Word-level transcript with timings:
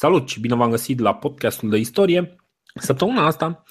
Salut 0.00 0.28
și 0.28 0.40
bine 0.40 0.54
v-am 0.54 0.70
găsit 0.70 0.98
la 0.98 1.14
podcastul 1.14 1.70
de 1.70 1.76
istorie. 1.76 2.36
Săptămâna 2.74 3.26
asta 3.26 3.62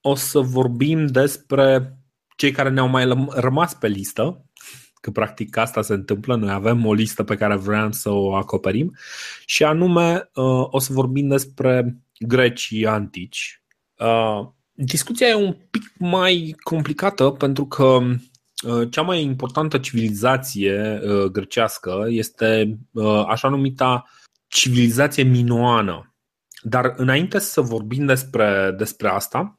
o 0.00 0.14
să 0.14 0.38
vorbim 0.38 1.06
despre 1.06 1.98
cei 2.36 2.50
care 2.50 2.70
ne-au 2.70 2.88
mai 2.88 3.28
rămas 3.28 3.74
pe 3.74 3.88
listă, 3.88 4.44
că 5.00 5.10
practic 5.10 5.56
asta 5.56 5.82
se 5.82 5.92
întâmplă, 5.92 6.36
noi 6.36 6.50
avem 6.52 6.86
o 6.86 6.92
listă 6.92 7.24
pe 7.24 7.36
care 7.36 7.56
vrem 7.56 7.90
să 7.90 8.10
o 8.10 8.34
acoperim 8.34 8.96
și 9.46 9.64
anume 9.64 10.30
uh, 10.34 10.66
o 10.70 10.78
să 10.78 10.92
vorbim 10.92 11.28
despre 11.28 11.98
grecii 12.18 12.86
antici. 12.86 13.62
Uh, 13.98 14.48
discuția 14.72 15.26
e 15.26 15.34
un 15.34 15.56
pic 15.70 15.92
mai 15.98 16.54
complicată 16.62 17.30
pentru 17.30 17.66
că 17.66 17.98
uh, 18.66 18.90
cea 18.90 19.02
mai 19.02 19.22
importantă 19.22 19.78
civilizație 19.78 21.00
grecească 21.32 22.04
este 22.08 22.78
așa 23.26 23.48
numita 23.48 24.04
civilizație 24.54 25.22
minoană. 25.22 26.14
Dar 26.62 26.94
înainte 26.96 27.38
să 27.38 27.60
vorbim 27.60 28.06
despre, 28.06 28.74
despre 28.76 29.08
asta, 29.08 29.58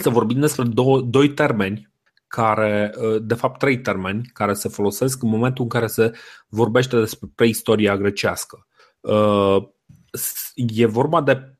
să 0.00 0.10
vorbim 0.10 0.40
despre 0.40 0.64
două, 0.64 1.00
doi 1.00 1.28
termeni 1.28 1.92
care, 2.26 2.92
de 3.22 3.34
fapt 3.34 3.58
trei 3.58 3.80
termeni 3.80 4.30
care 4.32 4.52
se 4.52 4.68
folosesc 4.68 5.22
în 5.22 5.28
momentul 5.28 5.62
în 5.62 5.68
care 5.68 5.86
se 5.86 6.12
vorbește 6.48 6.98
despre 6.98 7.28
preistoria 7.34 7.96
grecească. 7.96 8.66
E 10.54 10.86
vorba 10.86 11.22
de 11.22 11.58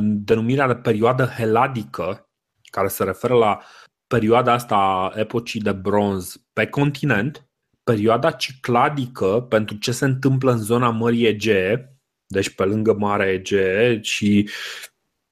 denumirea 0.00 0.66
de 0.66 0.74
perioadă 0.74 1.24
heladică, 1.24 2.28
care 2.70 2.88
se 2.88 3.04
referă 3.04 3.34
la 3.34 3.58
perioada 4.06 4.52
asta 4.52 4.74
a 4.76 5.12
epocii 5.14 5.60
de 5.60 5.72
bronz 5.72 6.36
pe 6.52 6.66
continent, 6.66 7.48
perioada 7.84 8.30
cicladică 8.30 9.46
pentru 9.48 9.76
ce 9.76 9.92
se 9.92 10.04
întâmplă 10.04 10.52
în 10.52 10.58
zona 10.58 10.90
Mării 10.90 11.26
Egee, 11.26 11.97
deci 12.28 12.48
pe 12.48 12.64
lângă 12.64 12.92
Marea 12.92 13.32
Egee 13.32 14.00
și, 14.02 14.48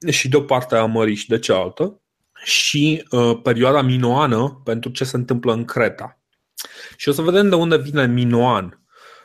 și 0.09 0.29
de 0.29 0.37
o 0.37 0.41
parte 0.41 0.75
a 0.75 0.85
mării 0.85 1.15
și 1.15 1.27
de 1.27 1.39
cealaltă, 1.39 2.01
și 2.43 3.05
uh, 3.11 3.39
perioada 3.43 3.81
minoană 3.81 4.61
pentru 4.63 4.89
ce 4.89 5.03
se 5.03 5.15
întâmplă 5.15 5.53
în 5.53 5.65
Creta. 5.65 6.19
Și 6.95 7.09
o 7.09 7.11
să 7.11 7.21
vedem 7.21 7.49
de 7.49 7.55
unde 7.55 7.77
vine 7.77 8.07
Minoan. 8.07 8.81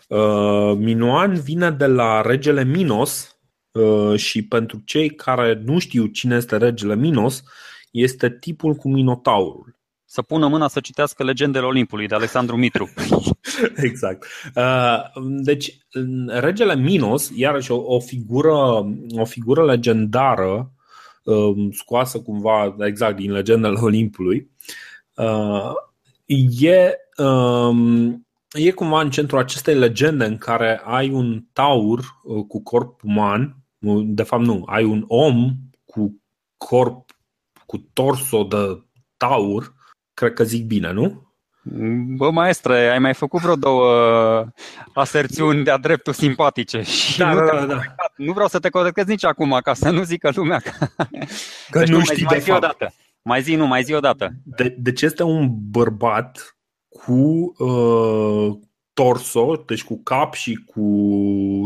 Uh, 0.09 0.75
Minoan 0.77 1.34
vine 1.34 1.70
de 1.70 1.87
la 1.87 2.20
regele 2.20 2.64
Minos 2.64 3.39
uh, 3.73 4.19
și 4.19 4.47
pentru 4.47 4.83
cei 4.84 5.11
care 5.11 5.62
nu 5.64 5.79
știu 5.79 6.07
cine 6.07 6.36
este 6.36 6.57
regele 6.57 6.97
Minos, 6.97 7.42
este 7.91 8.31
tipul 8.31 8.75
cu 8.75 8.89
Minotaurul 8.89 9.81
să 10.12 10.22
pună 10.22 10.48
mâna 10.48 10.68
să 10.68 10.80
citească 10.80 11.24
Legendele 11.24 11.66
Olimpului 11.66 12.06
de 12.06 12.14
Alexandru 12.14 12.56
Mitru. 12.56 12.88
exact. 13.88 14.27
Uh, 14.55 15.22
deci, 15.24 15.78
regele 16.27 16.77
Minos, 16.77 17.30
iarăși 17.34 17.70
o, 17.70 17.94
o 17.94 18.00
figură, 18.00 18.55
o 19.18 19.24
figură 19.24 19.64
legendară, 19.64 20.72
um, 21.24 21.70
scoasă 21.70 22.20
cumva 22.20 22.77
exact 22.78 23.16
din 23.16 23.33
Legendele 23.33 23.78
Olimpului, 23.80 24.50
uh, 25.14 25.72
e, 26.60 26.94
um, 27.22 28.27
e 28.52 28.70
cumva 28.70 29.00
în 29.00 29.10
centrul 29.10 29.38
acestei 29.38 29.74
legende 29.74 30.24
în 30.24 30.38
care 30.38 30.80
ai 30.84 31.10
un 31.10 31.44
taur 31.52 31.98
uh, 31.98 32.44
cu 32.48 32.62
corp 32.62 33.00
uman, 33.02 33.56
de 34.05 34.22
fapt 34.22 34.44
nu, 34.44 34.62
ai 34.66 34.84
un 34.84 35.05
om 35.06 35.52
cu 35.84 36.22
corp, 36.56 37.10
cu 37.66 37.88
torso 37.92 38.42
de 38.42 38.83
taur, 39.16 39.80
Cred 40.14 40.32
că 40.32 40.44
zic 40.44 40.64
bine, 40.64 40.92
nu? 40.92 41.32
Bă, 42.16 42.30
maestre, 42.30 42.91
ai 42.91 42.98
mai 42.98 43.14
făcut 43.14 43.41
vreo 43.41 43.55
două 43.55 44.46
aserțiuni 44.94 45.64
de-a 45.64 45.77
dreptul 45.78 46.12
simpatice 46.12 46.82
și 46.82 47.18
da, 47.18 47.32
nu, 47.32 47.46
da, 47.46 47.52
da, 47.52 47.64
da. 47.64 47.80
nu 48.16 48.33
vreau 48.33 48.48
să 48.48 48.58
te 48.58 48.68
corectez 48.68 49.06
nici 49.06 49.24
acum, 49.24 49.58
ca 49.62 49.74
să 49.74 49.90
nu 49.90 50.02
zică 50.02 50.30
lumea 50.34 50.58
că, 50.58 50.70
că 51.70 51.78
deci 51.78 51.88
nu, 51.88 51.96
nu 51.96 52.05
știi 52.05 52.24
mai, 52.24 52.34
de 52.34 52.40
zi 52.40 52.50
fapt. 52.50 52.62
odată. 52.62 52.94
Mai 53.22 53.42
zi, 53.42 53.55
nu, 53.55 53.66
mai 53.66 53.83
zi 53.83 53.92
odată. 53.92 54.30
De, 54.44 54.74
deci 54.78 55.02
este 55.02 55.22
un 55.22 55.48
bărbat 55.70 56.56
cu 56.89 57.52
uh, 57.58 58.58
torso, 58.92 59.62
deci 59.67 59.84
cu 59.84 60.02
cap 60.02 60.34
și 60.34 60.55
cu, 60.55 60.86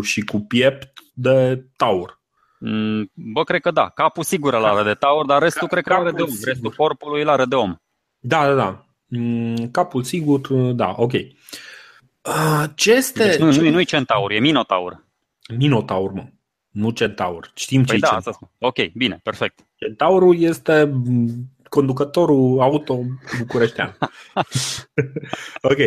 și 0.03 0.21
cu 0.21 0.41
piept 0.41 0.93
de 1.15 1.67
taur. 1.77 2.21
Mm, 2.59 3.11
bă, 3.15 3.45
cred 3.45 3.61
că 3.61 3.71
da. 3.71 3.89
Capul 3.89 4.23
sigur 4.23 4.55
îl 4.55 4.65
are 4.65 4.83
de 4.83 4.95
taur, 4.95 5.27
dar 5.27 5.43
restul 5.43 5.69
Ca, 5.69 5.73
cred 5.75 5.85
că 5.85 5.93
are 5.93 6.11
de 6.11 6.23
om. 6.23 6.29
Sigur. 6.29 6.49
Restul 6.49 6.71
corpului 6.71 7.23
îl 7.23 7.29
are 7.29 7.45
de 7.45 7.55
om. 7.55 7.77
Da, 8.27 8.47
da, 8.47 8.55
da. 8.55 8.87
Mm, 9.07 9.71
capul 9.71 10.03
sigur, 10.03 10.41
da, 10.73 10.95
ok. 10.97 11.13
Uh, 11.13 12.65
ce 12.75 12.93
este... 12.93 13.25
Deci 13.25 13.39
nu, 13.39 13.53
nu, 13.53 13.71
nu 13.71 13.81
e 13.81 13.85
centaur, 13.85 14.33
e 14.33 14.39
minotaur. 14.39 15.05
Minotaur, 15.57 16.13
mă. 16.13 16.27
Nu 16.71 16.91
centaur. 16.91 17.51
Știm 17.55 17.85
păi 17.85 17.95
ce 17.95 18.01
da, 18.01 18.09
centaur. 18.09 18.51
Ok, 18.59 18.93
bine, 18.93 19.21
perfect. 19.23 19.67
Centaurul 19.75 20.41
este 20.41 20.85
mm, 20.85 21.51
conducătorul 21.69 22.61
auto 22.61 23.01
bucureștean. 23.39 23.99
ok. 25.71 25.79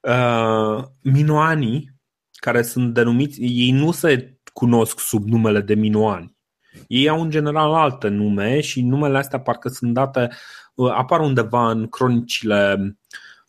Uh, 0.00 0.84
minoanii, 1.02 1.90
care 2.32 2.62
sunt 2.62 2.94
denumiți, 2.94 3.40
ei 3.40 3.70
nu 3.70 3.92
se 3.92 4.38
cunosc 4.52 4.98
sub 4.98 5.28
numele 5.28 5.60
de 5.60 5.74
minoani. 5.74 6.38
Ei 6.86 7.08
au 7.08 7.22
în 7.22 7.30
general 7.30 7.74
alte 7.74 8.08
nume 8.08 8.60
și 8.60 8.82
numele 8.82 9.18
astea 9.18 9.40
parcă 9.40 9.68
sunt 9.68 9.94
date 9.94 10.28
Uh, 10.69 10.69
apar 10.74 11.20
undeva 11.20 11.70
în 11.70 11.86
cronicile 11.88 12.96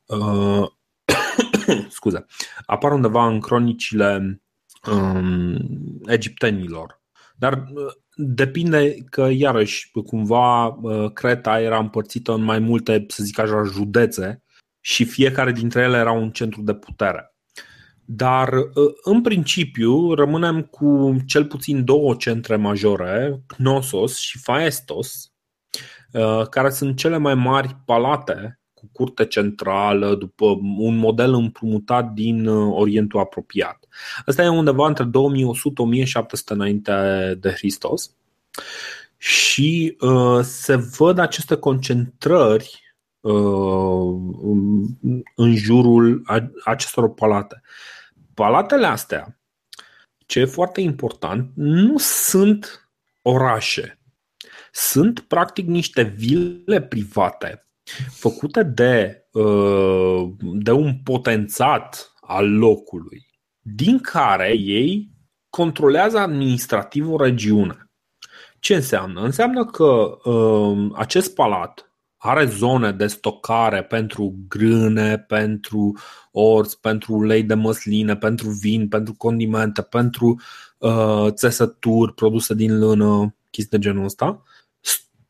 uh, 0.06 0.68
scuze, 1.90 2.26
apar 2.66 2.92
undeva 2.92 3.28
în 3.28 3.40
cronicile 3.40 4.42
um, 4.92 5.58
egiptenilor. 6.06 7.02
Dar 7.36 7.54
uh, 7.54 7.94
depinde 8.16 8.96
că, 9.09 9.30
iarăși, 9.32 9.92
cumva 10.06 10.68
uh, 10.68 11.12
Creta 11.14 11.62
era 11.62 11.78
împărțită 11.78 12.34
în 12.34 12.44
mai 12.44 12.59
multe, 12.59 13.06
să 13.08 13.24
zic 13.24 13.40
așa, 13.40 13.64
județe 13.64 14.44
și 14.80 15.06
fiecare 15.06 15.52
dintre 15.52 15.82
ele 15.82 15.98
era 15.98 16.12
un 16.12 16.32
centru 16.32 16.62
de 16.62 16.74
putere. 16.74 17.36
Dar, 18.06 18.53
în 19.03 19.22
principiu, 19.22 20.14
rămânem 20.14 20.62
cu 20.62 21.16
cel 21.26 21.46
puțin 21.46 21.86
două 21.86 22.16
centre 22.16 22.56
majore, 22.56 23.44
Knossos 23.48 24.18
și 24.18 24.40
Phaestos, 24.42 25.31
Uh, 25.31 25.31
care 26.49 26.69
sunt 26.69 26.97
cele 26.97 27.17
mai 27.17 27.35
mari 27.35 27.75
palate 27.85 28.61
cu 28.81 28.89
curte 28.91 29.25
centrală, 29.25 30.16
după 30.16 30.45
un 30.77 30.95
model 30.95 31.33
împrumutat 31.33 32.11
din 32.11 32.47
uh, 32.47 32.73
Orientul 32.75 33.19
apropiat. 33.19 33.88
Asta 34.25 34.44
e 34.44 34.47
undeva 34.47 34.88
între 34.88 35.05
2100-1700 35.05 35.09
înainte 36.45 36.94
de 37.39 37.49
Hristos 37.49 38.16
și 39.17 39.97
uh, 39.99 40.39
se 40.41 40.75
văd 40.75 41.17
aceste 41.17 41.55
concentrări 41.55 42.95
uh, 43.19 44.16
în 45.35 45.55
jurul 45.55 46.23
acestor 46.63 47.13
palate. 47.13 47.61
Palatele 48.33 48.85
astea, 48.88 49.39
ce 50.25 50.39
e 50.39 50.45
foarte 50.45 50.81
important, 50.81 51.51
nu 51.55 51.97
sunt 51.97 52.89
orașe 53.22 54.00
sunt 54.72 55.20
practic 55.20 55.68
niște 55.68 56.02
vile 56.02 56.82
private 56.82 57.66
făcute 58.09 58.64
de, 58.64 59.28
uh, 59.32 60.30
de 60.40 60.72
un 60.72 60.96
potențat 61.04 62.14
al 62.22 62.58
locului, 62.58 63.28
din 63.59 64.00
care 64.00 64.58
ei 64.58 65.09
controlează 65.50 66.18
administrativ 66.18 67.12
o 67.12 67.24
regiune. 67.24 67.92
Ce 68.59 68.76
înseamnă? 68.76 69.22
Înseamnă 69.22 69.66
că 69.66 70.18
uh, 70.30 70.92
acest 70.94 71.36
palat 71.36 71.86
are 72.18 72.46
zone 72.46 72.92
de 72.92 73.08
stocare 73.08 73.84
pentru 73.84 74.36
grâne, 74.48 75.18
pentru 75.18 75.98
orz, 76.32 76.74
pentru 76.74 77.14
ulei 77.14 77.44
de 77.44 77.53
măsline, 77.53 78.16
pentru 78.16 78.50
vin, 78.50 78.88
pentru 78.88 79.14
condimente, 79.18 79.82
pentru 79.82 80.42
uh, 80.78 81.28
țesături 81.30 82.14
produse 82.14 82.53
din 82.53 82.79
lână, 82.79 83.35
chestii 83.50 83.78
de 83.78 83.84
genul 83.84 84.03
ăsta 84.03 84.44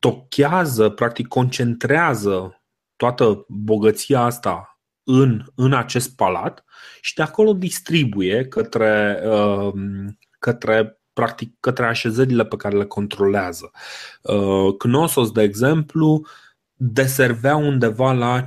stochează, 0.02 0.88
practic 0.88 1.28
concentrează 1.28 2.62
toată 2.96 3.44
bogăția 3.48 4.20
asta 4.20 4.80
în, 5.02 5.44
în 5.54 5.72
acest 5.72 6.16
palat 6.16 6.64
și 7.00 7.14
de 7.14 7.22
acolo 7.22 7.52
distribuie 7.52 8.46
către, 8.46 9.22
uh, 9.26 9.72
către 10.38 11.00
practic 11.12 11.56
către 11.60 11.86
așezările 11.86 12.44
pe 12.44 12.56
care 12.56 12.76
le 12.76 12.84
controlează. 12.84 13.70
Uh, 14.22 14.76
Knossos, 14.78 15.30
de 15.30 15.42
exemplu, 15.42 16.26
deservea 16.74 17.56
undeva 17.56 18.12
la 18.12 18.46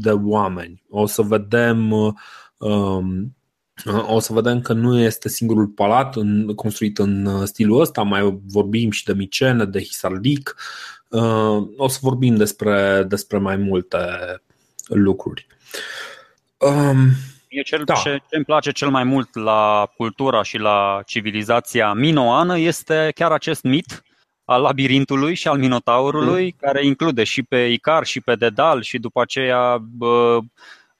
de 0.00 0.10
oameni. 0.10 0.82
O 0.88 1.06
să 1.06 1.22
vedem 1.22 1.90
uh, 1.90 2.12
um, 2.56 3.36
o 4.06 4.18
să 4.18 4.32
vedem 4.32 4.60
că 4.60 4.72
nu 4.72 4.98
este 4.98 5.28
singurul 5.28 5.66
palat 5.66 6.16
în, 6.16 6.54
construit 6.54 6.98
în 6.98 7.26
uh, 7.26 7.42
stilul 7.44 7.80
ăsta, 7.80 8.02
mai 8.02 8.40
vorbim 8.46 8.90
și 8.90 9.04
de 9.04 9.12
Micene, 9.12 9.64
de 9.64 9.82
Hisarlik. 9.82 10.56
Uh, 11.08 11.68
o 11.76 11.88
să 11.88 11.98
vorbim 12.02 12.36
despre, 12.36 13.04
despre 13.08 13.38
mai 13.38 13.56
multe 13.56 13.98
lucruri. 14.86 15.46
Um, 16.58 16.96
Mie 17.50 17.62
cel 17.62 17.84
da. 17.84 17.94
ce, 17.94 18.22
ce 18.28 18.36
îmi 18.36 18.44
place 18.44 18.70
cel 18.70 18.88
mai 18.88 19.04
mult 19.04 19.34
la 19.34 19.90
cultura 19.96 20.42
și 20.42 20.58
la 20.58 21.02
civilizația 21.06 21.92
minoană 21.92 22.58
este 22.58 23.10
chiar 23.14 23.32
acest 23.32 23.62
mit 23.62 24.02
al 24.44 24.62
labirintului 24.62 25.34
și 25.34 25.48
al 25.48 25.58
minotaurului, 25.58 26.44
mm. 26.44 26.56
care 26.60 26.86
include 26.86 27.24
și 27.24 27.42
pe 27.42 27.56
Icar 27.56 28.04
și 28.04 28.20
pe 28.20 28.34
Dedal 28.34 28.82
și 28.82 28.98
după 28.98 29.20
aceea 29.20 29.78
bă, 29.80 30.38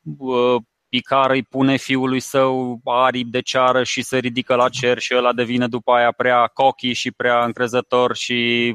bă, 0.00 0.56
Icar 0.94 1.30
îi 1.30 1.42
pune 1.42 1.76
fiului 1.76 2.20
său 2.20 2.80
aripi 2.84 3.30
de 3.30 3.40
ceară 3.40 3.82
și 3.82 4.02
se 4.02 4.18
ridică 4.18 4.54
la 4.54 4.68
cer 4.68 4.98
și 4.98 5.14
ăla 5.16 5.32
devine 5.32 5.66
după 5.66 5.92
aia 5.92 6.12
prea 6.16 6.50
cochi 6.54 6.92
și 6.92 7.10
prea 7.10 7.44
încrezător 7.44 8.16
și 8.16 8.74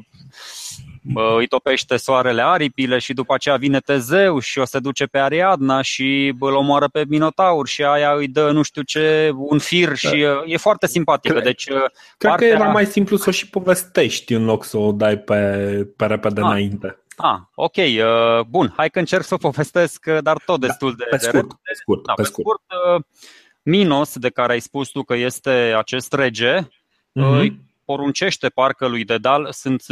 îi 1.38 1.48
topește 1.48 1.98
soarele 1.98 2.42
aripile 2.42 2.98
și 2.98 3.14
după 3.14 3.34
aceea 3.34 3.56
vine 3.56 3.80
Tezeu 3.80 4.40
și 4.40 4.60
o 4.60 4.66
se 4.66 4.80
duce 4.80 5.06
pe 5.06 5.18
Ariadna 5.18 5.82
și 5.82 6.34
îl 6.40 6.54
omoară 6.54 6.88
pe 6.88 7.06
Minotaur 7.08 7.68
și 7.68 7.84
aia 7.84 8.14
îi 8.14 8.28
dă 8.28 8.52
nu 8.52 8.62
știu 8.62 8.82
ce, 8.82 9.32
un 9.36 9.60
fir 9.60 9.96
și 9.96 10.20
da. 10.22 10.44
e 10.46 10.58
foarte 10.58 10.88
simpatică. 10.88 11.34
Cred, 11.34 11.46
deci, 11.46 11.64
cred 11.64 11.92
partea... 12.18 12.48
că 12.48 12.54
era 12.54 12.68
mai 12.68 12.86
simplu 12.86 13.18
să 13.18 13.26
o 13.30 13.32
și 13.32 13.50
povestești 13.50 14.34
în 14.34 14.46
loc 14.46 14.64
să 14.64 14.78
o 14.78 14.92
dai 14.92 15.18
pe, 15.18 15.36
pe 15.96 16.06
repede 16.06 16.42
ah. 16.42 16.48
înainte. 16.48 16.98
Ah, 17.20 17.40
ok, 17.56 17.76
uh, 17.76 18.42
bun, 18.48 18.74
hai 18.76 18.90
că 18.90 19.00
încerc 19.00 19.24
să 19.24 19.34
o 19.34 19.38
povestesc, 19.38 20.06
uh, 20.08 20.18
dar 20.22 20.38
tot 20.46 20.60
da, 20.60 20.68
destul 20.68 20.96
de, 20.96 21.04
pe 21.10 21.18
scurt, 21.18 21.48
de 21.48 21.56
Pe 21.64 21.74
scurt, 21.74 22.06
da, 22.06 22.14
pe 22.14 22.24
scurt. 22.24 22.46
scurt 22.48 22.96
uh, 22.96 23.04
Minos, 23.62 24.18
de 24.18 24.30
care 24.30 24.52
ai 24.52 24.60
spus 24.60 24.90
tu 24.90 25.04
că 25.04 25.16
este 25.16 25.74
acest 25.78 26.14
rege, 26.14 26.60
mm-hmm 26.60 27.66
poruncește 27.88 28.50
parcă 28.50 28.88
lui 28.88 29.04
Dedal, 29.04 29.48
sunt 29.52 29.84
90% 29.84 29.88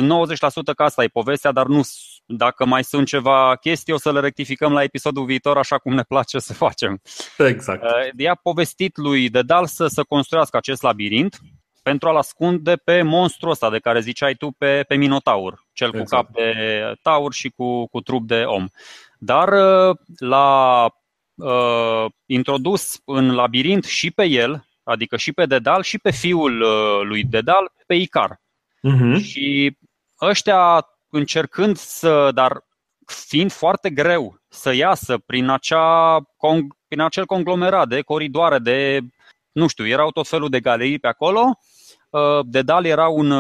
că 0.76 0.84
asta 0.84 1.04
e 1.04 1.08
povestea, 1.08 1.52
dar 1.52 1.66
nu, 1.66 1.82
dacă 2.26 2.66
mai 2.66 2.84
sunt 2.84 3.08
ceva 3.08 3.56
chestii, 3.56 3.94
o 3.94 3.98
să 3.98 4.12
le 4.12 4.20
rectificăm 4.20 4.72
la 4.72 4.84
episodul 4.84 5.26
viitor, 5.26 5.58
așa 5.58 5.78
cum 5.78 5.94
ne 5.94 6.04
place 6.04 6.40
să 6.40 6.54
facem. 6.54 7.02
Exact. 7.38 7.84
I-a 8.18 8.32
uh, 8.32 8.38
povestit 8.44 8.98
lui 8.98 9.30
Dedal 9.30 9.66
să, 9.66 9.88
să 9.88 10.04
construiască 10.04 10.58
acest 10.58 10.82
labirint 10.82 11.40
pentru 11.84 12.10
a-l 12.10 12.16
ascunde 12.16 12.76
pe 12.76 13.02
monstrul 13.02 13.52
ăsta 13.52 13.70
de 13.70 13.80
care 13.80 14.00
ziceai 14.00 14.34
tu, 14.34 14.52
pe, 14.58 14.84
pe 14.88 14.96
Minotaur, 14.96 15.65
cel 15.76 15.96
exact. 15.96 16.10
cu 16.10 16.16
cap 16.16 16.34
de 16.34 16.94
taur 17.02 17.34
și 17.34 17.50
cu, 17.50 17.88
cu 17.88 18.02
trup 18.02 18.28
de 18.28 18.44
om. 18.46 18.68
Dar 19.20 19.48
uh, 19.48 19.96
l-a 20.18 20.86
uh, 21.36 22.06
introdus 22.26 23.02
în 23.06 23.34
labirint 23.34 23.84
și 23.84 24.12
pe 24.12 24.26
el, 24.26 24.66
adică 24.84 25.18
și 25.18 25.34
pe 25.34 25.46
Dedal 25.46 25.84
și 25.84 25.98
pe 25.98 26.12
fiul 26.12 26.62
uh, 26.62 27.02
lui 27.04 27.24
Dedal, 27.24 27.72
pe 27.86 27.96
Icar. 27.96 28.42
Uh-huh. 28.88 29.22
Și 29.22 29.78
ăștia 30.22 30.88
încercând 31.10 31.78
să, 31.78 32.32
dar 32.34 32.66
fiind 33.06 33.52
foarte 33.52 33.90
greu 33.90 34.40
să 34.50 34.74
iasă 34.74 35.18
prin, 35.18 35.50
acea, 35.50 36.20
prin 36.88 37.02
acel 37.02 37.26
conglomerat 37.26 37.88
de 37.88 38.02
coridoare, 38.02 38.60
de, 38.60 39.00
nu 39.52 39.68
știu, 39.68 39.88
erau 39.88 40.12
tot 40.12 40.28
felul 40.28 40.50
de 40.50 40.60
galerii 40.60 41.00
pe 41.00 41.08
acolo, 41.08 41.60
uh, 42.10 42.46
Dedal 42.46 42.86
era 42.86 43.08
un 43.08 43.32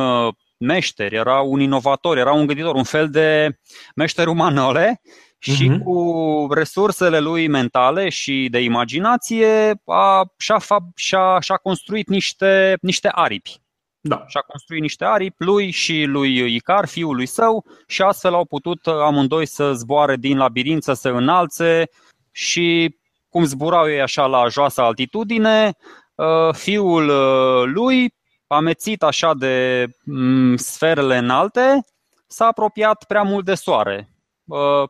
uh, 0.57 0.68
meșter, 0.68 1.13
era 1.13 1.42
un 1.42 1.60
inovator, 1.60 2.18
era 2.18 2.34
un 2.34 2.46
gânditor, 2.46 2.75
un 2.75 2.84
fel 2.84 3.10
de 3.10 3.57
meșter 3.96 4.28
umanole 4.28 5.02
și 5.40 5.69
uh-huh. 5.69 5.84
cu 5.84 6.48
resursele 6.52 7.19
lui 7.19 7.48
mentale 7.48 8.10
și 8.10 8.48
de 8.52 8.60
imaginație 8.60 9.81
a, 9.86 10.34
și-a, 10.38 10.57
și-a, 10.96 11.40
și-a 11.40 11.56
construit 11.56 12.07
niște, 12.07 12.78
niște 12.81 13.10
aripi. 13.12 13.62
Da. 14.00 14.24
Și-a 14.28 14.42
construit 14.42 14.81
niște 14.81 15.06
aripi 15.06 15.44
lui 15.44 15.72
și 15.72 16.04
lui 16.04 16.56
Icar, 16.56 16.88
fiul 16.88 17.16
lui 17.16 17.25
său, 17.25 17.66
și 17.88 18.01
astfel 18.01 18.34
au 18.34 18.46
putut 18.46 18.88
amândoi 18.88 19.46
să 19.46 19.74
zboare 19.74 20.16
din 20.16 20.38
labirint, 20.38 20.84
să 20.84 20.94
se 20.94 21.10
înalțe 21.10 21.90
și 22.31 22.98
cum 23.30 23.44
zburau 23.44 23.90
ei 23.90 24.01
așa 24.01 24.25
la 24.25 24.48
joasă 24.48 24.81
altitudine, 24.81 25.75
uh, 26.16 26.54
fiul 26.54 27.10
uh, 27.10 27.63
lui, 27.74 28.13
amețit 28.48 29.04
așa 29.04 29.34
de 29.34 29.88
mm, 30.04 30.56
sferele 30.56 31.18
înalte, 31.18 31.86
s-a 32.28 32.46
apropiat 32.46 33.04
prea 33.04 33.24
mult 33.24 33.46
de 33.46 33.56
soare 33.56 34.10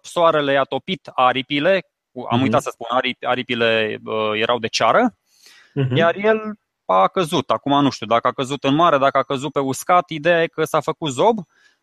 soarele 0.01 0.51
i-a 0.51 0.63
topit 0.63 1.09
aripile, 1.13 1.85
am 2.29 2.41
uitat 2.41 2.61
mhm. 2.61 2.69
să 2.69 2.69
spun, 2.73 2.87
aripile 3.21 4.01
erau 4.33 4.59
de 4.59 4.67
ceară, 4.67 5.13
uh-huh. 5.13 5.95
iar 5.95 6.15
el 6.15 6.59
a 6.85 7.07
căzut. 7.07 7.49
Acum 7.49 7.81
nu 7.81 7.89
știu 7.89 8.05
dacă 8.05 8.27
a 8.27 8.31
căzut 8.31 8.63
în 8.63 8.75
mare, 8.75 8.97
dacă 8.97 9.17
a 9.17 9.23
căzut 9.23 9.51
pe 9.51 9.59
uscat, 9.59 10.09
ideea 10.09 10.41
e 10.41 10.47
că 10.47 10.63
s-a 10.63 10.79
făcut 10.79 11.11
zob 11.11 11.37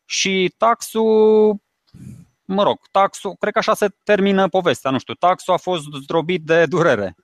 și 0.05 0.55
taxul, 0.57 1.57
mă 2.45 2.63
rog, 2.63 2.79
taxul, 2.91 3.37
cred 3.41 3.53
că 3.53 3.59
așa 3.59 3.75
se 3.75 3.89
termină 4.05 4.49
povestea, 4.49 4.91
nu 4.91 4.99
știu, 4.99 5.15
taxul 5.15 5.55
a 5.55 5.57
fost 5.57 5.85
zdrobit 6.03 6.43
de 6.43 6.67
durere. 6.67 7.17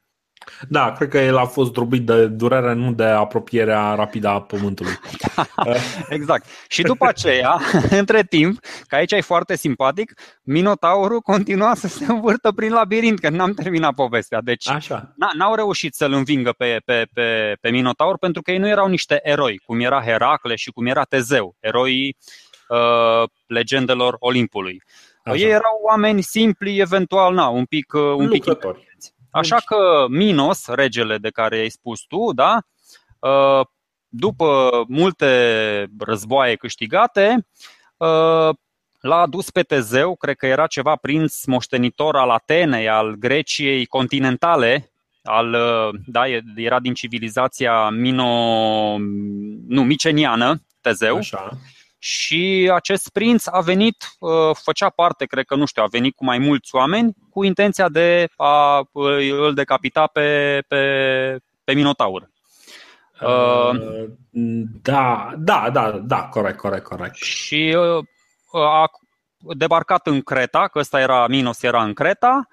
Da, 0.69 0.93
cred 0.93 1.09
că 1.09 1.19
el 1.19 1.37
a 1.37 1.45
fost 1.45 1.73
drobit 1.73 2.07
de 2.07 2.27
durere, 2.27 2.75
nu 2.75 2.93
de 2.93 3.05
apropierea 3.05 3.95
rapidă 3.95 4.29
a 4.29 4.41
pământului. 4.41 4.93
exact. 6.09 6.47
Și 6.69 6.83
după 6.83 7.07
aceea, 7.07 7.61
între 8.01 8.23
timp, 8.23 8.59
că 8.87 8.95
aici 8.95 9.13
e 9.13 9.21
foarte 9.21 9.57
simpatic, 9.57 10.13
Minotaurul 10.43 11.21
continua 11.21 11.75
să 11.75 11.89
se 11.89 12.05
învârtă 12.09 12.53
prin 12.53 12.73
labirint, 12.73 13.19
că 13.19 13.29
n-am 13.29 13.53
terminat 13.53 13.95
povestea. 13.95 14.41
Deci 14.41 14.69
Așa. 14.69 15.15
n-au 15.37 15.55
reușit 15.55 15.95
să-l 15.95 16.13
învingă 16.13 16.53
pe, 16.53 16.81
pe, 16.85 17.07
pe, 17.13 17.57
pe 17.61 17.71
Minotaur 17.71 18.19
pentru 18.19 18.43
că 18.43 18.51
ei 18.51 18.59
nu 18.59 18.69
erau 18.69 18.89
niște 18.89 19.21
eroi, 19.23 19.61
cum 19.67 19.81
era 19.81 20.03
Heracle 20.03 20.55
și 20.55 20.71
cum 20.71 20.87
era 20.87 21.03
Tezeu, 21.03 21.57
eroii 21.61 22.17
uh, 22.69 23.29
legendelor 23.47 24.17
Olimpului. 24.19 24.83
Așa. 25.25 25.37
Ei 25.37 25.51
erau 25.51 25.81
oameni 25.89 26.23
simpli, 26.23 26.79
eventual, 26.79 27.35
na, 27.35 27.49
un 27.49 27.65
pic, 27.65 27.93
uh, 27.93 28.03
un 28.03 28.29
pic 28.29 28.45
Așa 29.39 29.57
că 29.57 30.07
Minos, 30.09 30.67
regele 30.67 31.19
de 31.19 31.31
care 31.31 31.57
ai 31.57 31.69
spus 31.69 32.01
tu, 32.01 32.33
da, 32.35 32.59
uh, 33.19 33.67
după 34.09 34.71
multe 34.89 35.91
războaie 35.99 36.55
câștigate, 36.55 37.47
uh, 37.97 38.55
l-a 39.01 39.21
adus 39.21 39.51
pe 39.51 39.63
Tezeu, 39.63 40.17
cred 40.17 40.37
că 40.37 40.47
era 40.47 40.67
ceva 40.67 40.97
prinț 40.97 41.45
moștenitor 41.45 42.17
al 42.17 42.31
Atenei, 42.31 42.89
al 42.89 43.15
Greciei 43.15 43.87
continentale, 43.87 44.93
al, 45.23 45.53
uh, 45.53 46.01
da, 46.07 46.23
era 46.57 46.81
din 46.81 46.95
civilizația 46.95 47.89
mino, 47.89 48.29
nu, 49.69 49.85
miceniană, 49.85 50.63
Tezeu. 50.81 51.17
Așa. 51.17 51.51
Și 51.99 52.71
acest 52.75 53.09
prinț 53.13 53.47
a 53.47 53.61
venit, 53.61 53.97
uh, 54.19 54.57
făcea 54.63 54.89
parte, 54.89 55.25
cred 55.25 55.45
că 55.45 55.55
nu 55.55 55.65
știu, 55.65 55.83
a 55.83 55.87
venit 55.91 56.15
cu 56.15 56.25
mai 56.25 56.39
mulți 56.39 56.75
oameni 56.75 57.15
cu 57.31 57.45
intenția 57.45 57.89
de 57.89 58.29
a 58.37 58.83
îl 58.93 59.55
decapita 59.55 60.07
pe, 60.07 60.59
pe, 60.69 60.83
pe 61.65 61.73
Minotaur. 61.73 62.31
Uh, 63.21 64.07
da, 64.83 65.33
da, 65.37 65.71
da, 65.71 65.91
da, 65.91 66.23
corect, 66.23 66.59
corect, 66.59 66.85
corect. 66.85 67.15
Și 67.15 67.77
uh, 67.77 68.05
a 68.65 68.91
debarcat 69.39 70.07
în 70.07 70.21
Creta, 70.21 70.69
că 70.69 70.79
ăsta 70.79 71.01
era, 71.01 71.27
Minos 71.27 71.63
era 71.63 71.83
în 71.83 71.93
Creta, 71.93 72.49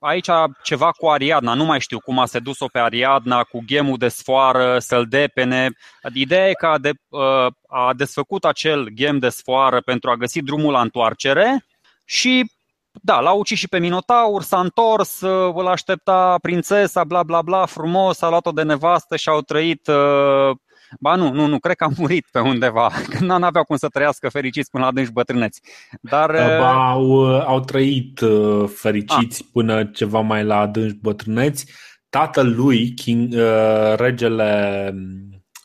aici 0.00 0.28
ceva 0.62 0.90
cu 0.90 1.06
Ariadna, 1.06 1.54
nu 1.54 1.64
mai 1.64 1.80
știu 1.80 2.00
cum 2.00 2.18
a 2.18 2.26
sedus-o 2.26 2.66
pe 2.66 2.78
Ariadna 2.78 3.42
cu 3.42 3.62
ghemul 3.66 3.96
de 3.96 4.08
sfoară, 4.08 4.78
să-l 4.78 5.06
depene. 5.08 5.70
Ideea 6.14 6.48
e 6.48 6.52
că 6.52 6.66
a, 6.66 6.78
de, 6.78 6.92
uh, 7.08 7.46
a 7.68 7.92
desfăcut 7.96 8.44
acel 8.44 8.88
ghem 8.88 9.18
de 9.18 9.28
sfoară 9.28 9.80
pentru 9.80 10.10
a 10.10 10.16
găsi 10.16 10.42
drumul 10.42 10.72
la 10.72 10.80
întoarcere 10.80 11.66
și 12.04 12.50
da, 12.92 13.20
l-a 13.20 13.32
ucis 13.32 13.58
și 13.58 13.68
pe 13.68 13.78
Minotaur, 13.78 14.42
s-a 14.42 14.60
întors, 14.60 15.20
uh, 15.20 15.54
îl 15.54 15.66
aștepta 15.66 16.36
prințesa, 16.42 17.04
bla 17.04 17.22
bla 17.22 17.42
bla, 17.42 17.66
frumos, 17.66 18.22
a 18.22 18.28
luat-o 18.28 18.50
de 18.50 18.62
nevastă 18.62 19.16
și 19.16 19.28
au 19.28 19.40
trăit 19.40 19.86
uh, 19.86 20.56
Ba 21.00 21.14
nu, 21.14 21.32
nu, 21.32 21.46
nu, 21.46 21.58
cred 21.58 21.76
că 21.76 21.84
a 21.84 21.90
murit 21.96 22.26
pe 22.32 22.38
undeva, 22.38 22.90
că 23.10 23.24
nu 23.24 23.32
aveau 23.32 23.64
cum 23.64 23.76
să 23.76 23.88
trăiască 23.88 24.28
fericiți 24.28 24.70
până 24.70 24.82
la 24.82 24.88
adânci 24.88 25.12
bătrâneți. 25.12 25.60
Dar, 26.00 26.30
ba, 26.30 26.94
uh, 26.94 27.02
au, 27.02 27.40
au 27.40 27.60
trăit 27.60 28.20
uh, 28.20 28.68
fericiți 28.74 29.42
a. 29.42 29.44
Ah. 29.44 29.50
până 29.52 29.84
ceva 29.84 30.20
mai 30.20 30.44
la 30.44 30.58
adânci 30.58 30.98
bătrâneți. 31.00 31.66
Tatăl 32.08 32.54
lui, 32.56 32.94
King, 32.94 33.34
uh, 33.34 33.94
regele 33.96 34.94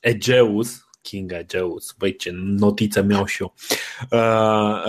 Egeus, 0.01 0.88
King 1.01 1.32
Egeus, 1.32 1.96
băi 1.98 2.15
ce 2.15 2.32
notiță 2.34 3.01
mi-au 3.01 3.25
și 3.25 3.41
eu, 3.41 3.53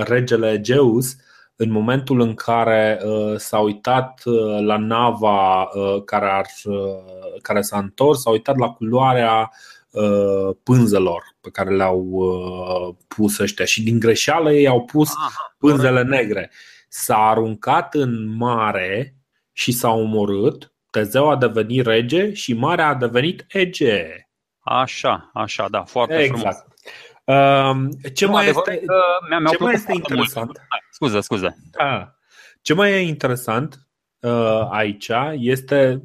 regele 0.04 0.52
Egeus, 0.52 1.16
în 1.56 1.70
momentul 1.70 2.20
în 2.20 2.34
care 2.34 3.00
uh, 3.04 3.36
s-a 3.36 3.58
uitat 3.58 4.22
uh, 4.24 4.60
la 4.60 4.76
nava 4.76 5.62
uh, 5.62 6.02
care, 6.04 6.30
ar, 6.30 6.46
uh, 6.64 7.40
care 7.42 7.60
s-a 7.60 7.78
întors, 7.78 8.20
s-a 8.20 8.30
uitat 8.30 8.56
la 8.56 8.68
culoarea 8.68 9.50
Uh, 9.50 9.75
pânzelor 10.62 11.22
pe 11.40 11.50
care 11.50 11.76
le-au 11.76 12.00
uh, 12.00 12.94
pus 13.08 13.38
ăștia 13.38 13.64
și 13.64 13.82
din 13.82 13.98
greșeală 13.98 14.52
ei 14.52 14.66
au 14.66 14.84
pus 14.84 15.10
pânzele 15.58 16.02
negre. 16.02 16.50
S-a 16.88 17.16
aruncat 17.16 17.94
în 17.94 18.36
mare 18.36 19.14
și 19.52 19.72
s-a 19.72 19.90
omorât, 19.90 20.72
Tezeu 20.90 21.30
a 21.30 21.36
devenit 21.36 21.86
rege 21.86 22.32
și 22.32 22.54
marea 22.54 22.88
a 22.88 22.94
devenit 22.94 23.44
Ege. 23.48 24.28
Așa, 24.58 25.30
așa, 25.34 25.68
da, 25.68 25.84
foarte 25.84 26.18
exact. 26.18 26.40
frumos. 26.40 26.64
Uh, 27.24 28.12
ce 28.14 28.24
nu, 28.24 28.30
mai 28.30 28.48
este, 28.48 28.82
mi-a, 29.28 29.50
ce 29.50 29.56
mai 29.60 29.74
este 29.74 29.92
interesant? 29.92 30.56
Hai, 30.68 30.80
scuze, 30.90 31.20
scuze. 31.20 31.56
Ah, 31.76 32.06
ce 32.62 32.74
mai 32.74 32.92
e 32.92 32.98
interesant 32.98 33.86
aici 34.70 35.10
este 35.32 36.02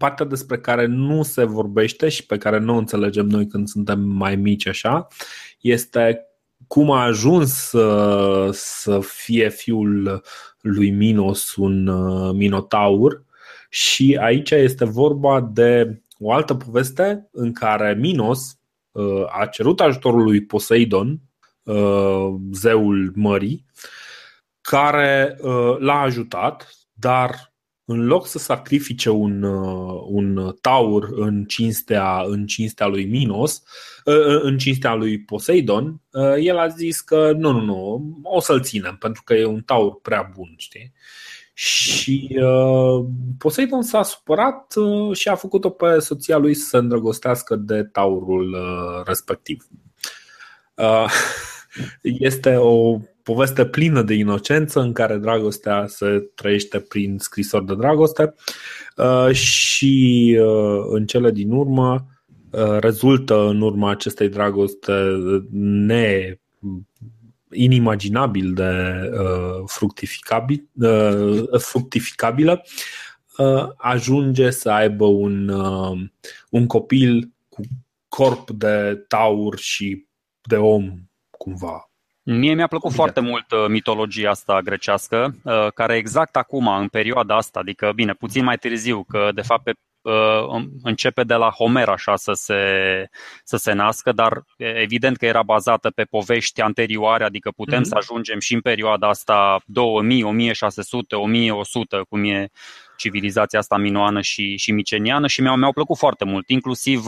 partea 0.00 0.26
despre 0.26 0.58
care 0.58 0.86
nu 0.86 1.22
se 1.22 1.44
vorbește 1.44 2.08
și 2.08 2.26
pe 2.26 2.38
care 2.38 2.58
nu 2.58 2.74
o 2.74 2.78
înțelegem 2.78 3.26
noi 3.26 3.46
când 3.46 3.68
suntem 3.68 4.00
mai 4.00 4.36
mici 4.36 4.66
așa, 4.66 5.06
este 5.60 6.24
cum 6.66 6.90
a 6.90 7.04
ajuns 7.04 7.52
să, 7.52 8.48
să 8.52 9.00
fie 9.00 9.48
fiul 9.48 10.22
lui 10.60 10.90
Minos 10.90 11.56
un 11.56 11.86
uh, 11.86 12.32
minotaur. 12.34 13.24
Și 13.68 14.18
aici 14.20 14.50
este 14.50 14.84
vorba 14.84 15.40
de 15.40 16.02
o 16.18 16.32
altă 16.32 16.54
poveste 16.54 17.28
în 17.32 17.52
care 17.52 17.94
Minos 17.94 18.58
uh, 18.90 19.40
a 19.40 19.46
cerut 19.46 19.80
ajutorul 19.80 20.22
lui 20.22 20.44
Poseidon, 20.44 21.20
uh, 21.62 22.34
zeul 22.52 23.12
mării, 23.14 23.66
care 24.60 25.36
l-a 25.78 26.00
ajutat, 26.00 26.70
dar 26.92 27.49
în 27.90 28.06
loc 28.06 28.26
să 28.26 28.38
sacrifice 28.38 29.10
un, 29.10 29.42
uh, 29.42 30.02
un 30.06 30.56
taur 30.60 31.08
în 31.12 31.44
cinstea, 31.44 32.22
în 32.26 32.46
cinstea 32.46 32.86
lui 32.86 33.04
Minos, 33.04 33.62
uh, 34.04 34.14
uh, 34.14 34.40
în 34.42 34.58
cinstea 34.58 34.94
lui 34.94 35.20
Poseidon, 35.20 36.00
el 36.40 36.58
a 36.58 36.68
zis 36.68 37.00
că 37.00 37.32
nu, 37.36 37.52
nu, 37.52 37.60
nu, 37.60 38.18
o 38.22 38.40
să-l 38.40 38.62
ținem 38.62 38.96
pentru 38.96 39.22
că 39.24 39.34
e 39.34 39.44
un 39.44 39.60
taur 39.60 40.00
prea 40.00 40.30
bun, 40.34 40.54
știi? 40.56 40.92
Și 41.52 42.38
uh, 42.42 43.06
Poseidon 43.38 43.82
s-a 43.82 44.02
supărat 44.02 44.74
uh, 44.74 45.16
și 45.16 45.28
a 45.28 45.34
făcut-o 45.34 45.70
pe 45.70 45.98
soția 45.98 46.36
lui 46.36 46.54
să 46.54 46.66
se 46.68 46.76
îndrăgostească 46.76 47.56
de 47.56 47.82
taurul 47.82 48.52
uh, 48.52 49.04
respectiv. 49.04 49.66
Uh, 50.74 51.10
este 52.02 52.56
o 52.56 52.98
poveste 53.32 53.66
plină 53.66 54.02
de 54.02 54.14
inocență 54.14 54.80
în 54.80 54.92
care 54.92 55.16
dragostea 55.16 55.86
se 55.86 56.30
trăiește 56.34 56.80
prin 56.80 57.18
scrisori 57.18 57.66
de 57.66 57.74
dragoste 57.74 58.34
uh, 58.96 59.34
și 59.34 60.36
uh, 60.40 60.84
în 60.88 61.06
cele 61.06 61.30
din 61.30 61.50
urmă 61.50 62.06
uh, 62.50 62.76
rezultă 62.78 63.48
în 63.48 63.60
urma 63.60 63.90
acestei 63.90 64.28
dragoste 64.28 64.92
ne 65.60 66.38
inimaginabil 67.52 68.52
de 68.52 68.72
fructificabil, 69.66 70.68
fructificabilă 71.58 72.62
ajunge 73.76 74.50
să 74.50 74.70
aibă 74.70 75.04
un, 75.04 75.48
un 76.50 76.66
copil 76.66 77.32
cu 77.48 77.60
corp 78.08 78.50
de 78.50 79.04
taur 79.08 79.58
și 79.58 80.06
de 80.40 80.56
om 80.56 80.94
cumva 81.30 81.89
Mie 82.32 82.54
mi-a 82.54 82.66
plăcut 82.66 82.90
Bine. 82.90 83.02
foarte 83.02 83.20
mult 83.20 83.52
uh, 83.52 83.64
mitologia 83.68 84.30
asta 84.30 84.60
grecească, 84.60 85.34
uh, 85.44 85.66
care 85.74 85.96
exact 85.96 86.36
acum, 86.36 86.66
în 86.66 86.88
perioada 86.88 87.36
asta, 87.36 87.58
adică, 87.58 87.92
bine, 87.94 88.12
puțin 88.12 88.44
mai 88.44 88.56
târziu, 88.56 89.04
că 89.08 89.30
de 89.34 89.42
fapt 89.42 89.62
pe 89.62 89.72
uh, 90.02 90.62
începe 90.82 91.22
de 91.22 91.34
la 91.34 91.50
Homer 91.50 91.88
așa 91.88 92.16
să 92.16 92.32
se, 92.34 92.62
să 93.44 93.56
se 93.56 93.72
nască, 93.72 94.12
dar 94.12 94.42
evident 94.56 95.16
că 95.16 95.26
era 95.26 95.42
bazată 95.42 95.90
pe 95.90 96.02
povești 96.02 96.60
anterioare, 96.60 97.24
adică 97.24 97.50
putem 97.56 97.80
mm-hmm. 97.80 97.88
să 97.88 97.94
ajungem 97.96 98.38
și 98.38 98.54
în 98.54 98.60
perioada 98.60 99.08
asta 99.08 99.60
2000, 99.66 100.22
1600, 100.22 101.14
1100, 101.14 102.00
cum 102.08 102.24
e 102.24 102.48
civilizația 102.96 103.58
asta 103.58 103.76
minoană 103.76 104.20
și, 104.20 104.56
și 104.56 104.72
miceniană 104.72 105.26
și 105.26 105.40
mi-au, 105.40 105.56
mi-au 105.56 105.72
plăcut 105.72 105.96
foarte 105.96 106.24
mult, 106.24 106.48
inclusiv 106.48 107.04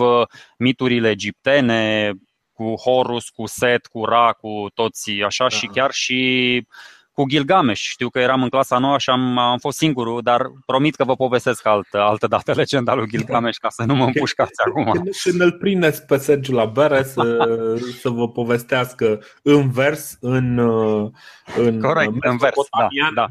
miturile 0.58 1.10
egiptene, 1.10 2.12
cu 2.52 2.74
Horus, 2.74 3.28
cu 3.28 3.46
Set, 3.46 3.86
cu 3.86 4.04
Ra, 4.04 4.32
cu 4.32 4.66
toți 4.74 5.10
așa 5.10 5.46
da. 5.48 5.56
și 5.56 5.66
chiar 5.66 5.90
și 5.90 6.66
cu 7.12 7.26
Gilgamesh. 7.26 7.80
Știu 7.80 8.08
că 8.08 8.18
eram 8.18 8.42
în 8.42 8.48
clasa 8.48 8.78
nouă 8.78 8.98
și 8.98 9.10
am, 9.10 9.38
am 9.38 9.58
fost 9.58 9.78
singurul, 9.78 10.20
dar 10.22 10.42
promit 10.66 10.94
că 10.94 11.04
vă 11.04 11.16
povestesc 11.16 11.66
altă, 11.66 12.00
altă 12.00 12.26
dată 12.26 12.52
legenda 12.62 12.94
lui 12.94 13.08
Gilgamesh 13.08 13.58
ca 13.58 13.68
să 13.68 13.84
nu 13.84 13.94
mă 13.94 14.04
împușcați 14.04 14.60
acum. 14.66 14.90
Când, 14.90 15.08
când 15.22 15.40
îl 15.40 15.52
prindeți 15.52 16.06
pe 16.06 16.16
Sergiu 16.16 16.52
la 16.52 16.64
bere 16.64 17.02
să, 17.02 17.48
să 18.00 18.08
vă 18.08 18.28
povestească 18.28 19.20
în 19.42 19.70
vers, 19.70 20.16
în, 20.20 20.58
în 21.56 21.80
Corect, 21.80 22.12
în 22.20 22.36
vers, 22.36 22.54
da, 22.78 22.88
da. 23.14 23.26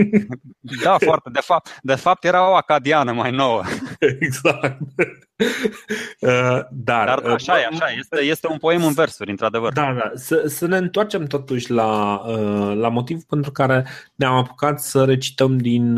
da, 0.84 0.96
foarte. 0.98 1.30
De 1.32 1.40
fapt, 1.40 1.78
de 1.82 1.94
fapt 1.94 2.24
era 2.24 2.50
o 2.50 2.54
acadiană 2.54 3.12
mai 3.12 3.30
nouă. 3.30 3.62
Exact. 4.20 4.78
Uh, 6.20 6.60
dar, 6.70 7.06
Dar 7.06 7.22
uh, 7.24 7.32
așa 7.32 7.60
e, 7.60 7.68
așa 7.70 7.86
este, 7.98 8.22
este 8.22 8.46
un 8.46 8.58
poem 8.58 8.84
în 8.84 8.92
versuri, 8.92 9.30
într-adevăr. 9.30 9.72
Da, 9.72 9.92
da. 9.92 10.10
Să, 10.14 10.44
să 10.46 10.66
ne 10.66 10.76
întoarcem 10.76 11.24
totuși 11.24 11.70
la, 11.70 12.22
uh, 12.26 12.76
la 12.78 12.88
motiv 12.88 13.22
pentru 13.24 13.52
care 13.52 13.86
ne-am 14.14 14.34
apucat 14.34 14.80
să 14.80 15.04
recităm 15.04 15.58
din, 15.58 15.94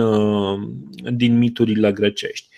din 1.16 1.38
miturile 1.38 1.92
grecești. 1.92 2.48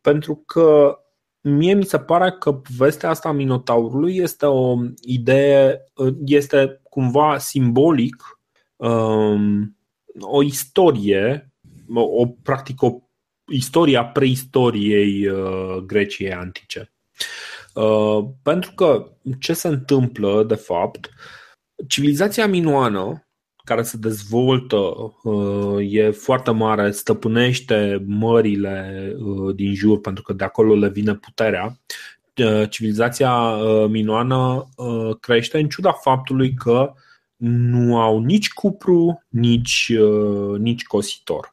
Pentru 0.00 0.42
că 0.46 0.96
mie 1.40 1.74
mi 1.74 1.84
se 1.84 1.98
pare 1.98 2.30
că 2.38 2.52
povestea 2.52 3.08
asta 3.08 3.28
a 3.28 3.32
Minotaurului 3.32 4.16
este 4.16 4.46
o 4.46 4.78
idee, 5.02 5.84
este 6.24 6.80
cumva 6.82 7.38
simbolic 7.38 8.38
um, 8.76 9.76
o 10.20 10.42
istorie, 10.42 11.52
o, 11.94 12.00
o 12.00 12.26
practic 12.26 12.82
o 12.82 12.98
istoria 13.52 14.04
preistoriei 14.04 15.26
uh, 15.26 15.76
Greciei 15.76 16.32
antice. 16.32 16.92
Uh, 17.74 18.24
pentru 18.42 18.72
că 18.72 19.12
ce 19.38 19.52
se 19.52 19.68
întâmplă, 19.68 20.44
de 20.44 20.54
fapt, 20.54 21.10
civilizația 21.88 22.46
minoană, 22.46 23.26
care 23.64 23.82
se 23.82 23.96
dezvoltă, 23.96 24.76
uh, 25.22 25.92
e 25.92 26.10
foarte 26.10 26.50
mare, 26.50 26.90
stăpânește 26.90 28.04
mările 28.06 29.12
din 29.54 29.74
jur, 29.74 30.00
pentru 30.00 30.22
că 30.22 30.32
de 30.32 30.44
acolo 30.44 30.74
le 30.74 30.88
vine 30.88 31.14
puterea. 31.14 31.78
Civilizația 32.68 33.56
minoană 33.86 34.68
crește 35.20 35.58
în 35.58 35.68
ciuda 35.68 35.92
faptului 35.92 36.54
că 36.54 36.92
nu 37.36 38.00
au 38.00 38.18
nici 38.18 38.52
cupru, 38.52 39.24
nici, 39.28 39.92
nici 40.58 40.84
cositor. 40.84 41.52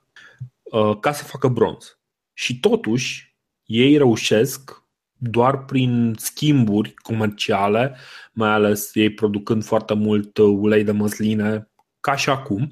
Uh, 0.71 0.97
ca 0.99 1.11
să 1.11 1.23
facă 1.23 1.47
bronz. 1.47 1.99
Și 2.33 2.59
totuși, 2.59 3.35
ei 3.65 3.97
reușesc 3.97 4.83
doar 5.13 5.65
prin 5.65 6.15
schimburi 6.17 6.93
comerciale, 6.93 7.95
mai 8.33 8.49
ales 8.49 8.95
ei 8.95 9.13
producând 9.13 9.63
foarte 9.63 9.93
mult 9.93 10.37
uh, 10.37 10.57
ulei 10.59 10.83
de 10.83 10.91
măsline, 10.91 11.68
ca 12.01 12.15
și 12.15 12.29
acum, 12.29 12.69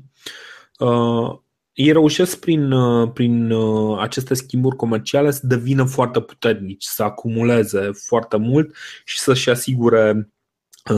uh, 0.79 1.37
ei 1.73 1.91
reușesc 1.91 2.39
prin, 2.39 2.73
prin 3.13 3.53
aceste 3.99 4.33
schimburi 4.33 4.75
comerciale 4.75 5.31
să 5.31 5.47
devină 5.47 5.83
foarte 5.83 6.21
puternici, 6.21 6.83
să 6.83 7.03
acumuleze 7.03 7.91
foarte 7.91 8.37
mult 8.37 8.75
și 9.05 9.19
să-și 9.19 9.49
asigure, 9.49 10.29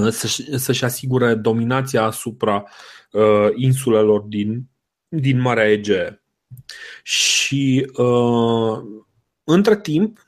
să-și, 0.09 0.57
să-și 0.57 0.83
asigure 0.83 1.36
dominația 1.36 2.03
asupra 2.03 2.63
insulelor 3.55 4.21
din, 4.21 4.69
din 5.07 5.39
Marea 5.39 5.71
Egee. 5.71 6.21
Și 7.03 7.91
uh, 7.93 8.79
între 9.43 9.79
timp, 9.79 10.27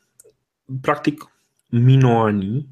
practic, 0.81 1.31
minoanii 1.67 2.67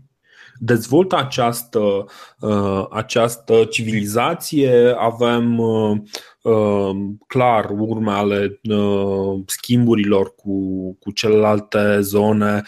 dezvoltă 0.59 1.17
această, 1.17 2.05
uh, 2.39 2.85
această 2.89 3.63
civilizație, 3.63 4.95
avem 4.97 5.57
uh, 5.57 5.97
uh, 6.41 6.89
clar 7.27 7.69
urme 7.69 8.11
ale 8.11 8.59
uh, 8.63 9.41
schimburilor 9.45 10.35
cu, 10.35 10.93
cu 10.99 11.11
celelalte 11.11 11.99
zone. 12.01 12.61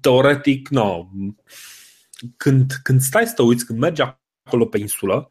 Teoretic, 0.00 0.68
no. 0.68 1.06
când, 2.36 2.72
când 2.82 3.00
stai 3.00 3.26
să 3.26 3.32
te 3.34 3.42
uiți, 3.42 3.66
când 3.66 3.78
mergi 3.78 4.02
acolo 4.02 4.66
pe 4.66 4.78
insulă, 4.78 5.28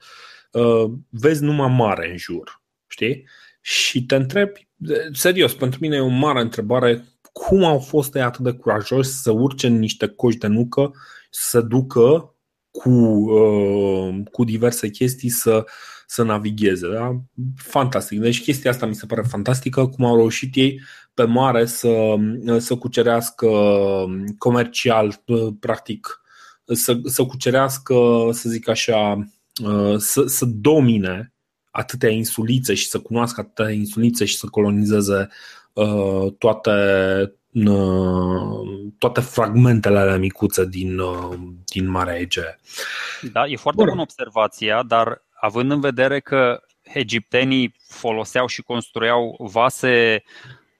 uh, 0.51 0.91
vezi 1.09 1.43
numai 1.43 1.69
mare 1.69 2.09
în 2.12 2.17
jur. 2.17 2.62
Știi? 2.88 3.27
Și 3.62 4.05
te 4.05 4.15
întrebi, 4.15 4.67
serios, 5.12 5.53
pentru 5.53 5.79
mine 5.81 5.95
e 5.95 6.00
o 6.00 6.07
mare 6.07 6.41
întrebare 6.41 7.05
cum 7.33 7.63
au 7.63 7.79
fost 7.79 8.15
ei 8.15 8.21
atât 8.21 8.43
de 8.43 8.51
curajoși 8.51 9.09
să 9.09 9.31
urce 9.31 9.67
în 9.67 9.79
niște 9.79 10.07
coși 10.07 10.37
de 10.37 10.47
nucă, 10.47 10.91
să 11.29 11.61
ducă 11.61 12.35
cu, 12.71 12.89
uh, 12.89 14.15
cu 14.31 14.43
diverse 14.43 14.89
chestii 14.89 15.29
să, 15.29 15.65
să 16.07 16.23
navigheze. 16.23 16.87
Da? 16.87 17.21
Fantastic. 17.55 18.19
Deci 18.19 18.41
chestia 18.41 18.71
asta 18.71 18.85
mi 18.85 18.95
se 18.95 19.05
pare 19.05 19.21
fantastică, 19.21 19.87
cum 19.87 20.05
au 20.05 20.15
reușit 20.15 20.55
ei 20.55 20.81
pe 21.13 21.23
mare 21.23 21.65
să, 21.65 22.15
să 22.57 22.75
cucerească 22.75 23.47
comercial, 24.37 25.21
uh, 25.25 25.53
practic, 25.59 26.21
să, 26.65 26.99
să 27.05 27.25
cucerească, 27.25 27.95
să 28.31 28.49
zic 28.49 28.67
așa, 28.69 29.27
uh, 29.63 29.97
să, 29.97 30.23
să 30.25 30.45
domine 30.45 31.33
atâtea 31.71 32.09
insulițe 32.09 32.73
și 32.73 32.87
să 32.87 32.99
cunoască 32.99 33.41
atâtea 33.41 33.71
insulițe 33.71 34.25
și 34.25 34.37
să 34.37 34.47
colonizeze 34.47 35.19
uh, 35.19 35.27
toate, 36.38 36.72
uh, 37.53 38.92
toate 38.98 39.22
fragmentele 39.22 40.00
alea 40.00 40.18
micuțe 40.18 40.65
din, 40.65 41.00
uh, 41.00 41.34
din 41.65 41.89
Marea 41.89 42.20
Egee. 42.20 42.60
Da, 43.32 43.46
e 43.46 43.56
foarte 43.56 43.84
bună 43.84 44.01
observația, 44.01 44.84
dar 44.84 45.24
având 45.39 45.72
în 45.72 45.80
vedere 45.80 46.20
că 46.20 46.62
egiptenii 46.84 47.75
foloseau 47.88 48.48
și 48.48 48.62
construiau 48.62 49.36
vase 49.39 50.24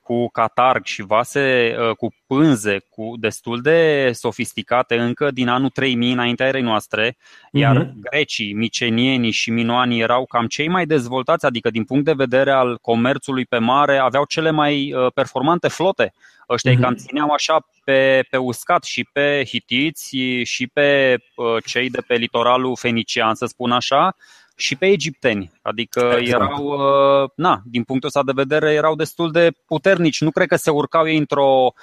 cu 0.03 0.29
catarg 0.29 0.86
și 0.86 1.01
vase 1.01 1.75
uh, 1.79 1.95
cu 1.95 2.15
pânze 2.27 2.77
cu 2.89 3.13
destul 3.19 3.62
de 3.62 4.10
sofisticate 4.13 4.98
încă 4.98 5.31
din 5.31 5.48
anul 5.48 5.69
3000 5.69 6.12
înaintea 6.12 6.48
erei 6.48 6.62
noastre, 6.62 7.17
iar 7.51 7.86
uh-huh. 7.86 7.91
grecii, 8.00 8.53
micenienii 8.53 9.31
și 9.31 9.51
minoanii 9.51 10.01
erau 10.01 10.25
cam 10.25 10.48
cei 10.48 10.67
mai 10.67 10.86
dezvoltați, 10.86 11.45
adică 11.45 11.69
din 11.69 11.83
punct 11.83 12.05
de 12.05 12.13
vedere 12.13 12.51
al 12.51 12.77
comerțului 12.81 13.45
pe 13.45 13.57
mare, 13.57 13.98
aveau 13.98 14.25
cele 14.25 14.51
mai 14.51 14.93
uh, 14.93 15.12
performante 15.13 15.67
flote. 15.67 16.13
Ăștia 16.50 16.72
uh-huh. 16.72 16.81
cam 16.81 16.95
țineau 16.95 17.29
așa 17.29 17.67
pe, 17.83 18.25
pe 18.29 18.38
uscat 18.38 18.83
și 18.83 19.07
pe 19.13 19.43
hitiți 19.48 20.15
și 20.43 20.67
pe 20.67 21.17
uh, 21.36 21.63
cei 21.65 21.89
de 21.89 22.01
pe 22.07 22.15
litoralul 22.15 22.75
fenician, 22.75 23.36
să 23.36 23.45
spun 23.45 23.72
așa, 23.72 24.15
și 24.55 24.75
pe 24.75 24.86
egipteni. 24.86 25.51
Adică 25.62 26.15
exact. 26.19 26.41
erau, 26.41 26.65
uh, 26.65 27.29
na, 27.36 27.62
din 27.65 27.83
punctul 27.83 28.07
ăsta 28.07 28.24
de 28.24 28.31
vedere, 28.36 28.74
erau 28.74 28.95
destul 28.95 29.31
de 29.31 29.51
puternici. 29.65 30.22
Nu 30.22 30.31
cred 30.31 30.48
că 30.48 30.55
se 30.55 30.69
urcau 30.69 31.07
ei 31.07 31.17
într-o 31.17 31.74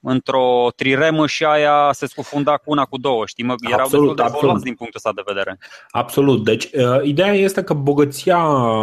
într-o 0.00 0.68
triremă 0.76 1.26
și 1.26 1.44
aia 1.44 1.90
se 1.92 2.06
scufunda 2.06 2.56
cu 2.56 2.70
una 2.70 2.84
cu 2.84 2.98
două, 2.98 3.26
știi? 3.26 3.44
Mă, 3.44 3.54
erau 3.60 3.78
absolut, 3.80 4.16
destul 4.16 4.16
de 4.16 4.22
absolut. 4.22 4.62
din 4.62 4.74
punctul 4.74 5.00
ăsta 5.04 5.12
de 5.14 5.22
vedere. 5.26 5.58
Absolut. 5.90 6.44
Deci, 6.44 6.64
uh, 6.64 7.02
ideea 7.02 7.32
este 7.32 7.62
că 7.62 7.74
bogăția, 7.74 8.40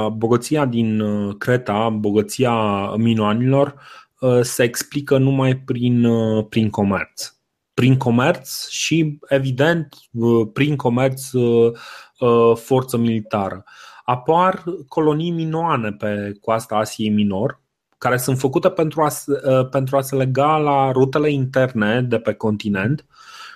bogăția 0.10 0.66
din 0.66 1.00
uh, 1.00 1.36
Creta, 1.38 1.90
bogăția 1.90 2.86
minoanilor, 2.96 3.76
uh, 4.20 4.40
se 4.42 4.64
explică 4.64 5.18
numai 5.18 5.56
prin, 5.56 6.06
uh, 6.06 6.46
prin 6.50 6.70
comerț. 6.70 7.34
Prin 7.74 7.98
comerț 7.98 8.68
și, 8.68 9.20
evident, 9.28 9.96
uh, 10.12 10.48
prin 10.54 10.76
comerț 10.76 11.32
uh, 11.32 11.72
Uh, 12.24 12.56
forță 12.56 12.98
militară. 12.98 13.64
Apar 14.04 14.64
colonii 14.88 15.32
minoane 15.32 15.92
pe 15.92 16.32
coasta 16.42 16.76
Asiei 16.76 17.10
Minor, 17.10 17.62
care 17.98 18.18
sunt 18.18 18.38
făcute 18.38 18.70
pentru 18.70 19.02
a, 19.02 19.08
uh, 19.28 19.70
pentru 19.70 19.98
a 19.98 20.02
se 20.02 20.16
lega 20.16 20.58
la 20.58 20.92
rutele 20.92 21.32
interne 21.32 22.02
de 22.02 22.20
pe 22.20 22.34
continent 22.34 23.06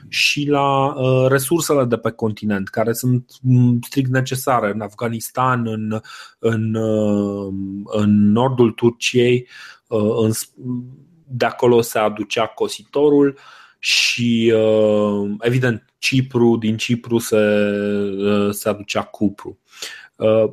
și 0.08 0.48
la 0.50 0.86
uh, 0.86 1.28
resursele 1.28 1.84
de 1.86 1.98
pe 1.98 2.12
continent, 2.12 2.68
care 2.68 2.94
sunt 2.94 3.32
mm, 3.42 3.80
strict 3.82 4.10
necesare 4.10 4.72
în 4.72 4.82
Afganistan, 4.82 5.68
în, 5.68 6.02
în, 6.40 6.76
în 7.86 8.32
nordul 8.32 8.72
Turciei, 8.72 9.48
în, 9.88 10.32
de 11.28 11.46
acolo 11.46 11.82
se 11.82 12.00
aducea 12.00 12.48
cositorul 12.48 13.38
și, 13.80 14.54
evident, 15.40 15.88
Cipru, 15.98 16.58
din 16.58 16.78
Cipru 16.78 17.18
se, 17.18 17.38
uh, 18.18 18.54
se 18.54 18.70
aducea 18.70 19.04
Cupru. 19.04 19.60
Uh, 20.16 20.52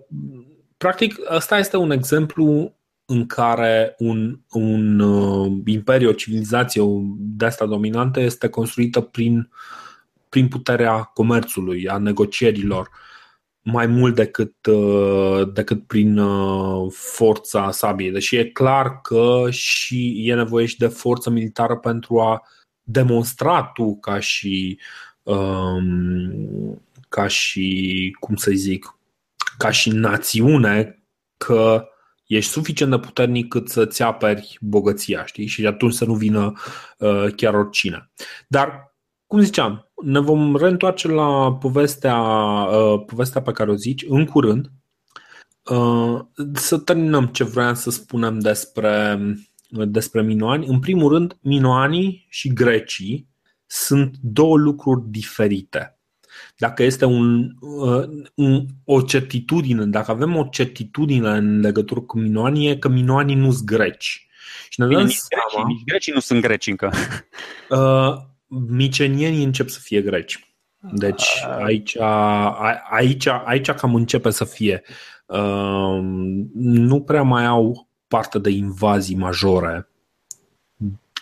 practic, 0.76 1.16
ăsta 1.30 1.58
este 1.58 1.76
un 1.76 1.90
exemplu 1.90 2.76
în 3.04 3.26
care 3.26 3.94
un, 3.98 4.40
un 4.50 4.98
uh, 4.98 5.52
imperiu, 5.64 6.08
o 6.08 6.12
civilizație 6.12 6.82
de 7.18 7.44
asta 7.44 7.66
dominantă 7.66 8.20
este 8.20 8.48
construită 8.48 9.00
prin, 9.00 9.50
prin 10.28 10.48
puterea 10.48 11.02
comerțului, 11.02 11.88
a 11.88 11.98
negocierilor, 11.98 12.88
mai 13.62 13.86
mult 13.86 14.14
decât, 14.14 14.54
decât 15.52 15.86
prin 15.86 16.20
forța 16.90 17.70
sabiei. 17.70 18.10
Deși 18.10 18.36
e 18.36 18.44
clar 18.44 19.00
că 19.00 19.46
și 19.50 20.28
e 20.28 20.34
nevoie 20.34 20.66
și 20.66 20.78
de 20.78 20.86
forță 20.86 21.30
militară 21.30 21.76
pentru 21.76 22.20
a 22.20 22.42
demonstra 22.84 23.62
tu 23.62 23.96
ca 23.96 24.18
și 24.18 24.78
um, 25.22 26.82
ca 27.08 27.26
și, 27.26 28.16
cum 28.20 28.36
să 28.36 28.50
zic, 28.54 28.98
ca 29.58 29.70
și 29.70 29.90
națiune 29.90 31.02
că 31.36 31.88
ești 32.26 32.50
suficient 32.50 32.90
de 32.90 32.98
puternic 32.98 33.48
cât 33.48 33.68
să-ți 33.68 34.02
aperi 34.02 34.58
bogăția, 34.60 35.24
știi? 35.24 35.46
Și 35.46 35.66
atunci 35.66 35.92
să 35.92 36.04
nu 36.04 36.14
vină 36.14 36.52
uh, 36.98 37.26
chiar 37.36 37.54
oricine. 37.54 38.10
Dar, 38.48 38.94
cum 39.26 39.40
ziceam, 39.40 39.90
ne 40.02 40.20
vom 40.20 40.56
reîntoarce 40.56 41.08
la 41.08 41.52
povestea, 41.52 42.20
uh, 42.20 43.04
povestea 43.06 43.42
pe 43.42 43.52
care 43.52 43.70
o 43.70 43.74
zici 43.74 44.04
în 44.08 44.24
curând. 44.24 44.70
Uh, 45.64 46.20
să 46.52 46.78
terminăm 46.78 47.26
ce 47.26 47.44
vreau 47.44 47.74
să 47.74 47.90
spunem 47.90 48.38
despre, 48.38 49.18
despre 49.68 50.22
minoani. 50.22 50.66
În 50.66 50.80
primul 50.80 51.12
rând, 51.12 51.38
minoanii 51.40 52.26
și 52.28 52.52
grecii 52.52 53.28
sunt 53.66 54.16
două 54.20 54.56
lucruri 54.56 55.02
diferite. 55.06 55.98
Dacă 56.56 56.82
este 56.82 57.04
un, 57.04 57.50
uh, 57.60 58.04
un, 58.34 58.66
o 58.84 59.00
certitudine, 59.00 59.84
dacă 59.84 60.10
avem 60.10 60.36
o 60.36 60.44
certitudine 60.44 61.28
în 61.28 61.60
legătură 61.60 62.00
cu 62.00 62.18
minoanii, 62.18 62.68
e 62.68 62.76
că 62.76 62.88
minoanii 62.88 63.34
nu 63.34 63.52
sunt 63.52 63.66
greci. 63.66 64.28
Și 64.68 64.80
ne 64.80 64.86
dăm 64.86 64.96
Bine, 64.96 65.08
seama, 65.08 65.44
grecii, 65.48 65.74
nici 65.74 65.84
grecii 65.84 66.12
nu 66.12 66.20
sunt 66.20 66.40
greci 66.40 66.66
încă. 66.66 66.90
Uh, 67.68 68.14
micenienii 68.68 69.44
încep 69.44 69.68
să 69.68 69.78
fie 69.82 70.02
greci. 70.02 70.54
Deci 70.92 71.24
aici, 71.64 71.96
aici, 72.90 73.26
aici 73.26 73.70
cam 73.70 73.94
începe 73.94 74.30
să 74.30 74.44
fie. 74.44 74.82
Uh, 75.26 75.98
nu 76.54 77.00
prea 77.00 77.22
mai 77.22 77.44
au 77.44 77.88
parte 78.14 78.38
de 78.38 78.50
invazii 78.50 79.16
majore 79.16 79.88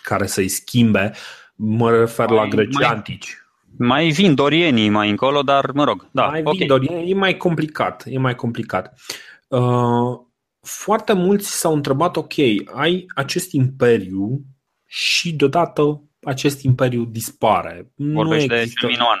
care 0.03 0.25
să-i 0.25 0.47
schimbe 0.47 1.13
Mă 1.55 1.91
refer 1.91 2.27
mai, 2.27 2.35
la 2.35 2.47
grecii 2.47 2.79
mai, 2.79 2.89
antici. 2.89 3.37
Mai 3.77 4.09
vin 4.09 4.35
dorienii 4.35 4.89
mai 4.89 5.09
încolo, 5.09 5.41
dar 5.41 5.71
mă 5.71 5.83
rog. 5.83 6.07
Da, 6.11 6.25
mai 6.25 6.39
okay. 6.39 6.57
vin 6.57 6.67
dorienii, 6.67 7.11
e 7.11 7.15
mai 7.15 7.37
complicat. 7.37 8.03
E 8.05 8.17
mai 8.17 8.35
complicat. 8.35 8.99
Uh, 9.47 10.19
foarte 10.61 11.13
mulți 11.13 11.59
s-au 11.59 11.73
întrebat, 11.73 12.15
ok, 12.15 12.33
ai 12.73 13.05
acest 13.15 13.51
imperiu 13.51 14.41
și 14.85 15.33
deodată 15.33 16.03
acest 16.23 16.61
imperiu 16.61 17.03
dispare. 17.03 17.91
Vorbește 17.95 18.53
nu 18.53 18.59
există... 18.59 18.79
cel 18.79 18.89
minuan. 18.89 19.19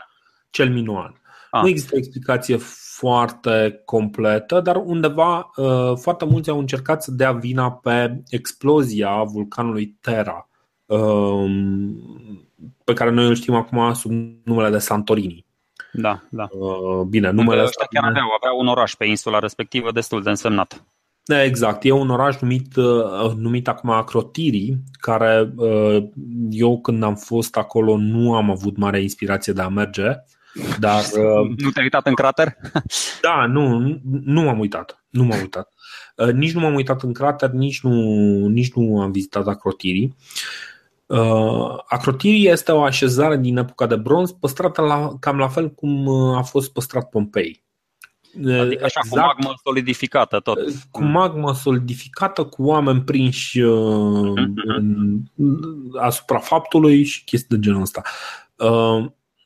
Cel 0.49 0.69
minuan. 0.69 1.21
Ah. 1.51 1.61
Nu 1.61 1.67
există 1.67 1.91
o 1.95 1.97
explicație 1.97 2.57
foarte 2.97 3.81
completă, 3.85 4.59
dar 4.59 4.75
undeva 4.75 5.51
uh, 5.55 5.93
foarte 5.95 6.25
mulți 6.25 6.49
au 6.49 6.59
încercat 6.59 7.03
să 7.03 7.11
dea 7.11 7.31
vina 7.31 7.71
pe 7.71 8.21
explozia 8.29 9.23
vulcanului 9.23 9.97
Terra 10.01 10.47
Um, 10.85 11.95
pe 12.83 12.93
care 12.93 13.09
noi 13.09 13.27
îl 13.27 13.35
știm 13.35 13.53
acum 13.53 13.93
sub 13.93 14.11
numele 14.43 14.69
de 14.69 14.77
Santorini. 14.77 15.45
Da, 15.93 16.23
da. 16.29 16.47
Uh, 16.51 17.01
bine, 17.09 17.29
numele 17.29 17.63
ăsta 17.63 17.85
chiar 17.89 18.03
aveau, 18.03 18.27
aveau 18.41 18.59
un 18.59 18.67
oraș 18.67 18.93
pe 18.93 19.05
insula 19.05 19.39
respectivă 19.39 19.91
destul 19.91 20.23
de 20.23 20.29
însemnat. 20.29 20.83
Exact, 21.43 21.83
e 21.83 21.91
un 21.91 22.09
oraș 22.09 22.39
numit, 22.39 22.75
uh, 22.75 23.31
numit 23.35 23.67
acum 23.67 23.89
Acrotiri, 23.89 24.77
care 24.91 25.53
uh, 25.55 26.03
eu 26.49 26.81
când 26.81 27.03
am 27.03 27.15
fost 27.15 27.57
acolo 27.57 27.97
nu 27.97 28.35
am 28.35 28.49
avut 28.49 28.77
mare 28.77 29.01
inspirație 29.01 29.53
de 29.53 29.61
a 29.61 29.67
merge, 29.67 30.23
dar... 30.79 31.03
Nu 31.57 31.69
te-ai 31.69 31.83
uitat 31.83 32.07
în 32.07 32.13
crater? 32.13 32.55
Da, 33.21 33.45
nu, 33.45 33.77
nu 34.23 34.41
m-am 34.41 34.59
uitat, 34.59 35.03
nu 35.09 35.23
m-am 35.23 35.39
uitat. 35.39 35.73
Nici 36.33 36.51
nu 36.51 36.59
m-am 36.59 36.75
uitat 36.75 37.03
în 37.03 37.13
crater, 37.13 37.49
nici 37.49 37.81
nu, 37.81 37.91
nici 38.47 38.73
nu 38.73 39.01
am 39.01 39.11
vizitat 39.11 39.47
Acrotirii. 39.47 40.15
Uh, 41.05 41.77
Acrotirii 41.85 42.47
este 42.47 42.71
o 42.71 42.83
așezare 42.83 43.37
din 43.37 43.57
epoca 43.57 43.87
de 43.87 43.95
bronz 43.95 44.31
păstrată 44.31 44.81
la, 44.81 45.11
cam 45.19 45.37
la 45.37 45.47
fel 45.47 45.69
cum 45.69 46.05
uh, 46.05 46.37
a 46.37 46.41
fost 46.41 46.71
păstrat 46.71 47.09
Pompei. 47.09 47.63
Uh, 48.43 48.59
adică 48.59 48.83
așa, 48.83 48.99
exact, 49.03 49.09
cu 49.09 49.17
magmă 49.19 49.53
solidificată 49.63 50.39
tot. 50.39 50.59
Cu 50.91 51.03
magmă 51.03 51.53
solidificată, 51.53 52.43
cu 52.43 52.63
oameni 52.63 53.01
prinși 53.01 53.59
mm-hmm. 53.59 54.53
în, 54.77 55.19
asupra 55.99 56.37
faptului 56.37 57.03
și 57.03 57.23
chestii 57.23 57.57
de 57.57 57.61
genul 57.61 57.81
ăsta. 57.81 58.01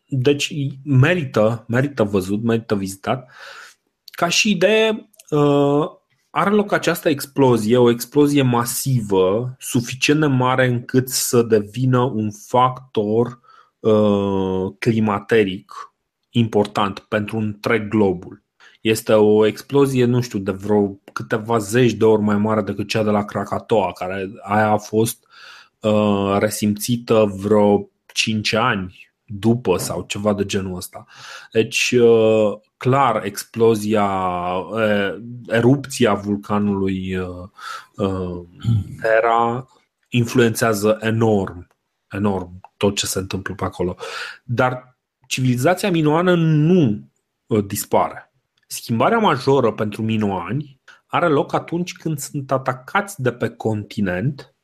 Deci 0.09 0.53
merită, 0.83 1.65
merită 1.67 2.03
văzut, 2.03 2.43
merită 2.43 2.75
vizitat. 2.75 3.31
Ca 4.05 4.27
și 4.27 4.51
idee, 4.51 5.09
are 6.29 6.49
loc 6.49 6.71
această 6.71 7.09
explozie, 7.09 7.77
o 7.77 7.89
explozie 7.89 8.41
masivă, 8.41 9.55
suficient 9.59 10.19
de 10.19 10.25
mare 10.25 10.67
încât 10.67 11.09
să 11.09 11.41
devină 11.41 11.99
un 11.99 12.31
factor 12.31 13.39
uh, 13.79 14.73
climateric 14.79 15.73
important 16.29 16.99
pentru 16.99 17.37
întreg 17.37 17.87
globul. 17.87 18.43
Este 18.81 19.13
o 19.13 19.45
explozie, 19.45 20.05
nu 20.05 20.21
știu, 20.21 20.39
de 20.39 20.51
vreo 20.51 20.99
câteva 21.13 21.57
zeci 21.57 21.91
de 21.93 22.05
ori 22.05 22.21
mai 22.21 22.37
mare 22.37 22.61
decât 22.61 22.87
cea 22.87 23.03
de 23.03 23.09
la 23.09 23.25
Krakatoa, 23.25 23.91
care 23.91 24.31
aia 24.43 24.69
a 24.69 24.77
fost 24.77 25.27
uh, 25.79 26.37
resimțită 26.39 27.33
vreo 27.37 27.89
5 28.13 28.53
ani 28.53 29.06
după 29.27 29.77
sau 29.77 30.03
ceva 30.07 30.33
de 30.33 30.45
genul 30.45 30.75
ăsta. 30.75 31.05
Deci, 31.51 31.91
uh, 31.91 32.53
clar, 32.77 33.25
explozia, 33.25 34.09
erupția 35.47 36.13
vulcanului 36.13 37.17
Terra 39.01 39.67
influențează 40.09 40.97
enorm, 41.01 41.67
enorm 42.11 42.59
tot 42.77 42.95
ce 42.95 43.05
se 43.05 43.19
întâmplă 43.19 43.55
pe 43.55 43.63
acolo. 43.63 43.95
Dar 44.43 44.97
civilizația 45.27 45.91
minoană 45.91 46.35
nu 46.35 47.09
dispare. 47.65 48.31
Schimbarea 48.67 49.17
majoră 49.17 49.71
pentru 49.71 50.01
minoani 50.01 50.81
are 51.05 51.27
loc 51.27 51.53
atunci 51.53 51.93
când 51.93 52.19
sunt 52.19 52.51
atacați 52.51 53.21
de 53.21 53.31
pe 53.31 53.49
continent 53.49 54.55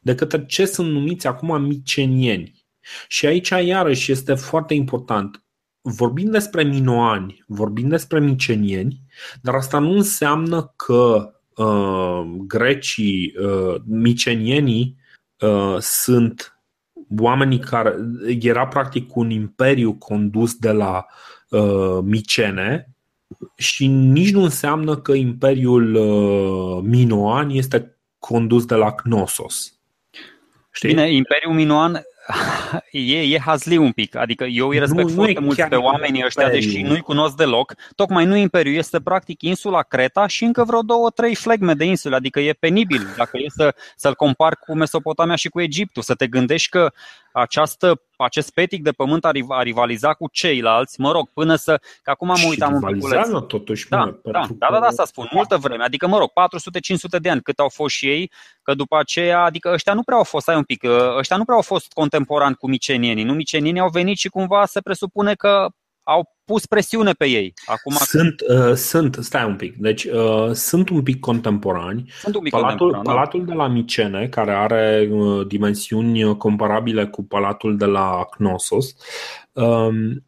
de 0.00 0.14
către 0.14 0.46
ce 0.46 0.66
sunt 0.66 0.90
numiți 0.90 1.26
acum 1.26 1.62
micenieni. 1.62 2.59
Și 3.08 3.26
aici, 3.26 3.48
iarăși, 3.48 4.12
este 4.12 4.34
foarte 4.34 4.74
important. 4.74 5.44
Vorbim 5.82 6.30
despre 6.30 6.62
minoani, 6.62 7.44
vorbim 7.46 7.88
despre 7.88 8.20
micenieni, 8.20 9.00
dar 9.42 9.54
asta 9.54 9.78
nu 9.78 9.90
înseamnă 9.90 10.72
că 10.76 11.32
uh, 11.56 12.22
grecii, 12.46 13.34
uh, 13.38 13.74
micenienii, 13.84 14.96
uh, 15.40 15.76
sunt 15.78 16.60
oamenii 17.18 17.58
care. 17.58 17.94
Era 18.40 18.66
practic 18.66 19.16
un 19.16 19.30
imperiu 19.30 19.94
condus 19.94 20.54
de 20.54 20.70
la 20.70 21.06
uh, 21.48 21.98
micene 22.02 22.94
și 23.56 23.86
nici 23.86 24.32
nu 24.32 24.42
înseamnă 24.42 24.96
că 24.96 25.12
imperiul 25.12 25.94
uh, 25.94 26.82
minoan 26.82 27.50
este 27.50 27.98
condus 28.18 28.64
de 28.64 28.74
la 28.74 28.92
Knossos. 28.92 29.74
Știi? 30.70 30.88
Bine, 30.88 31.12
Imperiul 31.12 31.54
Minoan 31.54 32.02
e, 32.90 33.34
e 33.34 33.38
hazli 33.38 33.76
un 33.76 33.92
pic. 33.92 34.14
Adică 34.14 34.44
eu 34.44 34.68
îi 34.68 34.78
respect 34.78 35.08
nu, 35.08 35.14
foarte 35.14 35.38
nu 35.38 35.44
mult 35.44 35.68
pe 35.68 35.76
oamenii 35.76 36.24
ăștia, 36.24 36.44
imperiu. 36.44 36.70
deși 36.70 36.82
nu-i 36.82 37.00
cunosc 37.00 37.36
deloc. 37.36 37.74
Tocmai 37.96 38.24
nu 38.24 38.36
Imperiu, 38.36 38.72
este 38.72 39.00
practic 39.00 39.42
insula 39.42 39.82
Creta 39.82 40.26
și 40.26 40.44
încă 40.44 40.64
vreo 40.64 40.80
două, 40.80 41.10
trei 41.10 41.34
flegme 41.34 41.74
de 41.74 41.84
insule. 41.84 42.16
Adică 42.16 42.40
e 42.40 42.52
penibil 42.52 43.06
dacă 43.16 43.30
e 43.32 43.46
să, 43.48 43.74
să-l 43.96 44.14
compar 44.14 44.56
cu 44.56 44.74
Mesopotamia 44.74 45.36
și 45.36 45.48
cu 45.48 45.60
Egiptul. 45.60 46.02
Să 46.02 46.14
te 46.14 46.26
gândești 46.26 46.68
că 46.68 46.92
această, 47.32 48.02
acest 48.22 48.50
petic 48.50 48.82
de 48.82 48.90
pământ 48.90 49.24
a, 49.24 49.30
a 49.48 49.62
rivalizat 49.62 50.16
cu 50.16 50.28
ceilalți, 50.32 51.00
mă 51.00 51.12
rog, 51.12 51.28
până 51.34 51.54
să... 51.54 51.80
Că 52.02 52.10
acum 52.10 52.30
am 52.30 52.40
uitat 52.48 52.72
un 52.72 52.80
pic. 52.80 53.02
totuși, 53.40 53.88
da, 53.88 54.04
mă, 54.04 54.18
da, 54.22 54.30
da, 54.58 54.68
da, 54.70 54.80
da, 54.80 54.86
asta 54.86 55.04
spun, 55.04 55.28
multă 55.32 55.56
vreme, 55.56 55.84
adică 55.84 56.06
mă 56.06 56.18
rog, 56.18 56.30
400-500 57.16 57.20
de 57.20 57.30
ani 57.30 57.42
cât 57.42 57.58
au 57.58 57.68
fost 57.68 57.94
și 57.94 58.08
ei, 58.08 58.30
că 58.62 58.74
după 58.74 58.98
aceea, 58.98 59.42
adică 59.42 59.70
ăștia 59.72 59.94
nu 59.94 60.02
prea 60.02 60.16
au 60.16 60.24
fost, 60.24 60.48
ai 60.48 60.56
un 60.56 60.64
pic, 60.64 60.84
ăștia 61.16 61.36
nu 61.36 61.44
prea 61.44 61.56
au 61.56 61.62
fost 61.62 61.92
contemporani 61.92 62.54
cu 62.54 62.68
micenienii, 62.68 63.24
nu 63.24 63.32
micenienii 63.32 63.80
au 63.80 63.88
venit 63.88 64.16
și 64.16 64.28
cumva 64.28 64.66
se 64.66 64.80
presupune 64.80 65.34
că 65.34 65.68
au 66.02 66.36
pus 66.44 66.66
presiune 66.66 67.12
pe 67.12 67.26
ei. 67.26 67.52
Acum 67.64 67.94
sunt, 67.94 68.40
uh, 68.48 68.74
sunt, 68.74 69.18
stai 69.20 69.44
un 69.44 69.56
pic, 69.56 69.76
deci 69.76 70.04
uh, 70.04 70.50
sunt 70.52 70.88
un 70.88 71.02
pic 71.02 71.20
contemporani. 71.20 72.10
Sunt 72.20 72.34
un 72.34 72.42
pic 72.42 72.52
palatul, 72.52 72.78
contemporan, 72.78 73.04
da. 73.04 73.12
palatul 73.12 73.44
de 73.44 73.52
la 73.52 73.66
Micene, 73.66 74.28
care 74.28 74.52
are 74.52 75.08
uh, 75.10 75.46
dimensiuni 75.46 76.36
comparabile 76.36 77.06
cu 77.06 77.24
palatul 77.24 77.76
de 77.76 77.84
la 77.84 78.26
Knossos, 78.30 78.96
um, 79.52 80.24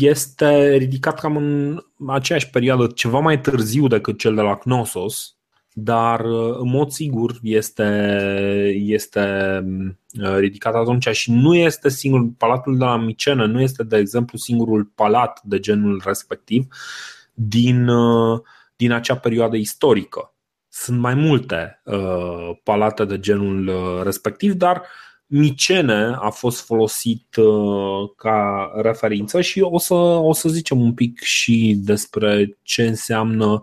este 0.00 0.76
ridicat 0.76 1.20
cam 1.20 1.36
în 1.36 1.80
aceeași 2.08 2.50
perioadă, 2.50 2.86
ceva 2.86 3.18
mai 3.18 3.40
târziu 3.40 3.86
decât 3.86 4.18
cel 4.18 4.34
de 4.34 4.40
la 4.40 4.56
Knossos, 4.56 5.39
dar 5.72 6.20
în 6.58 6.68
mod 6.68 6.90
sigur 6.90 7.38
este, 7.42 7.84
este 8.76 9.20
Uh, 10.18 10.36
ridicat 10.36 10.74
atunci 10.74 11.08
și 11.08 11.32
nu 11.32 11.54
este 11.54 11.88
singur, 11.88 12.28
palatul 12.36 12.78
de 12.78 12.84
la 12.84 12.96
Micenă 12.96 13.46
nu 13.46 13.60
este, 13.60 13.82
de 13.82 13.96
exemplu, 13.96 14.38
singurul 14.38 14.84
palat 14.94 15.40
de 15.42 15.58
genul 15.58 16.02
respectiv 16.04 16.66
din, 17.34 17.88
uh, 17.88 18.40
din 18.76 18.92
acea 18.92 19.16
perioadă 19.16 19.56
istorică. 19.56 20.34
Sunt 20.68 20.98
mai 20.98 21.14
multe 21.14 21.80
uh, 21.84 22.50
palate 22.62 23.04
de 23.04 23.20
genul 23.20 23.68
uh, 23.68 24.02
respectiv, 24.02 24.52
dar 24.52 24.82
Micene 25.26 26.16
a 26.18 26.30
fost 26.30 26.64
folosit 26.64 27.36
uh, 27.36 28.10
ca 28.16 28.70
referință 28.74 29.40
și 29.40 29.60
o 29.60 29.78
să, 29.78 29.94
o 29.94 30.32
să 30.32 30.48
zicem 30.48 30.80
un 30.80 30.94
pic 30.94 31.20
și 31.20 31.78
despre 31.84 32.58
ce 32.62 32.86
înseamnă 32.86 33.46
uh, 33.46 33.60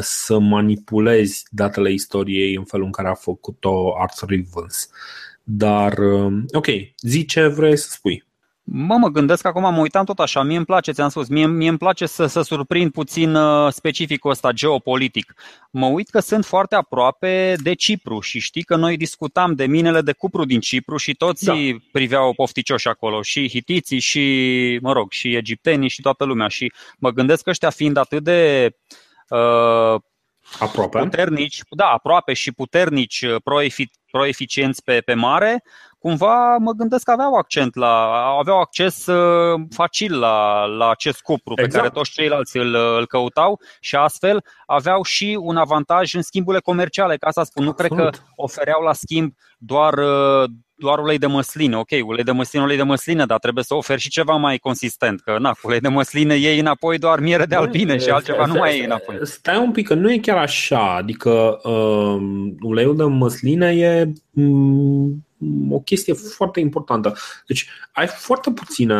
să 0.00 0.38
manipulezi 0.38 1.44
datele 1.50 1.92
istoriei 1.92 2.54
în 2.54 2.64
felul 2.64 2.86
în 2.86 2.92
care 2.92 3.08
a 3.08 3.14
făcut-o 3.14 3.94
Arthur 3.98 4.32
Evans. 4.32 4.88
Dar, 5.42 5.98
um, 5.98 6.44
ok, 6.52 6.66
zi 7.00 7.24
ce 7.24 7.46
vrei 7.46 7.76
să 7.76 7.88
spui. 7.90 8.24
Mă, 8.68 8.96
mă 8.96 9.08
gândesc 9.08 9.42
că 9.42 9.48
acum 9.48 9.62
mă 9.62 9.80
uitam 9.80 10.04
tot 10.04 10.18
așa, 10.18 10.42
mie 10.42 10.56
îmi 10.56 10.64
place, 10.64 10.92
ți-am 10.92 11.08
spus, 11.08 11.28
mie, 11.28 11.46
mie 11.46 11.68
îmi 11.68 11.78
place 11.78 12.06
să, 12.06 12.26
să 12.26 12.42
surprind 12.42 12.92
puțin 12.92 13.34
uh, 13.34 13.72
specificul 13.72 14.30
ăsta 14.30 14.52
geopolitic. 14.52 15.34
Mă 15.70 15.86
uit 15.86 16.08
că 16.08 16.20
sunt 16.20 16.44
foarte 16.44 16.74
aproape 16.74 17.56
de 17.62 17.74
Cipru 17.74 18.20
și 18.20 18.38
știi 18.38 18.62
că 18.62 18.76
noi 18.76 18.96
discutam 18.96 19.54
de 19.54 19.66
minele 19.66 20.00
de 20.00 20.12
cupru 20.12 20.44
din 20.44 20.60
Cipru 20.60 20.96
și 20.96 21.14
toți 21.14 21.44
da. 21.44 21.54
priveau 21.92 22.32
pofticioși 22.32 22.88
acolo, 22.88 23.22
și 23.22 23.48
hitiții 23.48 23.98
și, 23.98 24.78
mă 24.82 24.92
rog, 24.92 25.10
și 25.10 25.34
egiptenii 25.34 25.88
și 25.88 26.00
toată 26.00 26.24
lumea. 26.24 26.48
Și 26.48 26.72
mă 26.98 27.10
gândesc 27.10 27.42
că 27.42 27.50
ăștia 27.50 27.70
fiind 27.70 27.96
atât 27.96 28.22
de 28.22 28.70
uh, 28.72 29.04
Aproape. 30.58 30.98
puternici, 30.98 31.60
da, 31.70 31.86
aproape 31.86 32.32
și 32.32 32.52
puternici, 32.52 33.22
uh, 33.22 33.36
pro-eficienți 34.10 34.82
pe, 34.82 35.00
pe 35.00 35.14
mare, 35.14 35.62
cumva 35.98 36.56
mă 36.56 36.72
gândesc 36.72 37.04
că 37.04 37.10
aveau 37.10 37.34
accent 37.34 37.74
la, 37.74 38.24
aveau 38.38 38.60
acces 38.60 39.06
uh, 39.06 39.60
facil 39.70 40.18
la, 40.18 40.64
la 40.64 40.90
acest 40.90 41.20
cupru 41.20 41.52
exact. 41.52 41.72
pe 41.72 41.78
care 41.78 41.90
toți 41.90 42.10
ceilalți 42.10 42.56
îl, 42.56 42.74
îl 42.74 43.06
căutau 43.06 43.60
și 43.80 43.96
astfel 43.96 44.44
aveau 44.66 45.02
și 45.02 45.38
un 45.40 45.56
avantaj 45.56 46.14
în 46.14 46.22
schimburile 46.22 46.62
comerciale, 46.62 47.16
ca 47.16 47.26
asta 47.26 47.44
spun, 47.44 47.64
nu 47.64 47.70
Absolut. 47.70 47.92
cred 47.92 48.10
că 48.10 48.18
ofereau 48.36 48.82
la 48.82 48.92
schimb 48.92 49.32
doar, 49.58 49.98
uh, 49.98 50.50
doar 50.76 50.98
ulei 50.98 51.18
de 51.18 51.26
măsline. 51.26 51.76
Ok, 51.76 51.88
ulei 52.06 52.24
de 52.24 52.30
măsline, 52.30 52.64
ulei 52.64 52.76
de 52.76 52.82
măsline, 52.82 53.24
dar 53.26 53.38
trebuie 53.38 53.64
să 53.64 53.74
oferi 53.74 54.00
și 54.00 54.08
ceva 54.08 54.36
mai 54.36 54.58
consistent. 54.58 55.20
Că 55.20 55.36
na, 55.38 55.56
ulei 55.62 55.80
de 55.80 55.88
măsline 55.88 56.34
iei 56.34 56.58
înapoi 56.58 56.98
doar 56.98 57.20
miere 57.20 57.44
de 57.44 57.54
albine 57.54 57.98
și 57.98 58.08
altceva 58.10 58.46
nu 58.46 58.54
mai 58.54 58.76
iei 58.76 58.84
înapoi. 58.84 59.18
Stai 59.22 59.58
un 59.58 59.72
pic, 59.72 59.86
că 59.86 59.94
nu 59.94 60.12
e 60.12 60.18
chiar 60.18 60.36
așa. 60.36 60.94
Adică 60.94 61.60
uh, 61.62 62.16
uleiul 62.60 62.96
de 62.96 63.02
măsline 63.02 63.66
e 63.66 64.12
um, 64.30 65.26
o 65.70 65.80
chestie 65.80 66.14
foarte 66.14 66.60
importantă. 66.60 67.14
Deci 67.46 67.68
ai 67.92 68.06
foarte 68.06 68.50
puține 68.50 68.94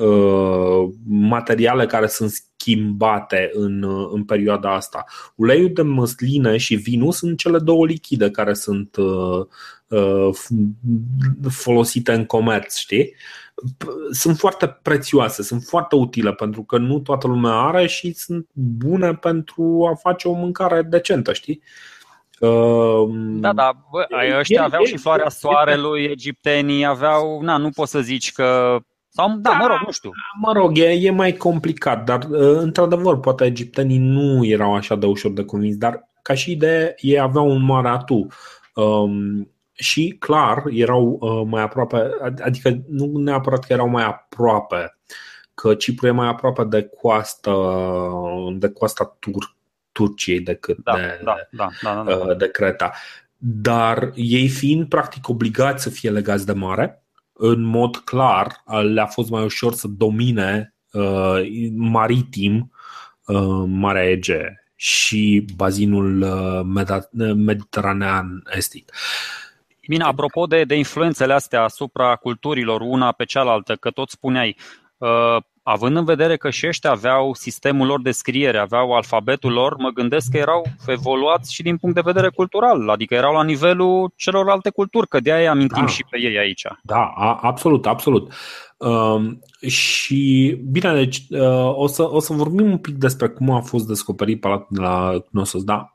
uh, 0.00 0.88
materiale 1.08 1.86
care 1.86 2.06
sunt 2.06 2.32
schimbate 2.60 3.50
în, 3.52 3.82
uh, 3.82 4.10
în 4.12 4.24
perioada 4.24 4.74
asta. 4.74 5.04
Uleiul 5.34 5.72
de 5.72 5.82
măsline 5.82 6.56
și 6.56 6.74
vinul 6.74 7.12
sunt 7.12 7.38
cele 7.38 7.58
două 7.58 7.86
lichide 7.86 8.30
care 8.30 8.54
sunt 8.54 8.96
uh, 8.96 9.46
uh, 9.88 10.36
folosite 11.50 12.12
în 12.12 12.24
comerț, 12.24 12.76
știi? 12.76 13.14
Sunt 14.10 14.36
foarte 14.36 14.78
prețioase, 14.82 15.42
sunt 15.42 15.62
foarte 15.62 15.94
utile 15.94 16.32
pentru 16.32 16.62
că 16.62 16.78
nu 16.78 16.98
toată 16.98 17.26
lumea 17.26 17.52
are 17.52 17.86
și 17.86 18.12
sunt 18.12 18.46
bune 18.52 19.14
pentru 19.14 19.88
a 19.92 19.94
face 19.94 20.28
o 20.28 20.32
mâncare 20.32 20.82
decentă, 20.82 21.32
știi? 21.32 21.62
Da, 23.40 23.52
da, 23.52 23.72
bă, 23.90 24.06
ăștia 24.38 24.62
aveau 24.62 24.84
și 24.84 24.96
floarea 24.96 25.28
soarelui, 25.28 26.04
egiptenii 26.04 26.84
aveau, 26.84 27.40
na, 27.42 27.56
nu 27.56 27.70
poți 27.70 27.90
să 27.90 28.00
zici 28.00 28.32
că 28.32 28.78
sau, 29.12 29.28
da, 29.28 29.50
da, 29.50 29.56
mă 29.56 29.66
rog, 29.66 29.78
nu 29.84 29.90
știu. 29.90 30.10
Mă 30.40 30.52
rog, 30.52 30.78
e, 30.78 30.88
e 30.90 31.10
mai 31.10 31.32
complicat, 31.32 32.04
dar 32.04 32.24
uh, 32.24 32.56
într-adevăr, 32.56 33.20
poate 33.20 33.44
egiptenii 33.44 33.98
nu 33.98 34.44
erau 34.44 34.74
așa 34.74 34.96
de 34.96 35.06
ușor 35.06 35.30
de 35.30 35.44
convins, 35.44 35.76
dar 35.76 36.08
ca 36.22 36.34
și 36.34 36.50
idee, 36.50 36.94
ei 36.96 37.20
aveau 37.20 37.50
un 37.50 37.62
mare 37.62 37.88
atu. 37.88 38.26
Um, 38.74 39.50
și 39.72 40.16
clar, 40.18 40.62
erau 40.68 41.18
uh, 41.20 41.42
mai 41.46 41.62
aproape, 41.62 42.10
adică 42.42 42.82
nu 42.88 43.18
neapărat 43.18 43.64
că 43.64 43.72
erau 43.72 43.88
mai 43.88 44.04
aproape, 44.04 44.98
că 45.54 45.74
Cipru 45.74 46.06
e 46.06 46.10
mai 46.10 46.28
aproape 46.28 46.64
de 46.64 46.90
coasta, 47.00 47.54
de 48.52 48.68
coasta 48.68 49.16
turcă 49.18 49.54
Turciei 49.92 50.40
decât 50.40 50.78
da, 50.84 50.94
de, 50.94 51.20
da, 51.24 51.34
da, 51.50 51.68
da, 51.82 51.94
da, 51.94 52.02
da. 52.02 52.16
Uh, 52.16 52.36
de 52.36 52.50
Creta. 52.50 52.92
Dar 53.36 54.10
ei 54.14 54.48
fiind 54.48 54.88
practic 54.88 55.28
obligați 55.28 55.82
să 55.82 55.90
fie 55.90 56.10
legați 56.10 56.46
de 56.46 56.52
mare, 56.52 56.99
în 57.42 57.62
mod 57.62 57.96
clar 57.96 58.62
le-a 58.82 59.06
fost 59.06 59.30
mai 59.30 59.44
ușor 59.44 59.72
să 59.72 59.88
domine 59.88 60.74
uh, 60.92 61.40
maritim 61.74 62.72
uh, 63.26 63.64
Marea 63.66 64.10
Ege 64.10 64.40
și 64.74 65.44
bazinul 65.56 66.20
uh, 66.22 67.32
mediteranean 67.34 68.42
estic. 68.56 68.92
Bine, 69.88 70.04
apropo 70.04 70.46
de, 70.46 70.64
de 70.64 70.74
influențele 70.74 71.32
astea 71.32 71.62
asupra 71.62 72.16
culturilor 72.16 72.80
una 72.80 73.12
pe 73.12 73.24
cealaltă, 73.24 73.74
că 73.74 73.90
tot 73.90 74.10
spuneai, 74.10 74.56
uh, 74.98 75.42
având 75.70 75.96
în 75.96 76.04
vedere 76.04 76.36
că 76.36 76.50
și 76.50 76.66
ăștia 76.66 76.90
aveau 76.90 77.34
sistemul 77.34 77.86
lor 77.86 78.02
de 78.02 78.10
scriere, 78.10 78.58
aveau 78.58 78.92
alfabetul 78.92 79.52
lor, 79.52 79.76
mă 79.76 79.88
gândesc 79.88 80.30
că 80.30 80.36
erau 80.36 80.66
evoluați 80.86 81.54
și 81.54 81.62
din 81.62 81.76
punct 81.76 81.94
de 81.94 82.00
vedere 82.04 82.28
cultural, 82.28 82.88
adică 82.88 83.14
erau 83.14 83.32
la 83.32 83.42
nivelul 83.42 84.12
celorlalte 84.16 84.70
culturi, 84.70 85.08
că 85.08 85.20
de 85.20 85.32
aia 85.32 85.50
amintim 85.50 85.84
da. 85.84 85.86
și 85.86 86.04
pe 86.10 86.20
ei 86.20 86.38
aici. 86.38 86.66
Da, 86.82 87.12
a, 87.16 87.38
absolut, 87.42 87.86
absolut. 87.86 88.32
Uh, 88.76 89.70
și 89.70 90.56
bine, 90.70 90.94
deci 90.94 91.22
uh, 91.28 91.76
o, 91.76 91.86
să, 91.86 92.14
o 92.14 92.20
să 92.20 92.32
vorbim 92.32 92.70
un 92.70 92.78
pic 92.78 92.94
despre 92.94 93.28
cum 93.28 93.50
a 93.50 93.60
fost 93.60 93.86
descoperit 93.86 94.40
Palatul 94.40 94.66
de 94.70 94.80
la 94.80 95.12
Knossos, 95.30 95.64
da? 95.64 95.94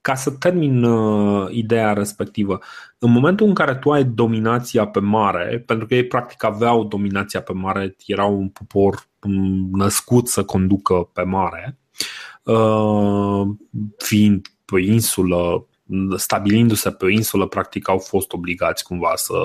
Ca 0.00 0.14
să 0.14 0.30
termin 0.30 0.82
uh, 0.82 1.48
ideea 1.50 1.92
respectivă, 1.92 2.58
în 2.98 3.10
momentul 3.10 3.46
în 3.46 3.54
care 3.54 3.74
tu 3.74 3.90
ai 3.90 4.04
dominația 4.04 4.86
pe 4.86 5.00
mare, 5.00 5.62
pentru 5.66 5.86
că 5.86 5.94
ei 5.94 6.06
practic 6.06 6.44
aveau 6.44 6.84
dominația 6.84 7.42
pe 7.42 7.52
mare, 7.52 7.96
erau 8.06 8.38
un 8.38 8.48
popor 8.48 9.06
mm, 9.20 9.68
născut 9.72 10.28
să 10.28 10.44
conducă 10.44 10.94
pe 11.12 11.22
mare, 11.22 11.78
fiind 13.96 14.46
pe 14.64 14.80
insulă, 14.80 15.66
stabilindu-se 16.16 16.90
pe 16.90 17.10
insulă, 17.10 17.46
practic 17.46 17.88
au 17.88 17.98
fost 17.98 18.32
obligați 18.32 18.84
cumva 18.84 19.12
să, 19.14 19.38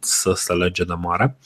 să 0.00 0.32
se 0.34 0.52
lege 0.52 0.84
de 0.84 0.94
mare. 0.94 1.38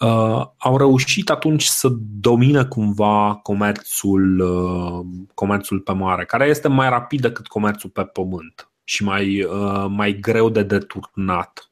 Uh, 0.00 0.46
au 0.56 0.76
reușit 0.76 1.30
atunci 1.30 1.64
să 1.64 1.88
domine 2.20 2.64
cumva 2.64 3.40
comerțul, 3.42 4.40
uh, 4.40 5.06
comerțul 5.34 5.80
pe 5.80 5.92
mare, 5.92 6.24
care 6.24 6.46
este 6.46 6.68
mai 6.68 6.88
rapid 6.88 7.20
decât 7.20 7.46
comerțul 7.46 7.90
pe 7.90 8.02
pământ 8.02 8.70
și 8.84 9.04
mai, 9.04 9.42
uh, 9.42 9.86
mai 9.88 10.18
greu 10.20 10.48
de 10.48 10.62
deturnat. 10.62 11.70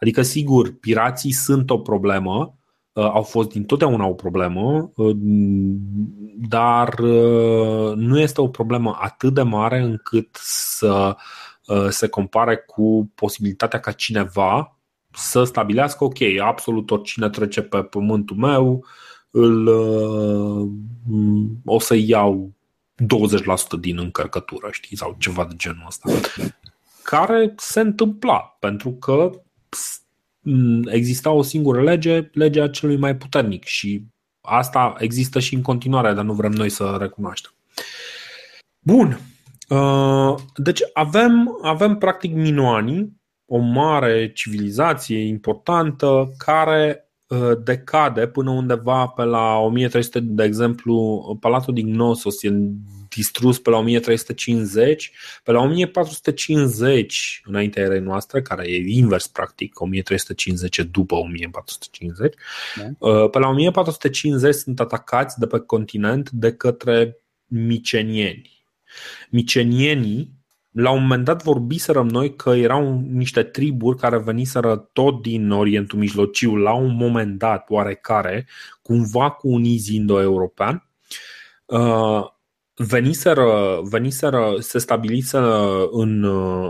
Adică, 0.00 0.22
sigur, 0.22 0.72
pirații 0.72 1.32
sunt 1.32 1.70
o 1.70 1.78
problemă, 1.78 2.54
uh, 2.92 3.04
au 3.04 3.22
fost 3.22 3.48
dintotdeauna 3.48 4.06
o 4.06 4.14
problemă, 4.14 4.90
uh, 4.94 5.16
dar 6.48 6.98
uh, 6.98 7.94
nu 7.94 8.18
este 8.18 8.40
o 8.40 8.48
problemă 8.48 8.96
atât 9.00 9.34
de 9.34 9.42
mare 9.42 9.80
încât 9.80 10.38
să 10.40 11.16
se 11.88 12.08
compare 12.08 12.56
cu 12.56 13.10
posibilitatea 13.14 13.80
ca 13.80 13.92
cineva 13.92 14.73
să 15.14 15.44
stabilească, 15.44 16.04
ok, 16.04 16.18
absolut 16.42 16.90
oricine 16.90 17.30
trece 17.30 17.62
pe 17.62 17.82
pământul 17.82 18.36
meu, 18.36 18.84
îl, 19.30 19.68
o 21.64 21.78
să 21.78 21.94
iau 21.94 22.52
20% 23.02 23.80
din 23.80 23.98
încărcătură, 23.98 24.68
știi, 24.70 24.96
sau 24.96 25.16
ceva 25.18 25.44
de 25.44 25.54
genul 25.56 25.84
ăsta. 25.86 26.10
Care 27.02 27.54
se 27.56 27.80
întâmpla, 27.80 28.56
pentru 28.60 28.90
că 28.90 29.30
exista 30.84 31.30
o 31.30 31.42
singură 31.42 31.82
lege, 31.82 32.30
legea 32.32 32.68
celui 32.68 32.96
mai 32.96 33.16
puternic 33.16 33.64
și 33.64 34.04
asta 34.40 34.94
există 34.98 35.38
și 35.38 35.54
în 35.54 35.62
continuare, 35.62 36.12
dar 36.12 36.24
nu 36.24 36.32
vrem 36.32 36.52
noi 36.52 36.68
să 36.68 36.96
recunoaștem. 37.00 37.52
Bun. 38.78 39.20
Uh, 39.68 40.34
deci 40.56 40.80
avem, 40.92 41.58
avem 41.62 41.96
practic 41.98 42.34
Minoanii, 42.34 43.20
o 43.54 43.58
mare 43.58 44.32
civilizație 44.32 45.18
importantă 45.18 46.34
care 46.38 47.10
uh, 47.26 47.52
decade 47.64 48.26
până 48.26 48.50
undeva 48.50 49.06
pe 49.06 49.22
la 49.22 49.58
1300, 49.58 50.20
de 50.20 50.44
exemplu, 50.44 51.36
Palatul 51.40 51.74
din 51.74 51.92
Gnosos 51.92 52.42
e 52.42 52.50
distrus 53.08 53.58
pe 53.58 53.70
la 53.70 53.76
1350, 53.76 55.12
pe 55.42 55.52
la 55.52 55.60
1450 55.60 57.40
înaintea 57.44 57.82
erei 57.82 58.00
noastre, 58.00 58.42
care 58.42 58.70
e 58.70 58.82
invers 58.86 59.26
practic, 59.26 59.80
1350 59.80 60.78
după 60.90 61.14
1450, 61.14 62.34
da. 62.76 63.08
Uh, 63.08 63.30
pe 63.30 63.38
la 63.38 63.48
1450 63.48 64.54
sunt 64.54 64.80
atacați 64.80 65.38
de 65.38 65.46
pe 65.46 65.58
continent 65.58 66.30
de 66.30 66.52
către 66.52 67.16
micenieni. 67.46 68.64
Micenienii 69.30 70.43
la 70.74 70.90
un 70.90 71.00
moment 71.00 71.24
dat 71.24 71.42
vorbiserăm 71.42 72.08
noi 72.08 72.36
că 72.36 72.50
erau 72.50 73.04
niște 73.10 73.42
triburi 73.42 73.98
care 73.98 74.18
veniseră 74.18 74.76
tot 74.92 75.22
din 75.22 75.50
Orientul 75.50 75.98
Mijlociu 75.98 76.56
la 76.56 76.72
un 76.72 76.96
moment 76.96 77.38
dat 77.38 77.70
oarecare, 77.70 78.46
cumva 78.82 79.30
cu 79.30 79.48
un 79.48 79.64
iz 79.64 79.88
indo-european 79.88 80.88
uh, 81.66 82.24
veniseră, 82.76 83.80
veniseră 83.82 84.54
se 84.58 84.78
stabiliseră 84.78 85.86
în, 85.90 86.24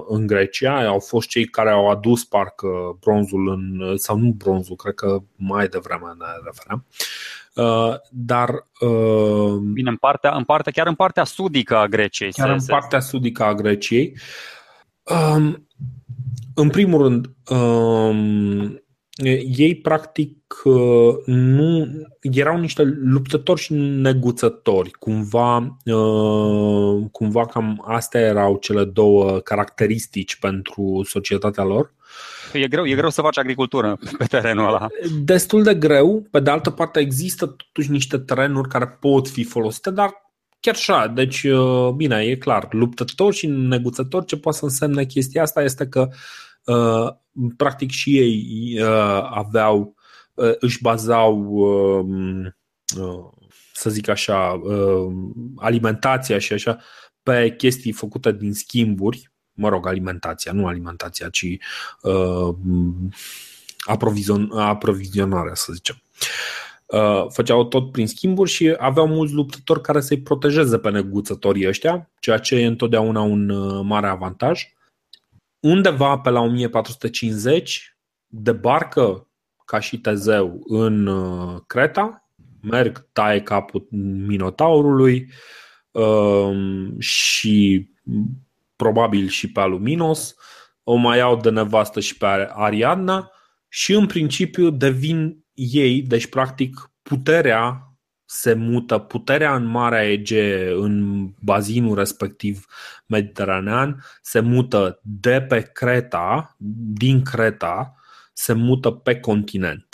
în 0.08 0.26
Grecia, 0.26 0.86
au 0.86 0.98
fost 0.98 1.28
cei 1.28 1.44
care 1.44 1.70
au 1.70 1.90
adus 1.90 2.24
parcă 2.24 2.68
bronzul 3.00 3.48
în, 3.48 3.96
sau 3.96 4.18
nu 4.18 4.30
bronzul, 4.30 4.76
cred 4.76 4.94
că 4.94 5.18
mai 5.36 5.68
devreme 5.68 6.14
ne 6.18 6.26
referam. 6.44 6.84
Uh, 6.88 7.33
dar 8.10 8.66
uh, 8.80 9.52
Bine, 9.72 9.90
în 9.90 9.96
partea, 9.96 10.34
în 10.36 10.44
partea, 10.44 10.72
chiar 10.72 10.86
în 10.86 10.94
partea 10.94 11.24
sudică 11.24 11.76
a 11.76 11.86
Greciei. 11.86 12.32
Chiar 12.32 12.48
se, 12.48 12.52
în 12.52 12.78
partea 12.78 13.00
sudică 13.00 13.44
a 13.44 13.54
Greciei. 13.54 14.16
Um, 15.02 15.68
în 16.54 16.70
primul 16.70 17.02
rând, 17.02 17.30
um, 17.50 18.82
ei 19.56 19.74
practic 19.82 20.62
uh, 20.64 21.14
nu 21.26 21.88
erau 22.20 22.58
niște 22.58 22.82
luptători 22.82 23.60
și 23.60 23.74
neguțători. 23.74 24.90
Cumva, 24.90 25.76
uh, 25.84 27.04
cumva 27.12 27.46
cam 27.46 27.84
astea 27.86 28.20
erau 28.20 28.56
cele 28.56 28.84
două 28.84 29.38
caracteristici 29.38 30.36
pentru 30.36 31.02
societatea 31.04 31.64
lor. 31.64 31.94
E 32.54 32.68
greu, 32.68 32.86
e 32.86 32.94
greu 32.94 33.10
să 33.10 33.20
faci 33.20 33.38
agricultură 33.38 33.98
pe 34.18 34.24
terenul 34.24 34.66
ăla. 34.66 34.86
Destul 35.22 35.62
de 35.62 35.74
greu. 35.74 36.26
Pe 36.30 36.40
de 36.40 36.50
altă 36.50 36.70
parte 36.70 37.00
există 37.00 37.46
totuși 37.46 37.90
niște 37.90 38.18
terenuri 38.18 38.68
care 38.68 38.86
pot 39.00 39.28
fi 39.28 39.44
folosite, 39.44 39.90
dar 39.90 40.10
chiar 40.60 40.74
așa. 40.74 41.06
Deci, 41.06 41.42
uh, 41.42 41.88
bine, 41.96 42.20
e 42.20 42.36
clar, 42.36 42.68
luptători 42.70 43.36
și 43.36 43.46
neguțători 43.46 44.26
ce 44.26 44.36
poate 44.36 44.58
să 44.58 44.64
însemne 44.64 45.04
chestia 45.04 45.42
asta 45.42 45.62
este 45.62 45.86
că 45.86 46.08
practic 47.56 47.90
și 47.90 48.18
ei 48.18 48.78
uh, 48.80 49.28
aveau, 49.30 49.94
uh, 50.34 50.52
își 50.58 50.82
bazau, 50.82 51.38
um, 51.38 52.44
uh, 52.98 53.30
să 53.72 53.90
zic 53.90 54.08
așa, 54.08 54.60
alimentația 55.56 56.38
și 56.38 56.52
așa 56.52 56.78
pe 57.22 57.54
chestii 57.56 57.92
făcute 57.92 58.32
din 58.32 58.52
schimburi, 58.52 59.32
mă 59.54 59.68
rog, 59.68 59.86
alimentația, 59.86 60.52
nu 60.52 60.66
alimentația, 60.66 61.28
ci 61.28 61.46
aprovizion, 63.84 64.50
aprovizionarea, 64.52 65.54
să 65.54 65.72
zicem. 65.72 66.02
Făceau 67.28 67.64
tot 67.64 67.92
prin 67.92 68.06
schimburi 68.06 68.50
și 68.50 68.74
aveau 68.78 69.06
mulți 69.06 69.32
luptători 69.32 69.80
care 69.80 70.00
să-i 70.00 70.20
protejeze 70.20 70.78
pe 70.78 70.90
neguțătorii 70.90 71.68
ăștia, 71.68 72.10
ceea 72.20 72.38
ce 72.38 72.54
e 72.54 72.66
întotdeauna 72.66 73.20
un 73.20 73.46
mare 73.86 74.06
avantaj 74.06 74.74
undeva 75.64 76.18
pe 76.18 76.30
la 76.30 76.40
1450 76.40 77.96
debarcă 78.26 79.28
ca 79.64 79.78
și 79.78 79.98
Tezeu 80.00 80.60
în 80.64 81.06
uh, 81.06 81.60
Creta, 81.66 82.28
merg, 82.62 83.08
taie 83.12 83.42
capul 83.42 83.86
Minotaurului 84.26 85.30
um, 85.90 86.98
și 87.00 87.88
probabil 88.84 89.28
și 89.28 89.52
pe 89.52 89.60
Aluminos, 89.60 90.34
o 90.82 90.94
mai 90.94 91.18
iau 91.18 91.36
de 91.36 91.50
nevastă 91.50 92.00
și 92.00 92.16
pe 92.16 92.26
Ariadna 92.52 93.30
și 93.68 93.92
în 93.92 94.06
principiu 94.06 94.70
devin 94.70 95.44
ei, 95.54 96.02
deci 96.02 96.26
practic 96.26 96.90
puterea 97.02 97.88
se 98.24 98.54
mută 98.54 98.98
puterea 98.98 99.54
în 99.54 99.64
Marea 99.64 100.10
Ege, 100.10 100.70
în 100.70 101.26
bazinul 101.40 101.94
respectiv 101.94 102.66
mediteranean, 103.06 104.04
se 104.22 104.40
mută 104.40 105.00
de 105.02 105.40
pe 105.40 105.60
Creta, 105.60 106.56
din 106.98 107.22
Creta, 107.22 107.94
se 108.32 108.52
mută 108.52 108.90
pe 108.90 109.20
continent. 109.20 109.93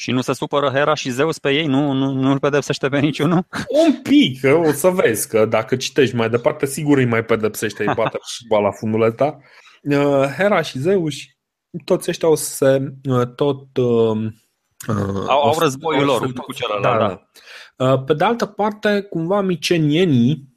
Și 0.00 0.10
nu 0.10 0.20
se 0.20 0.32
supără 0.32 0.70
Hera 0.70 0.94
și 0.94 1.10
Zeus 1.10 1.38
pe 1.38 1.50
ei? 1.50 1.66
Nu, 1.66 1.92
nu, 1.92 2.12
nu 2.12 2.30
îl 2.30 2.38
pedepsește 2.38 2.88
pe 2.88 2.98
niciunul? 2.98 3.46
Un 3.68 4.02
pic, 4.02 4.40
o 4.66 4.72
să 4.72 4.88
vezi 4.88 5.28
că 5.28 5.44
dacă 5.44 5.76
citești 5.76 6.14
mai 6.14 6.30
departe, 6.30 6.66
sigur 6.66 6.98
îi 6.98 7.04
mai 7.04 7.24
pedepsește, 7.24 7.84
îi 7.86 7.94
bate 7.94 8.18
la 8.62 8.70
fundul 8.70 9.02
ăsta. 9.02 9.38
Uh, 9.82 10.34
Hera 10.36 10.62
și 10.62 10.78
Zeus, 10.78 11.14
toți 11.84 12.10
ăștia 12.10 12.28
o 12.28 12.34
să 12.34 12.54
se 12.54 12.94
uh, 13.08 13.26
tot... 13.34 13.76
Uh, 13.76 14.32
au, 15.26 15.42
au 15.42 15.58
războiul 15.58 16.04
lor 16.04 16.20
unul 16.20 16.32
cu 16.32 16.52
celălalt. 16.52 16.82
Da, 16.82 17.06
da. 17.06 17.26
da. 17.76 17.92
Uh, 17.92 18.04
pe 18.04 18.14
de 18.14 18.24
altă 18.24 18.46
parte, 18.46 19.00
cumva 19.00 19.40
micenienii 19.40 20.48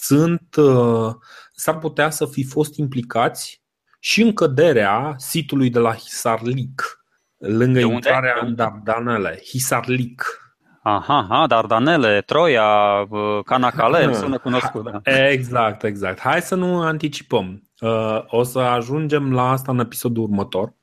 sunt, 0.00 0.56
uh, 0.56 1.14
s-ar 1.52 1.78
putea 1.78 2.10
să 2.10 2.26
fi 2.26 2.44
fost 2.44 2.76
implicați 2.76 3.62
și 4.00 4.22
în 4.22 4.32
căderea 4.32 5.14
sitului 5.16 5.70
de 5.70 5.78
la 5.78 5.94
Hisarlic, 5.94 6.99
lângă 7.40 7.78
de 7.78 7.84
intrarea 7.84 8.34
unde? 8.42 8.48
în 8.48 8.54
Dardanele. 8.54 9.40
Hisarlic. 9.44 10.24
Aha, 10.82 11.18
aha, 11.18 11.46
Dardanele, 11.46 12.22
Troia, 12.26 13.00
uh, 13.08 13.44
Canacale, 13.44 14.14
sună 14.14 14.38
cunoscut. 14.38 14.84
Da. 15.02 15.28
Exact, 15.30 15.84
exact. 15.84 16.20
Hai 16.20 16.42
să 16.42 16.54
nu 16.54 16.80
anticipăm. 16.80 17.62
O 18.26 18.42
să 18.42 18.58
ajungem 18.58 19.32
la 19.32 19.50
asta 19.50 19.72
în 19.72 19.78
episodul 19.78 20.22
următor. 20.22 20.74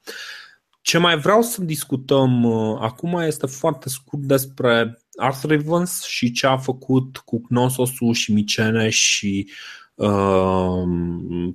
Ce 0.81 0.97
mai 0.97 1.17
vreau 1.17 1.41
să 1.41 1.61
discutăm 1.61 2.45
acum 2.81 3.19
este 3.19 3.47
foarte 3.47 3.89
scurt 3.89 4.21
despre 4.21 4.97
Arthur 5.15 5.51
Evans 5.51 6.03
și 6.03 6.31
ce 6.31 6.47
a 6.47 6.57
făcut 6.57 7.17
cu 7.17 7.41
Knossosul 7.41 8.13
și 8.13 8.33
Micene 8.33 8.89
și 8.89 9.51
uh, 9.95 10.83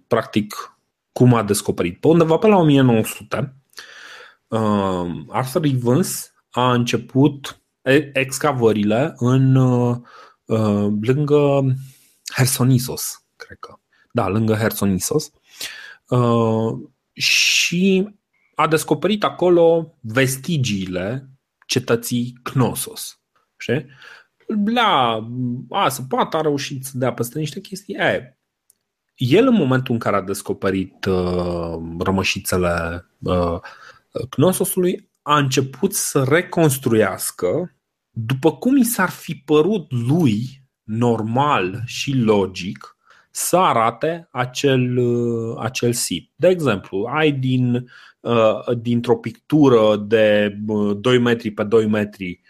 practic 0.07 0.77
cum 1.12 1.35
a 1.35 1.43
descoperit. 1.43 2.01
Pe 2.01 2.09
undeva 2.09 2.37
pe 2.37 2.47
la 2.47 2.57
1900 2.57 3.62
uh, 4.53 5.25
Arthur 5.29 5.65
Evans 5.65 6.33
a 6.51 6.73
început 6.73 7.61
excavările 8.12 9.15
în 9.17 9.55
uh, 9.55 9.97
lângă 11.01 11.62
Hersonisos, 12.35 13.25
cred 13.37 13.57
că. 13.61 13.75
Da, 14.12 14.29
lângă 14.29 14.55
Hersonisos. 14.55 15.33
Uh, 16.09 16.79
și 17.12 18.09
a 18.55 18.69
descoperit 18.69 19.25
acolo 19.25 19.95
vestigiile 20.01 21.29
cetății 21.67 22.38
Knossos. 22.43 23.21
Știi? 23.57 23.87
la, 24.65 25.21
a, 25.71 25.88
să 25.88 26.03
poată 26.03 26.37
a 26.37 26.41
reușit 26.41 26.85
să 26.85 26.99
dea 26.99 27.12
peste 27.12 27.38
niște 27.38 27.61
chestii. 27.61 27.95
E, 27.95 28.38
el 29.15 29.47
în 29.47 29.55
momentul 29.55 29.95
în 29.95 30.01
care 30.01 30.17
a 30.17 30.23
descoperit 30.23 31.05
uh, 31.05 31.75
rămășițele 31.99 33.07
uh, 33.19 33.61
Knososului, 34.29 35.11
a 35.22 35.38
început 35.38 35.94
să 35.94 36.25
reconstruiască 36.29 37.77
după 38.11 38.53
cum 38.53 38.77
i 38.77 38.85
s-ar 38.85 39.11
fi 39.11 39.35
părut 39.35 39.92
lui 40.09 40.62
normal 40.83 41.83
și 41.85 42.16
logic 42.16 42.96
să 43.31 43.57
arate 43.57 44.29
acel, 44.31 44.96
uh, 44.96 45.57
acel 45.59 45.92
sit. 45.92 46.31
De 46.37 46.48
exemplu, 46.48 47.09
ai 47.11 47.33
din, 47.33 47.90
uh, 48.20 48.77
dintr-o 48.81 49.16
pictură 49.16 49.96
de 49.96 50.57
2 51.01 51.16
uh, 51.16 51.22
metri 51.22 51.51
pe 51.51 51.62
2 51.64 51.87
metri 51.87 52.40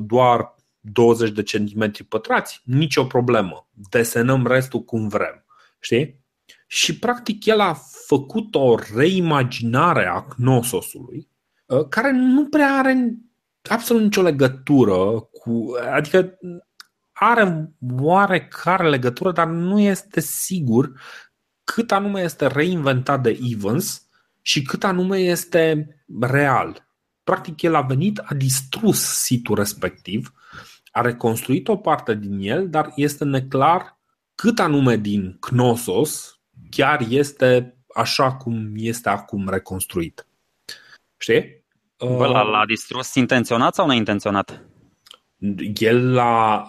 doar 0.00 0.54
20 0.80 1.30
de 1.30 1.42
centimetri 1.42 2.04
pătrați, 2.04 2.60
nicio 2.64 3.04
problemă. 3.04 3.68
Desenăm 3.90 4.46
restul 4.46 4.80
cum 4.80 5.08
vrem. 5.08 5.44
Știi? 5.80 6.21
Și 6.66 6.98
practic 6.98 7.46
el 7.46 7.60
a 7.60 7.74
făcut 8.06 8.54
o 8.54 8.78
reimaginare 8.94 10.06
a 10.06 10.22
Knososului 10.22 11.30
care 11.88 12.10
nu 12.10 12.48
prea 12.48 12.72
are 12.72 13.14
absolut 13.70 14.02
nicio 14.02 14.22
legătură 14.22 15.20
cu. 15.20 15.74
Adică 15.92 16.38
are 17.12 17.74
oarecare 17.98 18.88
legătură, 18.88 19.32
dar 19.32 19.46
nu 19.46 19.80
este 19.80 20.20
sigur 20.20 21.00
cât 21.64 21.92
anume 21.92 22.22
este 22.22 22.46
reinventat 22.46 23.22
de 23.22 23.38
Evans 23.50 24.06
și 24.40 24.62
cât 24.62 24.84
anume 24.84 25.18
este 25.18 25.96
real. 26.20 26.88
Practic, 27.24 27.62
el 27.62 27.74
a 27.74 27.80
venit, 27.80 28.18
a 28.18 28.34
distrus 28.34 29.00
situl 29.00 29.54
respectiv, 29.54 30.32
a 30.90 31.00
reconstruit 31.00 31.68
o 31.68 31.76
parte 31.76 32.14
din 32.14 32.38
el, 32.40 32.68
dar 32.68 32.92
este 32.96 33.24
neclar 33.24 34.00
cât 34.34 34.58
anume 34.58 34.96
din 34.96 35.36
Knossos 35.40 36.31
chiar 36.76 37.06
este 37.08 37.76
așa 37.94 38.32
cum 38.32 38.72
este 38.74 39.08
acum 39.08 39.48
reconstruit. 39.48 40.26
Știi? 41.16 41.64
Bă, 41.98 42.26
l-a, 42.26 42.42
l-a 42.42 42.66
distrus 42.66 43.14
intenționat 43.14 43.74
sau 43.74 43.86
neintenționat? 43.86 44.66
El 45.74 46.18
a, 46.18 46.68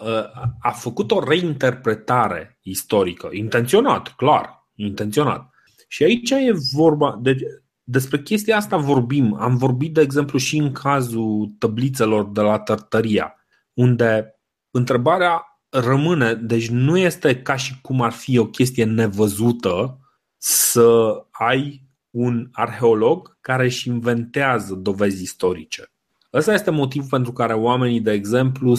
a 0.59 0.71
făcut 0.71 1.11
o 1.11 1.23
reinterpretare 1.23 2.57
istorică, 2.61 3.29
intenționat, 3.31 4.07
clar, 4.15 4.67
intenționat. 4.75 5.49
Și 5.87 6.03
aici 6.03 6.29
e 6.29 6.51
vorba, 6.73 7.19
de, 7.21 7.35
despre 7.83 8.21
chestia 8.21 8.57
asta 8.57 8.77
vorbim. 8.77 9.33
Am 9.39 9.57
vorbit, 9.57 9.93
de 9.93 10.01
exemplu, 10.01 10.37
și 10.37 10.57
în 10.57 10.71
cazul 10.71 11.55
tăblițelor 11.59 12.29
de 12.29 12.41
la 12.41 12.59
Tărtăria, 12.59 13.35
unde 13.73 14.39
întrebarea 14.71 15.52
rămâne, 15.73 16.33
deci 16.33 16.69
nu 16.69 16.97
este 16.97 17.41
ca 17.41 17.55
și 17.55 17.81
cum 17.81 18.01
ar 18.01 18.11
fi 18.11 18.37
o 18.37 18.45
chestie 18.45 18.83
nevăzută 18.83 19.99
să 20.37 21.15
ai 21.31 21.81
un 22.09 22.49
arheolog 22.51 23.37
care 23.41 23.63
își 23.63 23.87
inventează 23.87 24.73
dovezi 24.73 25.23
istorice. 25.23 25.91
Ăsta 26.33 26.53
este 26.53 26.71
motivul 26.71 27.07
pentru 27.09 27.31
care 27.31 27.53
oamenii, 27.53 28.01
de 28.01 28.11
exemplu, 28.11 28.75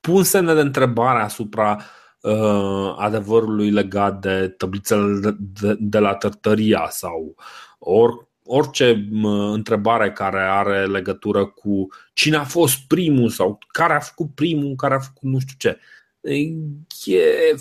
pun 0.00 0.22
semne 0.22 0.54
de 0.54 0.60
întrebare 0.60 1.22
asupra 1.22 1.80
uh, 2.20 2.94
adevărului 2.96 3.70
legat 3.70 4.20
de 4.20 4.48
tablițele 4.48 5.18
de, 5.20 5.36
de, 5.38 5.76
de 5.78 5.98
la 5.98 6.14
Tărtăria 6.14 6.86
sau 6.90 7.34
or, 7.78 8.28
orice 8.44 9.08
întrebare 9.52 10.12
care 10.12 10.42
are 10.42 10.86
legătură 10.86 11.46
cu 11.46 11.86
cine 12.12 12.36
a 12.36 12.44
fost 12.44 12.78
primul 12.86 13.28
sau 13.28 13.58
care 13.68 13.92
a 13.92 13.98
făcut 13.98 14.34
primul, 14.34 14.74
care 14.74 14.94
a 14.94 14.98
făcut 14.98 15.30
nu 15.30 15.38
știu 15.38 15.54
ce. 15.58 15.78
E 17.04 17.54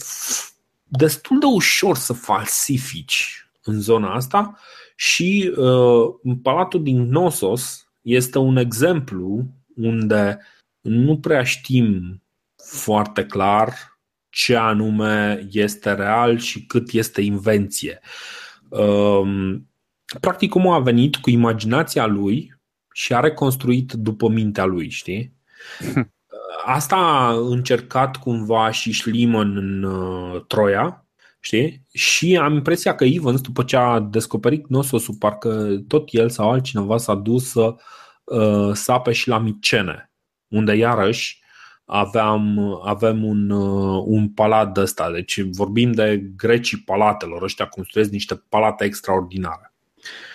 destul 0.83 1.39
de 1.39 1.45
ușor 1.45 1.97
să 1.97 2.13
falsifici 2.13 3.47
în 3.63 3.79
zona 3.79 4.13
asta 4.13 4.59
și 4.95 5.53
uh, 5.57 6.35
Palatul 6.41 6.83
din 6.83 7.07
Gnosos 7.07 7.87
este 8.01 8.37
un 8.37 8.57
exemplu 8.57 9.45
unde 9.75 10.39
nu 10.81 11.19
prea 11.19 11.43
știm 11.43 12.21
foarte 12.55 13.25
clar 13.25 13.73
ce 14.29 14.55
anume 14.55 15.47
este 15.51 15.93
real 15.93 16.37
și 16.37 16.65
cât 16.65 16.91
este 16.91 17.21
invenție. 17.21 17.99
Um, 18.69 19.67
practic, 20.19 20.55
omul 20.55 20.73
a 20.73 20.79
venit 20.79 21.15
cu 21.15 21.29
imaginația 21.29 22.05
lui 22.05 22.53
și 22.93 23.13
a 23.13 23.19
reconstruit 23.19 23.91
după 23.91 24.29
mintea 24.29 24.65
lui, 24.65 24.89
știi? 24.89 25.33
Asta 26.65 26.95
a 26.95 27.33
încercat 27.33 28.17
cumva 28.17 28.71
și 28.71 28.93
Schliemann 28.93 29.57
în 29.57 29.83
uh, 29.83 30.41
Troia, 30.47 31.07
știi? 31.39 31.81
Și 31.93 32.37
am 32.37 32.53
impresia 32.53 32.95
că 32.95 33.03
Evans, 33.03 33.41
după 33.41 33.63
ce 33.63 33.75
a 33.75 33.99
descoperit 33.99 34.67
Gnososul, 34.67 35.15
parcă 35.19 35.83
tot 35.87 36.07
el 36.11 36.29
sau 36.29 36.51
altcineva 36.51 36.97
s-a 36.97 37.15
dus 37.15 37.49
să 37.49 37.75
uh, 38.23 38.73
sape 38.73 39.11
și 39.11 39.27
la 39.27 39.37
Micene, 39.37 40.11
unde 40.47 40.75
iarăși 40.75 41.41
aveam, 41.85 42.59
avem 42.83 43.23
un, 43.23 43.49
uh, 43.49 44.03
un 44.05 44.29
palat 44.29 44.73
de 44.73 44.79
ăsta. 44.79 45.11
Deci 45.11 45.41
vorbim 45.41 45.91
de 45.91 46.17
grecii 46.35 46.77
palatelor, 46.77 47.43
ăștia 47.43 47.67
construiesc 47.67 48.11
niște 48.11 48.35
palate 48.35 48.83
extraordinare. 48.83 49.72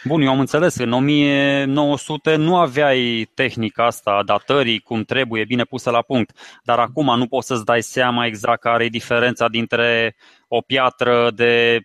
Bun, 0.05 0.21
eu 0.21 0.31
am 0.31 0.41
înțeles, 0.41 0.77
în 0.77 0.93
1900 0.93 2.37
nu 2.37 2.57
aveai 2.57 3.31
tehnica 3.35 3.87
asta 3.87 4.11
a 4.11 4.23
datării 4.23 4.79
cum 4.79 5.03
trebuie, 5.03 5.45
bine 5.45 5.65
pusă 5.65 5.91
la 5.91 6.03
punct, 6.03 6.39
dar 6.63 6.79
acum 6.79 7.19
nu 7.19 7.27
poți 7.27 7.47
să-ți 7.47 7.65
dai 7.65 7.83
seama 7.83 8.27
exact 8.27 8.61
care 8.61 8.85
e 8.85 8.89
diferența 8.89 9.49
dintre 9.49 10.17
o 10.49 10.61
piatră 10.61 11.31
de 11.35 11.81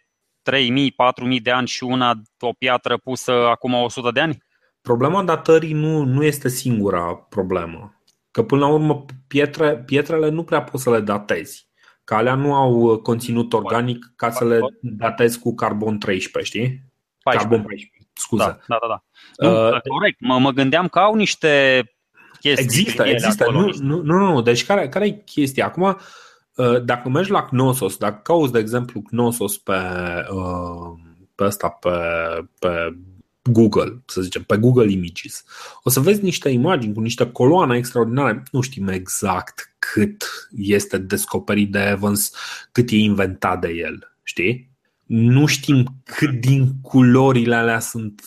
3.000, 0.52 0.58
4.000 1.36 1.42
de 1.42 1.52
ani 1.52 1.68
și 1.68 1.84
una, 1.84 2.22
o 2.40 2.54
piatră 2.58 2.98
pusă 2.98 3.32
acum 3.32 3.74
100 3.74 4.12
de 4.12 4.20
ani? 4.20 4.44
Problema 4.82 5.24
datării 5.24 5.74
nu, 5.74 6.04
nu 6.04 6.24
este 6.24 6.50
singura 6.50 7.16
problemă. 7.16 8.02
Că 8.32 8.44
până 8.44 8.62
la 8.62 8.72
urmă 8.72 9.06
pietre, 9.28 9.78
pietrele 9.78 10.30
nu 10.30 10.44
prea 10.44 10.64
poți 10.64 10.84
să 10.84 10.90
le 10.90 11.00
datezi. 11.00 11.68
Că 12.04 12.16
alea 12.16 12.36
nu 12.36 12.54
au 12.54 12.98
conținut 12.98 13.54
organic 13.54 14.14
ca 14.16 14.30
să 14.30 14.46
le 14.46 14.60
datezi 14.82 15.40
cu 15.40 15.56
carbon 15.56 16.00
13, 16.00 16.52
știi? 16.52 16.93
14. 17.24 17.50
Carbon 17.50 17.62
14, 17.66 18.08
scuze. 18.14 18.44
Da, 18.44 18.58
da, 18.68 18.78
da. 18.82 18.88
da. 18.88 19.50
Nu, 19.50 19.76
uh, 19.76 19.82
corect, 19.82 20.20
mă, 20.20 20.40
mă 20.40 20.52
gândeam 20.52 20.88
că 20.88 21.00
au 21.00 21.16
niște 21.16 21.84
chestii. 22.40 22.64
Există, 22.64 23.04
există. 23.04 23.52
Nu, 23.52 23.70
nu, 23.80 24.02
nu, 24.02 24.32
nu, 24.32 24.42
deci 24.42 24.66
care, 24.66 24.90
care 24.90 25.06
e 25.06 25.22
chestia? 25.26 25.66
Acum, 25.66 25.98
uh, 26.56 26.84
dacă 26.84 27.10
mergi 27.10 27.32
la 27.32 27.44
Knossos, 27.44 27.98
dacă 27.98 28.20
cauți, 28.24 28.52
de 28.52 28.60
exemplu, 28.60 29.02
Knossos 29.02 29.58
pe, 29.58 29.80
uh, 30.32 31.00
pe 31.36 31.44
asta, 31.44 31.70
pe, 31.70 31.90
pe 32.60 32.98
Google, 33.44 34.02
să 34.06 34.22
zicem, 34.22 34.44
pe 34.44 34.58
Google 34.58 34.92
Images, 34.92 35.44
o 35.84 35.90
să 35.90 36.00
vezi 36.00 36.24
niște 36.24 36.50
imagini 36.50 36.94
cu 36.94 37.00
niște 37.00 37.32
coloane 37.32 37.78
extraordinare. 37.78 38.44
Nu 38.52 38.62
știm 38.62 38.88
exact 38.88 39.76
cât 39.80 40.50
este 40.58 40.98
descoperit 40.98 41.72
de 41.72 41.80
Evans, 41.80 42.36
cât 42.72 42.90
e 42.90 42.96
inventat 42.96 43.60
de 43.60 43.70
el, 43.70 44.16
știi? 44.24 44.73
Nu 45.06 45.46
știm 45.46 45.86
cât 46.04 46.30
din 46.30 46.72
culorile 46.82 47.56
alea 47.56 47.80
sunt 47.80 48.22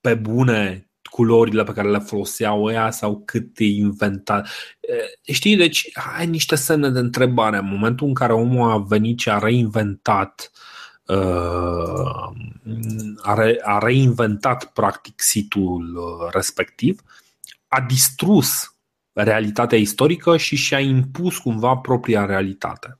pe 0.00 0.14
bune 0.14 0.90
culorile 1.10 1.64
pe 1.64 1.72
care 1.72 1.90
le 1.90 1.98
foloseau 1.98 2.70
ea 2.70 2.90
sau 2.90 3.22
cât 3.24 3.58
e 3.58 3.64
inventat. 3.64 4.48
Știi, 5.22 5.56
deci 5.56 5.88
ai 6.16 6.26
niște 6.26 6.54
semne 6.54 6.90
de 6.90 6.98
întrebare. 6.98 7.56
În 7.56 7.68
momentul 7.68 8.06
în 8.06 8.14
care 8.14 8.32
omul 8.32 8.70
a 8.70 8.78
venit 8.78 9.18
și 9.18 9.30
a 9.30 9.38
reinventat 9.38 10.50
a, 13.22 13.34
re, 13.34 13.60
a 13.62 13.78
reinventat 13.78 14.64
practic 14.64 15.20
situl 15.20 15.98
respectiv, 16.32 17.00
a 17.68 17.80
distrus 17.80 18.74
realitatea 19.12 19.78
istorică 19.78 20.36
și 20.36 20.56
și-a 20.56 20.80
impus 20.80 21.38
cumva 21.38 21.76
propria 21.76 22.24
realitate. 22.24 22.98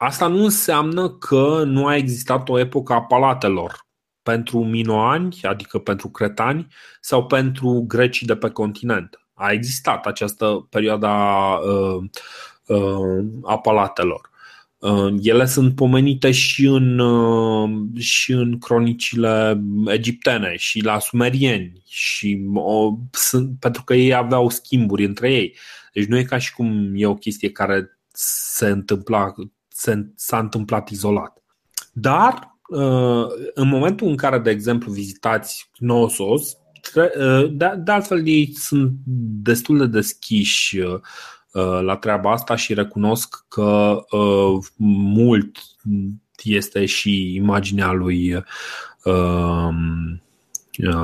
Asta 0.00 0.26
nu 0.26 0.42
înseamnă 0.44 1.10
că 1.10 1.62
nu 1.66 1.86
a 1.86 1.96
existat 1.96 2.48
o 2.48 2.58
epocă 2.58 2.92
a 2.92 3.02
palatelor 3.02 3.86
pentru 4.22 4.64
minoani, 4.64 5.38
adică 5.42 5.78
pentru 5.78 6.08
cretani, 6.08 6.66
sau 7.00 7.26
pentru 7.26 7.84
grecii 7.88 8.26
de 8.26 8.36
pe 8.36 8.50
continent. 8.50 9.20
A 9.34 9.50
existat 9.50 10.06
această 10.06 10.66
perioadă 10.70 11.06
a, 11.06 11.58
uh, 11.58 12.04
uh, 12.66 13.24
a 13.42 13.58
palatelor. 13.58 14.30
Uh, 14.78 15.14
ele 15.22 15.46
sunt 15.46 15.74
pomenite 15.74 16.30
și 16.30 16.66
în, 16.66 17.00
și 17.98 18.32
în 18.32 18.58
cronicile 18.58 19.62
egiptene 19.86 20.56
și 20.56 20.80
la 20.80 20.98
sumerieni 20.98 21.82
și 21.86 22.46
o, 22.54 22.98
sunt, 23.10 23.58
pentru 23.60 23.84
că 23.84 23.94
ei 23.94 24.14
aveau 24.14 24.48
schimburi 24.48 25.04
între 25.04 25.32
ei. 25.32 25.56
Deci 25.92 26.06
nu 26.06 26.18
e 26.18 26.22
ca 26.22 26.38
și 26.38 26.52
cum 26.54 26.92
e 26.94 27.06
o 27.06 27.14
chestie 27.14 27.50
care 27.50 27.98
se 28.12 28.68
întâmpla 28.68 29.32
s-a 30.14 30.38
întâmplat 30.38 30.88
izolat. 30.88 31.42
Dar 31.92 32.58
uh, 32.68 33.26
în 33.54 33.68
momentul 33.68 34.08
în 34.08 34.16
care, 34.16 34.38
de 34.38 34.50
exemplu, 34.50 34.92
vizitați 34.92 35.70
Knossos, 35.72 36.56
uh, 36.94 37.52
de 37.54 37.92
altfel 37.92 38.26
ei 38.26 38.52
sunt 38.54 38.92
destul 39.42 39.78
de 39.78 39.86
deschiși 39.86 40.78
uh, 40.78 41.00
la 41.80 41.96
treaba 41.96 42.32
asta 42.32 42.56
și 42.56 42.74
recunosc 42.74 43.44
că 43.48 44.00
mult 44.76 45.58
este 46.42 46.86
și 46.86 47.34
imaginea 47.34 47.92
lui 47.92 48.42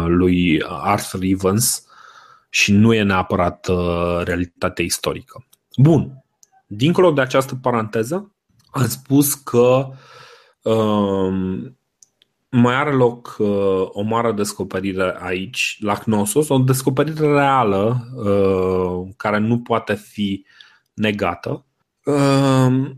lui 0.07 0.63
Arthur 0.67 1.23
Evans 1.23 1.87
și 2.51 2.73
nu 2.73 2.95
e 2.95 3.03
neapărat 3.03 3.69
realitatea 4.25 4.85
istorică. 4.85 5.47
Bun. 5.77 6.25
Dincolo 6.67 7.11
de 7.11 7.21
această 7.21 7.55
paranteză, 7.55 8.34
am 8.75 8.89
spus 8.89 9.35
că 9.35 9.89
um, 10.63 11.77
mai 12.51 12.75
are 12.75 12.93
loc 12.93 13.37
uh, 13.39 13.89
o 13.89 14.03
mare 14.03 14.33
descoperire 14.33 15.17
aici, 15.19 15.79
la 15.81 15.95
Knossos, 15.95 16.49
o 16.49 16.59
descoperire 16.59 17.27
reală 17.27 18.07
uh, 18.15 19.15
care 19.17 19.39
nu 19.39 19.59
poate 19.59 19.95
fi 19.95 20.47
negată. 20.95 21.65
Uh, 22.05 22.91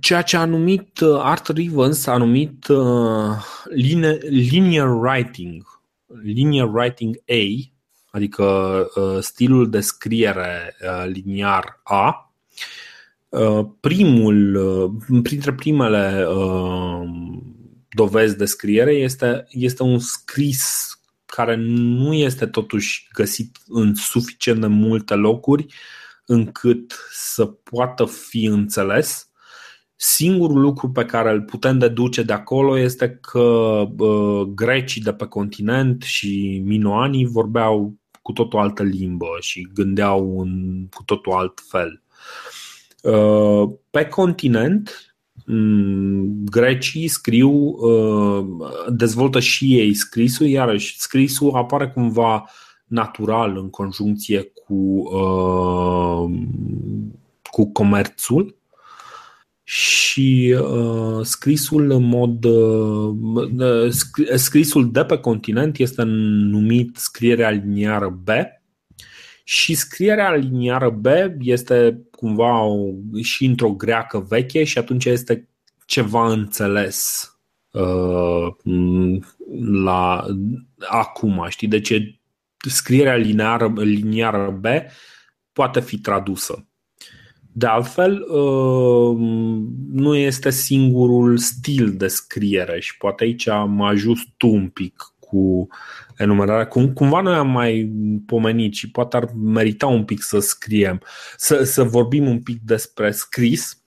ceea 0.00 0.22
ce 0.22 0.36
a 0.36 0.44
numit 0.44 1.00
uh, 1.00 1.20
Arthur 1.22 1.58
Evans 1.58 2.06
a 2.06 2.16
numit 2.16 2.66
uh, 2.68 3.36
line, 3.68 4.18
linear 4.28 4.88
writing, 4.88 5.80
linear 6.22 6.68
writing 6.74 7.16
A, 7.28 7.72
adică 8.10 8.44
uh, 8.94 9.18
stilul 9.20 9.70
de 9.70 9.80
scriere 9.80 10.76
uh, 10.80 11.10
liniar 11.12 11.80
A, 11.82 12.28
Uh, 12.58 12.83
primul, 13.80 14.54
uh, 14.54 15.20
printre 15.22 15.52
primele 15.52 16.26
uh, 16.28 17.08
dovezi 17.88 18.36
de 18.36 18.44
scriere 18.44 18.92
este, 18.92 19.46
este 19.48 19.82
un 19.82 19.98
scris 19.98 20.88
care 21.26 21.56
nu 21.56 22.12
este 22.14 22.46
totuși 22.46 23.08
găsit 23.12 23.58
în 23.68 23.94
suficient 23.94 24.60
de 24.60 24.66
multe 24.66 25.14
locuri 25.14 25.66
încât 26.26 26.94
să 27.10 27.44
poată 27.44 28.04
fi 28.04 28.44
înțeles. 28.44 29.28
Singurul 29.96 30.60
lucru 30.60 30.90
pe 30.90 31.04
care 31.04 31.30
îl 31.30 31.42
putem 31.42 31.78
deduce 31.78 32.22
de 32.22 32.32
acolo 32.32 32.78
este 32.78 33.18
că 33.20 33.40
uh, 33.98 34.42
grecii 34.54 35.02
de 35.02 35.12
pe 35.12 35.26
continent 35.26 36.02
și 36.02 36.62
minoanii 36.64 37.26
vorbeau 37.26 37.94
cu 38.22 38.32
tot 38.32 38.52
o 38.52 38.58
altă 38.58 38.82
limbă 38.82 39.26
și 39.40 39.68
gândeau 39.74 40.40
în 40.40 40.86
cu 40.94 41.02
tot 41.02 41.26
o 41.26 41.36
alt 41.36 41.60
fel. 41.68 42.03
Uh, 43.04 43.70
pe 43.90 44.04
continent, 44.04 45.14
mm, 45.46 46.44
grecii 46.44 47.08
scriu, 47.08 47.50
uh, 47.50 48.46
dezvoltă 48.88 49.40
și 49.40 49.78
ei 49.78 49.94
scrisul, 49.94 50.46
iarăși 50.46 51.00
scrisul 51.00 51.54
apare 51.54 51.88
cumva 51.88 52.44
natural 52.86 53.56
în 53.56 53.70
conjuncție 53.70 54.52
cu, 54.66 54.74
uh, 55.14 56.30
cu 57.50 57.72
comerțul 57.72 58.56
și 59.62 60.56
scrisul 61.22 61.90
în 61.90 62.02
mod 62.02 62.46
scrisul 64.34 64.92
de 64.92 65.04
pe 65.04 65.18
continent 65.18 65.78
este 65.78 66.02
numit 66.02 66.96
scrierea 66.96 67.50
liniară 67.50 68.20
B 68.24 68.28
și 69.44 69.74
scrierea 69.74 70.34
liniară 70.34 70.90
B 70.90 71.06
este 71.38 72.06
cumva 72.10 72.62
o, 72.62 72.90
și 73.22 73.44
într-o 73.44 73.70
greacă 73.70 74.18
veche 74.18 74.64
și 74.64 74.78
atunci 74.78 75.04
este 75.04 75.48
ceva 75.86 76.32
înțeles 76.32 77.28
uh, 77.70 78.46
la 79.84 80.26
acum, 80.78 81.46
știi? 81.48 81.68
Deci 81.68 82.20
scrierea 82.68 83.16
lineară, 83.16 83.72
liniară 83.76 84.58
B 84.60 84.64
poate 85.52 85.80
fi 85.80 85.98
tradusă. 85.98 86.68
De 87.56 87.66
altfel, 87.66 88.22
uh, 88.22 89.16
nu 89.92 90.14
este 90.14 90.50
singurul 90.50 91.36
stil 91.36 91.92
de 91.96 92.06
scriere 92.06 92.80
și 92.80 92.96
poate 92.96 93.24
aici 93.24 93.48
am 93.48 93.82
ajust 93.82 94.28
tu 94.36 94.48
un 94.48 94.68
pic 94.68 95.13
cu 95.34 95.66
enumerarea. 96.16 96.66
Cum, 96.66 96.92
cumva 96.92 97.20
noi 97.20 97.34
am 97.34 97.48
mai 97.48 97.92
pomenit 98.26 98.74
și 98.74 98.90
poate 98.90 99.16
ar 99.16 99.28
merita 99.34 99.86
un 99.86 100.04
pic 100.04 100.22
să 100.22 100.38
scriem, 100.38 101.00
să, 101.36 101.64
să 101.64 101.82
vorbim 101.82 102.28
un 102.28 102.42
pic 102.42 102.60
despre 102.60 103.10
scris, 103.10 103.82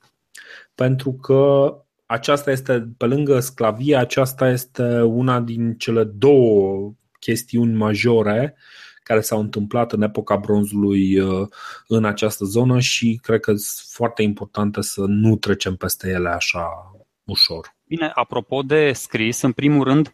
pentru 0.76 1.14
că 1.14 1.74
aceasta 2.06 2.52
este, 2.52 2.88
pe 2.98 3.06
lângă 3.06 3.40
sclavie, 3.40 3.96
aceasta 3.96 4.50
este 4.50 5.02
una 5.02 5.40
din 5.40 5.74
cele 5.74 6.04
două 6.04 6.94
chestiuni 7.20 7.76
majore 7.76 8.56
care 9.04 9.22
s-au 9.22 9.40
întâmplat 9.40 9.92
în 9.92 10.02
epoca 10.02 10.36
bronzului 10.36 11.20
uh, 11.20 11.48
în 11.88 12.06
această 12.06 12.46
zonă 12.46 12.80
și 12.80 13.20
cred 13.22 13.40
că 13.40 13.52
sunt 13.52 13.90
foarte 13.90 14.22
importante 14.22 14.82
să 14.82 15.04
nu 15.08 15.36
trecem 15.36 15.76
peste 15.76 16.10
ele 16.10 16.30
așa 16.30 16.92
ușor. 17.24 17.76
Bine, 17.84 18.12
apropo 18.14 18.62
de 18.62 18.92
scris, 18.94 19.42
în 19.42 19.52
primul 19.52 19.84
rând, 19.84 20.14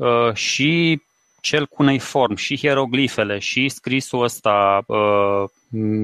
uh, 0.00 0.34
și 0.34 1.02
cel 1.40 1.66
cuneiform, 1.66 2.34
și 2.34 2.58
hieroglifele, 2.58 3.38
și 3.38 3.68
scrisul 3.68 4.22
ăsta 4.22 4.82
uh, 4.86 5.44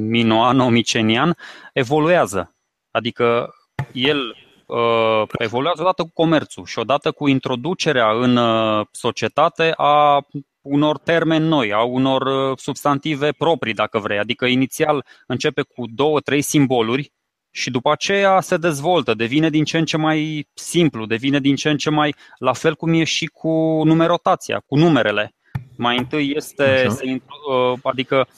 minoano-micenian 0.09 1.37
evoluează. 1.73 2.55
Adică 2.91 3.55
el 3.93 4.37
uh, 4.67 5.23
evoluează 5.39 5.81
odată 5.81 6.03
cu 6.03 6.11
comerțul 6.15 6.65
și 6.65 6.79
odată 6.79 7.11
cu 7.11 7.29
introducerea 7.29 8.11
în 8.13 8.37
uh, 8.37 8.87
societate 8.91 9.73
a 9.77 10.27
unor 10.61 10.99
termeni 10.99 11.47
noi, 11.47 11.73
a 11.73 11.83
unor 11.83 12.51
uh, 12.51 12.59
substantive 12.59 13.33
proprii, 13.33 13.75
dacă 13.75 13.99
vrei. 13.99 14.19
Adică 14.19 14.47
inițial 14.47 15.05
începe 15.27 15.63
cu 15.63 15.85
două, 15.95 16.21
trei 16.21 16.43
simboluri 16.43 17.13
și 17.57 17.71
după 17.71 17.91
aceea 17.91 18.41
se 18.41 18.57
dezvoltă, 18.57 19.15
devine 19.15 19.51
din 19.51 19.65
ce 19.65 19.79
în 19.79 19.85
ce 19.85 19.97
mai 19.97 20.49
simplu, 20.55 21.07
devine 21.07 21.41
din 21.41 21.57
ce 21.57 21.71
în 21.71 21.77
ce 21.77 21.91
mai 21.91 22.15
la 22.39 22.53
fel 22.53 22.75
cum 22.75 22.93
e 22.93 23.05
și 23.05 23.27
cu 23.27 23.83
numerotația, 23.85 24.63
cu 24.67 24.77
numerele. 24.77 25.35
Mai 25.77 25.99
întâi 25.99 26.33
este, 26.35 26.87
se, 26.89 27.05
uh, 27.51 27.79
adică 27.83 28.29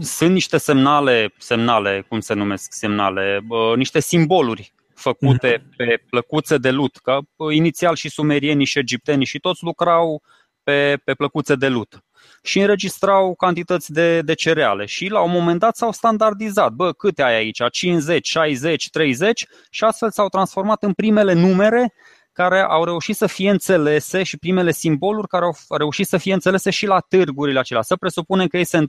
sunt 0.00 0.32
niște 0.32 0.58
semnale, 0.58 1.32
semnale, 1.38 2.04
cum 2.08 2.20
se 2.20 2.34
numesc 2.34 2.72
semnale, 2.72 3.40
uh, 3.48 3.76
niște 3.76 4.00
simboluri 4.00 4.72
făcute 4.94 5.62
mhm. 5.62 5.76
pe 5.76 6.02
plăcuțe 6.10 6.56
de 6.56 6.70
lut, 6.70 6.96
că 6.96 7.18
uh, 7.36 7.54
inițial 7.54 7.94
și 7.94 8.08
sumerienii 8.08 8.66
și 8.66 8.78
egiptenii 8.78 9.26
și 9.26 9.38
toți 9.38 9.64
lucrau 9.64 10.22
pe, 10.62 11.00
pe 11.04 11.14
plăcuțe 11.14 11.54
de 11.54 11.68
lut 11.68 12.02
și 12.42 12.60
înregistrau 12.60 13.34
cantități 13.34 13.92
de, 13.92 14.20
de 14.20 14.34
cereale 14.34 14.86
și 14.86 15.08
la 15.08 15.20
un 15.20 15.30
moment 15.30 15.58
dat 15.58 15.76
s-au 15.76 15.92
standardizat. 15.92 16.72
Bă, 16.72 16.92
câte 16.92 17.22
ai 17.22 17.34
aici? 17.34 17.60
50, 17.70 18.28
60, 18.28 18.90
30 18.90 19.46
și 19.70 19.84
astfel 19.84 20.10
s-au 20.10 20.28
transformat 20.28 20.82
în 20.82 20.92
primele 20.92 21.32
numere 21.32 21.94
care 22.32 22.60
au 22.60 22.84
reușit 22.84 23.16
să 23.16 23.26
fie 23.26 23.50
înțelese 23.50 24.22
și 24.22 24.38
primele 24.38 24.72
simboluri 24.72 25.28
care 25.28 25.44
au 25.44 25.54
reușit 25.76 26.06
să 26.06 26.16
fie 26.16 26.32
înțelese 26.32 26.70
și 26.70 26.86
la 26.86 27.00
târgurile 27.00 27.58
acelea. 27.58 27.82
Să 27.82 27.96
presupunem 27.96 28.46
că 28.46 28.56
ei 28.56 28.64
se 28.64 28.84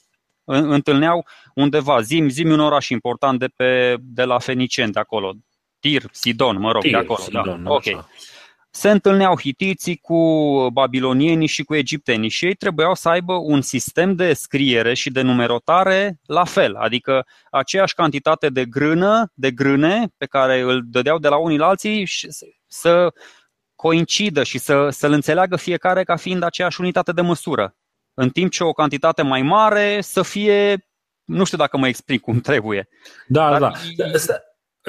întâlneau 0.46 1.26
undeva, 1.56 2.02
zim, 2.02 2.30
zim 2.30 2.52
un 2.52 2.60
oraș 2.60 2.90
important 2.90 3.40
de, 3.40 3.48
pe, 3.56 3.96
de 4.00 4.24
la 4.24 4.40
Fenicen 4.40 4.92
de 4.92 5.00
acolo, 5.00 5.34
Tir, 5.80 6.04
Sidon, 6.12 6.60
mă 6.60 6.72
rog, 6.72 6.82
Tir, 6.82 6.92
de 6.92 6.98
acolo. 6.98 7.20
Sidon, 7.20 7.64
da. 7.64 7.72
Ok 7.72 7.84
se 8.76 8.90
întâlneau 8.90 9.40
hitiții 9.40 9.98
cu 9.98 10.18
babilonienii 10.74 11.48
și 11.48 11.64
cu 11.64 11.76
egiptenii 11.76 12.30
și 12.30 12.46
ei 12.46 12.54
trebuiau 12.54 12.96
să 12.96 13.10
aibă 13.10 13.34
un 13.34 13.62
sistem 13.62 14.16
de 14.16 14.34
scriere 14.34 14.94
și 14.94 15.10
de 15.10 15.22
numerotare 15.22 16.20
la 16.26 16.44
fel, 16.44 16.76
adică 16.76 17.26
aceeași 17.52 17.94
cantitate 17.94 18.50
de 18.50 18.66
grână, 18.66 19.32
de 19.34 19.52
grâne 19.52 20.08
pe 20.18 20.26
care 20.26 20.60
îl 20.60 20.82
dădeau 20.86 21.18
de 21.18 21.28
la 21.28 21.38
unii 21.38 21.58
la 21.58 21.68
alții 21.68 22.06
și 22.06 22.28
să 22.68 23.14
coincidă 23.76 24.44
și 24.44 24.58
să, 24.58 24.90
să-l 24.90 25.12
înțeleagă 25.12 25.56
fiecare 25.56 26.04
ca 26.04 26.16
fiind 26.16 26.44
aceeași 26.44 26.82
unitate 26.82 27.12
de 27.12 27.22
măsură. 27.22 27.76
În 28.14 28.30
timp 28.30 28.52
ce 28.52 28.64
o 28.64 28.72
cantitate 28.72 29.22
mai 29.22 29.42
mare 29.42 30.02
să 30.02 30.22
fie, 30.22 30.88
nu 31.24 31.44
știu 31.44 31.58
dacă 31.58 31.78
mă 31.78 31.88
explic 31.88 32.22
cum 32.22 32.40
trebuie. 32.40 32.88
Da, 33.28 33.50
Dar 33.50 33.60
da. 33.60 33.72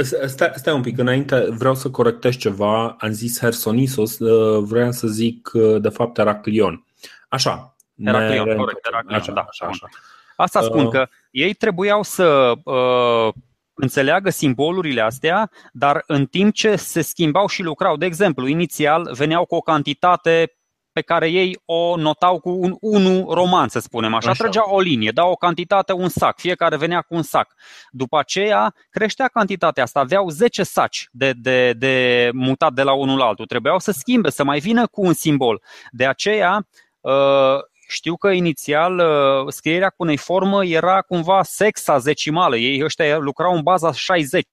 Stai, 0.02 0.52
stai 0.54 0.74
un 0.74 0.82
pic, 0.82 0.98
înainte 0.98 1.46
vreau 1.50 1.74
să 1.74 1.90
corectez 1.90 2.36
ceva. 2.36 2.96
Am 2.98 3.10
zis 3.10 3.38
Hersonisos, 3.40 4.18
uh, 4.18 4.64
vreau 4.68 4.92
să 4.92 5.06
zic 5.06 5.50
uh, 5.52 5.80
de 5.80 5.88
fapt 5.88 6.18
Eraclion. 6.18 6.84
Așa. 7.28 7.76
Eraclion, 7.96 8.56
corect, 8.56 8.86
Eraclion, 8.86 9.20
așa, 9.20 9.32
da. 9.32 9.46
Așa, 9.48 9.66
așa. 9.66 9.88
Asta 10.36 10.60
spun 10.60 10.84
uh, 10.84 10.90
că 10.90 11.08
ei 11.30 11.54
trebuiau 11.54 12.02
să 12.02 12.52
uh, 12.64 13.32
înțeleagă 13.74 14.30
simbolurile 14.30 15.00
astea, 15.00 15.50
dar 15.72 16.04
în 16.06 16.26
timp 16.26 16.54
ce 16.54 16.76
se 16.76 17.00
schimbau 17.00 17.46
și 17.46 17.62
lucrau, 17.62 17.96
de 17.96 18.06
exemplu, 18.06 18.46
inițial 18.46 19.10
veneau 19.12 19.44
cu 19.44 19.54
o 19.54 19.60
cantitate 19.60 20.56
pe 20.94 21.00
care 21.00 21.28
ei 21.28 21.58
o 21.64 21.96
notau 21.96 22.40
cu 22.40 22.50
un 22.50 22.76
1 22.80 23.26
roman, 23.30 23.68
să 23.68 23.78
spunem 23.78 24.14
așa. 24.14 24.30
așa. 24.30 24.42
Trăgeau 24.42 24.70
o 24.70 24.80
linie, 24.80 25.10
dau 25.10 25.30
o 25.30 25.34
cantitate, 25.34 25.92
un 25.92 26.08
sac, 26.08 26.38
fiecare 26.38 26.76
venea 26.76 27.00
cu 27.00 27.14
un 27.14 27.22
sac. 27.22 27.54
După 27.90 28.18
aceea 28.18 28.74
creștea 28.90 29.28
cantitatea 29.28 29.82
asta, 29.82 30.00
aveau 30.00 30.28
10 30.28 30.62
saci 30.62 31.08
de, 31.12 31.32
de, 31.36 31.72
de 31.72 32.30
mutat 32.32 32.72
de 32.72 32.82
la 32.82 32.92
unul 32.92 33.18
la 33.18 33.24
altul. 33.24 33.46
Trebuiau 33.46 33.78
să 33.78 33.90
schimbe, 33.90 34.30
să 34.30 34.44
mai 34.44 34.58
vină 34.58 34.86
cu 34.86 35.04
un 35.04 35.12
simbol. 35.12 35.62
De 35.90 36.06
aceea 36.06 36.66
uh, 37.00 37.58
știu 37.88 38.16
că 38.16 38.28
inițial 38.28 39.02
scrierea 39.48 39.88
cu 39.88 40.02
unei 40.02 40.16
formă 40.16 40.64
era 40.64 41.02
cumva 41.02 41.42
sexazecimală. 41.42 42.56
Ei 42.56 42.84
ăștia 42.84 43.16
lucrau 43.18 43.54
în 43.54 43.62
baza 43.62 43.92
60. 43.92 44.46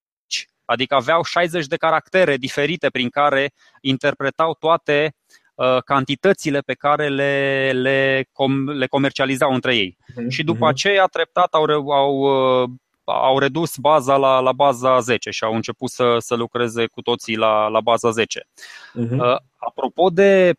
Adică 0.66 0.96
aveau 0.96 1.24
60 1.24 1.66
de 1.66 1.76
caractere 1.76 2.38
diferite 2.38 2.90
prin 2.90 3.10
care 3.10 3.52
interpretau 3.82 4.56
toate 4.60 5.16
uh, 5.16 5.41
cantitățile 5.86 6.60
pe 6.60 6.74
care 6.74 7.10
le, 7.10 7.72
le, 7.72 8.28
com, 8.32 8.70
le 8.70 8.88
comercializau 8.88 9.54
între 9.54 9.76
ei. 9.76 9.98
Mm-hmm. 9.98 10.28
Și 10.28 10.44
după 10.44 10.68
aceea, 10.68 11.06
treptat, 11.06 11.54
au, 11.54 11.90
au, 11.90 12.18
uh, 12.64 12.70
au 13.04 13.40
redus 13.40 13.78
baza 13.78 14.16
la, 14.16 14.40
la 14.40 14.52
baza 14.52 15.00
10 15.00 15.30
și 15.30 15.44
au 15.44 15.56
început 15.56 15.90
să, 15.90 16.16
să 16.20 16.36
lucreze 16.36 16.86
cu 16.86 17.02
toții 17.02 17.36
la, 17.36 17.68
la 17.68 17.82
baza 17.82 18.10
10. 18.10 18.40
Mm-hmm. 18.40 19.18
Uh, 19.18 19.36
apropo 19.58 20.10
de 20.10 20.54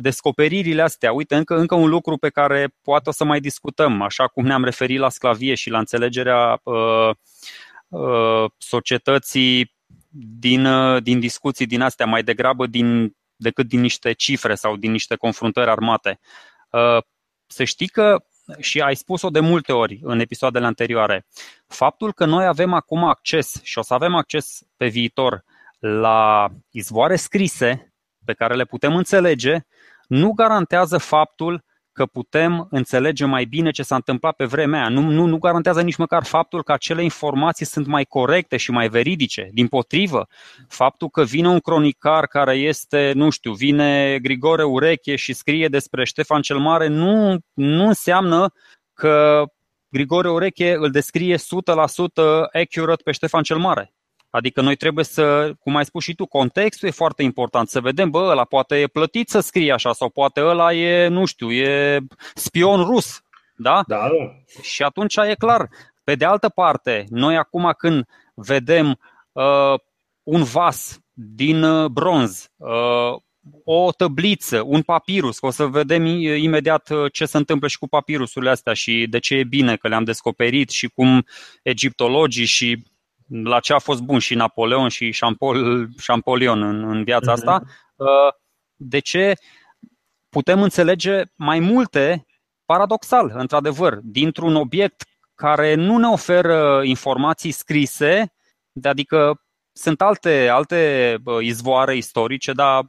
descoperirile 0.00 0.82
astea, 0.82 1.12
uite, 1.12 1.34
încă, 1.34 1.56
încă 1.56 1.74
un 1.74 1.88
lucru 1.88 2.16
pe 2.16 2.28
care 2.28 2.74
poate 2.82 3.08
o 3.08 3.12
să 3.12 3.24
mai 3.24 3.40
discutăm, 3.40 4.02
așa 4.02 4.26
cum 4.26 4.44
ne-am 4.44 4.64
referit 4.64 4.98
la 4.98 5.08
sclavie 5.08 5.54
și 5.54 5.70
la 5.70 5.78
înțelegerea 5.78 6.60
uh, 6.62 7.10
Uh, 7.92 8.50
societății 8.58 9.74
din, 10.38 10.64
uh, 10.64 11.02
din 11.02 11.20
discuții 11.20 11.66
din 11.66 11.80
astea, 11.80 12.06
mai 12.06 12.22
degrabă 12.22 12.66
din, 12.66 13.16
decât 13.42 13.66
din 13.68 13.80
niște 13.80 14.12
cifre 14.12 14.54
sau 14.54 14.76
din 14.76 14.90
niște 14.90 15.16
confruntări 15.16 15.70
armate. 15.70 16.18
Uh, 16.70 17.02
să 17.46 17.64
știi 17.64 17.88
că, 17.88 18.24
și 18.58 18.80
ai 18.80 18.96
spus-o 18.96 19.30
de 19.30 19.40
multe 19.40 19.72
ori 19.72 20.00
în 20.02 20.20
episoadele 20.20 20.66
anterioare, 20.66 21.26
faptul 21.66 22.12
că 22.12 22.24
noi 22.24 22.46
avem 22.46 22.72
acum 22.72 23.04
acces 23.04 23.62
și 23.62 23.78
o 23.78 23.82
să 23.82 23.94
avem 23.94 24.14
acces 24.14 24.58
pe 24.76 24.86
viitor 24.86 25.44
la 25.78 26.48
izvoare 26.70 27.16
scrise 27.16 27.94
pe 28.24 28.32
care 28.32 28.54
le 28.54 28.64
putem 28.64 28.96
înțelege, 28.96 29.58
nu 30.06 30.32
garantează 30.32 30.98
faptul 30.98 31.64
că 31.92 32.06
putem 32.06 32.66
înțelege 32.70 33.24
mai 33.24 33.44
bine 33.44 33.70
ce 33.70 33.82
s-a 33.82 33.94
întâmplat 33.94 34.34
pe 34.36 34.44
vremea 34.44 34.80
aia. 34.80 34.88
Nu, 34.88 35.00
nu, 35.00 35.26
nu 35.26 35.38
garantează 35.38 35.82
nici 35.82 35.96
măcar 35.96 36.24
faptul 36.24 36.62
că 36.62 36.72
acele 36.72 37.02
informații 37.02 37.66
sunt 37.66 37.86
mai 37.86 38.04
corecte 38.04 38.56
și 38.56 38.70
mai 38.70 38.88
veridice. 38.88 39.48
Din 39.52 39.68
potrivă, 39.68 40.28
faptul 40.68 41.08
că 41.08 41.22
vine 41.22 41.48
un 41.48 41.58
cronicar 41.58 42.26
care 42.26 42.54
este, 42.54 43.12
nu 43.14 43.30
știu, 43.30 43.52
vine 43.52 44.18
Grigore 44.22 44.64
Ureche 44.64 45.16
și 45.16 45.32
scrie 45.32 45.68
despre 45.68 46.04
Ștefan 46.04 46.42
cel 46.42 46.58
Mare, 46.58 46.86
nu, 46.86 47.38
nu 47.52 47.86
înseamnă 47.86 48.52
că 48.94 49.44
Grigore 49.88 50.30
Ureche 50.30 50.74
îl 50.74 50.90
descrie 50.90 51.36
100% 51.36 51.40
accurate 52.52 53.02
pe 53.04 53.12
Ștefan 53.12 53.42
cel 53.42 53.58
Mare. 53.58 53.92
Adică 54.32 54.60
noi 54.60 54.76
trebuie 54.76 55.04
să, 55.04 55.52
cum 55.60 55.76
ai 55.76 55.84
spus 55.84 56.02
și 56.02 56.14
tu, 56.14 56.26
contextul 56.26 56.88
e 56.88 56.92
foarte 56.92 57.22
important. 57.22 57.68
Să 57.68 57.80
vedem, 57.80 58.10
bă, 58.10 58.18
ăla 58.18 58.44
poate 58.44 58.80
e 58.80 58.86
plătit 58.86 59.28
să 59.28 59.40
scrie 59.40 59.72
așa 59.72 59.92
sau 59.92 60.08
poate 60.08 60.40
ăla 60.40 60.72
e, 60.72 61.06
nu 61.06 61.24
știu, 61.24 61.50
e 61.50 61.98
spion 62.34 62.84
rus. 62.84 63.22
Da? 63.56 63.82
Da, 63.86 63.96
da. 63.96 64.60
Și 64.62 64.82
atunci 64.82 65.16
e 65.16 65.34
clar. 65.38 65.68
Pe 66.04 66.14
de 66.14 66.24
altă 66.24 66.48
parte, 66.48 67.04
noi 67.08 67.36
acum 67.36 67.74
când 67.76 68.04
vedem 68.34 68.98
uh, 69.32 69.74
un 70.22 70.42
vas 70.42 71.00
din 71.12 71.62
uh, 71.62 71.90
bronz, 71.90 72.48
uh, 72.56 73.20
o 73.64 73.92
tăbliță, 73.92 74.62
un 74.66 74.82
papirus, 74.82 75.38
că 75.38 75.46
o 75.46 75.50
să 75.50 75.64
vedem 75.64 76.04
imediat 76.04 76.90
uh, 76.90 77.12
ce 77.12 77.24
se 77.24 77.36
întâmplă 77.36 77.68
și 77.68 77.78
cu 77.78 77.88
papirusurile 77.88 78.50
astea 78.50 78.72
și 78.72 79.06
de 79.10 79.18
ce 79.18 79.34
e 79.34 79.44
bine 79.44 79.76
că 79.76 79.88
le-am 79.88 80.04
descoperit 80.04 80.70
și 80.70 80.88
cum 80.88 81.26
egiptologii 81.62 82.44
și 82.44 82.82
la 83.28 83.60
ce 83.60 83.72
a 83.72 83.78
fost 83.78 84.00
bun 84.00 84.18
și 84.18 84.34
Napoleon 84.34 84.88
și 84.88 85.18
Champollion 86.06 86.62
în, 86.62 86.90
în 86.90 87.04
viața 87.04 87.30
uh-huh. 87.30 87.34
asta, 87.34 87.62
uh, 87.96 88.06
de 88.76 88.98
ce 88.98 89.34
putem 90.28 90.62
înțelege 90.62 91.22
mai 91.34 91.58
multe, 91.58 92.26
paradoxal, 92.64 93.32
într-adevăr, 93.34 93.98
dintr-un 94.02 94.56
obiect 94.56 95.04
care 95.34 95.74
nu 95.74 95.98
ne 95.98 96.06
oferă 96.06 96.80
informații 96.84 97.50
scrise, 97.50 98.32
adică 98.82 99.42
sunt 99.72 100.00
alte, 100.00 100.48
alte 100.48 101.16
izvoare 101.40 101.96
istorice, 101.96 102.52
da, 102.52 102.80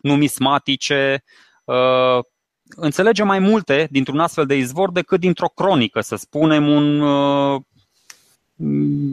numismatice, 0.00 1.24
înțelege 2.76 3.22
mai 3.22 3.38
multe 3.38 3.88
dintr-un 3.90 4.18
astfel 4.18 4.46
de 4.46 4.56
izvor 4.56 4.92
decât 4.92 5.20
dintr-o 5.20 5.48
cronică, 5.48 6.00
să 6.00 6.16
spunem, 6.16 6.68
un 6.68 7.02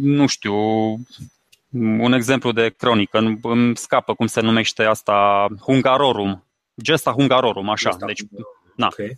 nu 0.02 0.28
știu, 0.28 0.56
un 2.00 2.14
exemplu 2.14 2.52
de 2.52 2.70
cronică, 2.78 3.38
îmi 3.41 3.78
scapă 3.78 4.14
cum 4.14 4.28
se 4.28 4.41
numește 4.41 4.84
asta, 4.84 5.47
Hungarorum, 5.62 6.43
Gesta 6.82 7.12
Hungarorum, 7.12 7.70
așa. 7.70 7.89
Gesta 7.89 8.06
deci, 8.06 8.22
na. 8.76 8.88
Okay. 8.91 9.18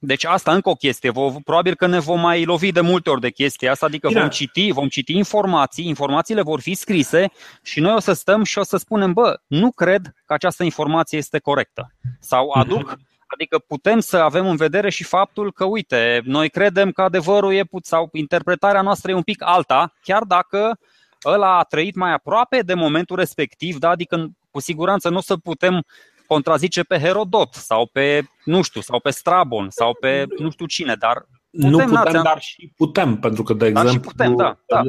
Deci 0.00 0.24
asta 0.24 0.52
încă 0.52 0.68
o 0.68 0.74
chestie. 0.74 1.12
Probabil 1.44 1.74
că 1.74 1.86
ne 1.86 1.98
vom 1.98 2.20
mai 2.20 2.44
lovi 2.44 2.72
de 2.72 2.80
multe 2.80 3.10
ori 3.10 3.20
de 3.20 3.30
chestia 3.30 3.70
asta, 3.70 3.86
adică 3.86 4.08
Bine. 4.08 4.20
vom 4.20 4.28
citi, 4.28 4.72
vom 4.72 4.88
citi 4.88 5.16
informații, 5.16 5.86
informațiile 5.86 6.42
vor 6.42 6.60
fi 6.60 6.74
scrise 6.74 7.30
și 7.62 7.80
noi 7.80 7.94
o 7.94 7.98
să 7.98 8.12
stăm 8.12 8.44
și 8.44 8.58
o 8.58 8.62
să 8.62 8.76
spunem, 8.76 9.12
bă, 9.12 9.40
nu 9.46 9.72
cred 9.72 10.14
că 10.26 10.32
această 10.32 10.64
informație 10.64 11.18
este 11.18 11.38
corectă. 11.38 11.94
Sau 12.20 12.50
aduc 12.50 12.98
Adică 13.34 13.58
putem 13.58 14.00
să 14.00 14.16
avem 14.16 14.48
în 14.48 14.56
vedere 14.56 14.90
și 14.90 15.04
faptul 15.04 15.52
că, 15.52 15.64
uite, 15.64 16.20
noi 16.24 16.50
credem 16.50 16.90
că 16.90 17.02
adevărul 17.02 17.54
e 17.54 17.64
put 17.64 17.84
sau 17.84 18.08
interpretarea 18.12 18.82
noastră 18.82 19.10
e 19.10 19.14
un 19.14 19.22
pic 19.22 19.42
alta, 19.42 19.92
chiar 20.02 20.22
dacă 20.22 20.78
ăla 21.24 21.58
a 21.58 21.62
trăit 21.62 21.94
mai 21.94 22.12
aproape 22.12 22.60
de 22.60 22.74
momentul 22.74 23.16
respectiv, 23.16 23.78
da? 23.78 23.88
adică 23.88 24.28
cu 24.50 24.60
siguranță 24.60 25.08
nu 25.08 25.16
o 25.16 25.20
să 25.20 25.36
putem 25.36 25.84
contrazice 26.26 26.82
pe 26.82 26.98
Herodot 26.98 27.54
sau 27.54 27.86
pe, 27.92 28.22
nu 28.44 28.62
știu, 28.62 28.80
sau 28.80 29.00
pe 29.00 29.10
Strabon 29.10 29.70
sau 29.70 29.96
pe 30.00 30.24
nu 30.38 30.50
știu 30.50 30.66
cine, 30.66 30.94
dar 30.94 31.26
Putem, 31.50 31.70
nu 31.70 31.78
putem, 31.78 31.90
nația... 31.90 32.22
dar 32.22 32.40
și 32.40 32.72
putem, 32.76 33.16
pentru 33.16 33.42
că, 33.42 33.52
de 33.52 33.70
dar 33.70 33.84
exemplu, 33.84 34.10
putem, 34.10 34.36
da, 34.36 34.58
da. 34.66 34.82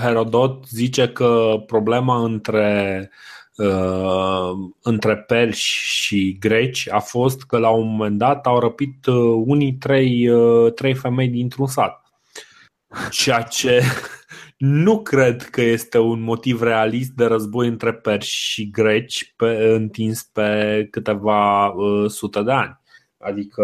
Herodot 0.00 0.66
zice 0.68 1.08
că 1.08 1.62
problema 1.66 2.22
între 2.22 3.10
uh, 3.56 4.50
între 4.82 5.16
perși 5.16 6.02
și 6.04 6.36
greci 6.38 6.88
a 6.90 6.98
fost 6.98 7.42
că 7.42 7.58
la 7.58 7.68
un 7.68 7.88
moment 7.88 8.18
dat 8.18 8.46
au 8.46 8.58
răpit 8.58 9.06
uh, 9.06 9.42
unii 9.46 9.74
trei, 9.74 10.28
uh, 10.28 10.72
trei 10.72 10.94
femei 10.94 11.28
dintr-un 11.28 11.66
sat. 11.66 12.02
Ceea 13.10 13.42
ce 13.42 13.82
nu 14.58 15.02
cred 15.02 15.42
că 15.42 15.60
este 15.60 15.98
un 15.98 16.20
motiv 16.20 16.62
realist 16.62 17.10
de 17.10 17.24
război 17.24 17.68
între 17.68 17.92
perși 17.92 18.52
și 18.52 18.70
greci 18.70 19.34
pe, 19.36 19.46
întins 19.74 20.22
pe 20.22 20.86
câteva 20.90 21.66
uh, 21.68 22.10
sute 22.10 22.42
de 22.42 22.52
ani. 22.52 22.80
Adică 23.18 23.62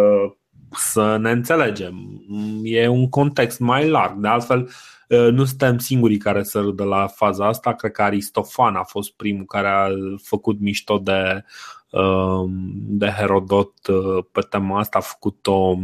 să 0.77 1.17
ne 1.17 1.31
înțelegem. 1.31 2.23
E 2.63 2.89
un 2.89 3.09
context 3.09 3.59
mai 3.59 3.89
larg. 3.89 4.17
De 4.17 4.29
altfel, 4.29 4.61
uh, 4.61 4.71
Uh, 5.09 5.33
nu 5.33 5.45
suntem 5.45 5.79
singurii 5.79 6.17
care 6.17 6.43
să 6.43 6.61
râdă 6.61 6.85
la 6.85 7.07
faza 7.07 7.47
asta. 7.47 7.75
Cred 7.75 7.93
că 7.93 8.03
Aristofan 8.03 8.75
a 8.75 8.83
fost 8.83 9.13
primul 9.13 9.45
care 9.45 9.69
a 9.69 9.89
făcut 10.23 10.61
mișto 10.61 10.99
de, 10.99 11.45
uh, 11.91 12.45
de 12.75 13.07
Herodot 13.07 13.87
uh, 13.87 14.25
pe 14.33 14.41
tema 14.41 14.79
asta. 14.79 14.99
A 14.99 15.01
făcut 15.01 15.47
o, 15.47 15.77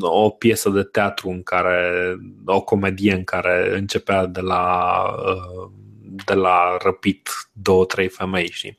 o 0.00 0.30
piesă 0.30 0.70
de 0.70 0.82
teatru 0.82 1.28
în 1.28 1.42
care, 1.42 2.16
o 2.44 2.60
comedie 2.60 3.14
în 3.14 3.24
care 3.24 3.76
începea 3.78 4.26
de 4.26 4.40
la, 4.40 5.04
de 6.24 6.34
la 6.34 6.76
răpit 6.82 7.28
două, 7.52 7.84
trei 7.84 8.08
femei, 8.08 8.50
știi? 8.50 8.78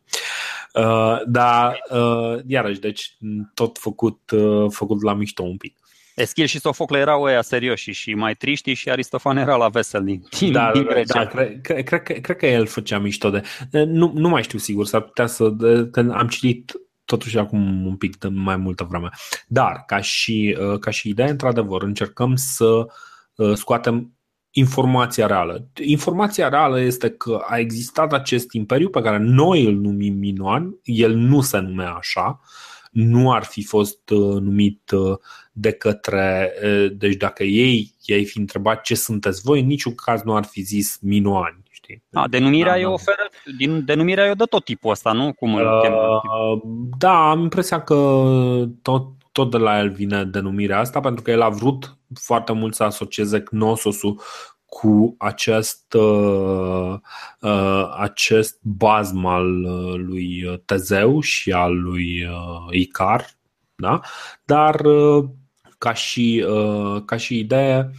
Uh, 0.74 1.22
dar, 1.26 1.80
uh, 1.90 2.40
iarăși, 2.48 2.80
deci 2.80 3.18
tot 3.54 3.78
făcut, 3.78 4.32
uh, 4.32 4.72
făcut 4.72 5.04
la 5.04 5.14
mișto 5.14 5.44
un 5.44 5.58
pic. 5.58 5.78
Eschil 6.16 6.46
și 6.46 6.60
Sofocle 6.60 6.98
erau 6.98 7.22
ăia 7.22 7.42
serioși 7.42 7.92
și 7.92 8.14
mai 8.14 8.36
triști 8.36 8.74
și 8.74 8.90
Aristofan 8.90 9.38
era 9.38 9.56
la 9.56 9.70
vesel 9.70 10.04
din, 10.04 10.24
din, 10.40 10.52
da, 10.52 10.72
din 10.72 10.84
Grecia. 10.84 11.24
Da, 11.24 11.26
cred, 11.26 11.62
cred, 11.62 11.84
cred, 11.84 12.22
cred 12.22 12.38
că 12.38 12.48
el 12.48 12.66
făcea 12.66 13.00
mișto 13.00 13.30
de... 13.30 13.42
Nu, 13.86 14.12
nu 14.16 14.30
mai 14.30 14.44
știu 14.44 14.58
sigur, 14.58 14.86
s-ar 14.86 15.02
putea 15.02 15.26
să... 15.26 15.50
De, 15.50 15.88
că 15.92 16.00
am 16.00 16.28
citit 16.28 16.72
totuși 17.06 17.38
acum 17.38 17.86
un 17.86 17.96
pic 17.96 18.18
de 18.18 18.28
mai 18.28 18.56
multă 18.56 18.84
vreme. 18.90 19.10
Dar, 19.48 19.84
ca 19.86 20.02
și, 20.02 20.58
uh, 20.60 20.80
ca 20.80 20.92
și 20.92 21.10
idee, 21.10 21.30
într-adevăr, 21.30 21.84
încercăm 21.84 22.36
să 22.36 22.86
uh, 23.36 23.54
scoatem 23.54 24.14
informația 24.52 25.28
reală. 25.28 25.68
Informația 25.84 26.50
reală 26.50 26.80
este 26.80 27.10
că 27.10 27.42
a 27.48 27.58
existat 27.58 28.14
acest 28.14 28.54
imperiu 28.54 28.90
pe 28.90 29.02
care 29.02 29.18
noi 29.18 29.66
îl 29.66 29.76
numim 29.76 30.14
Minoan, 30.14 30.76
el 30.84 31.16
nu 31.16 31.42
se 31.42 31.58
numea 31.58 31.92
așa, 31.92 32.40
nu 32.92 33.32
ar 33.32 33.44
fi 33.44 33.64
fost 33.64 34.10
uh, 34.10 34.42
numit 34.42 34.92
de 35.52 35.72
către, 35.72 36.54
deci 36.94 37.16
dacă 37.16 37.44
ei 37.44 37.94
i-ai 38.06 38.26
fi 38.26 38.38
întrebat 38.38 38.82
ce 38.82 38.96
sunteți 38.96 39.42
voi, 39.42 39.60
în 39.60 39.66
niciun 39.66 39.96
caz 39.96 40.22
nu 40.22 40.36
ar 40.36 40.44
fi 40.44 40.62
zis 40.62 40.98
minoani. 41.02 41.64
Știi? 41.70 42.04
A, 42.14 42.28
denumirea 42.28 42.72
da, 42.72 42.80
e 42.80 42.84
da. 42.84 42.90
oferă, 42.90 43.30
din, 43.58 43.86
denumirea 43.86 44.26
e 44.26 44.34
de 44.34 44.44
tot 44.44 44.64
tipul 44.64 44.92
ăsta, 44.92 45.12
nu? 45.12 45.34
Cum 45.34 45.56
îl 45.56 45.66
uh, 45.66 46.62
Da, 46.98 47.30
am 47.30 47.42
impresia 47.42 47.82
că 47.82 47.96
tot, 48.82 49.08
tot 49.32 49.52
de 49.52 49.58
la 49.58 49.80
el 49.80 49.90
vine 49.90 50.24
denumirea 50.24 50.80
asta, 50.80 51.00
pentru 51.00 51.24
că 51.24 51.32
el 51.32 51.42
a 51.42 51.50
vrut 51.50 51.98
foarte 52.14 52.52
mult 52.52 52.74
să 52.76 52.84
asocieze 52.84 53.40
Gnososul 53.40 54.22
cu 54.66 55.16
acest, 55.18 55.94
uh, 55.94 56.94
uh, 57.42 57.90
acest 57.98 58.60
bazm 58.62 59.26
al 59.26 59.62
lui 59.98 60.62
Tezeu 60.66 61.20
și 61.20 61.52
al 61.52 61.82
lui 61.82 62.26
uh, 62.26 62.68
Icar, 62.70 63.26
Da? 63.76 64.00
Dar 64.44 64.82
ca 65.78 65.94
și, 65.94 66.46
ca 67.06 67.18
și 67.18 67.38
idee, 67.38 67.92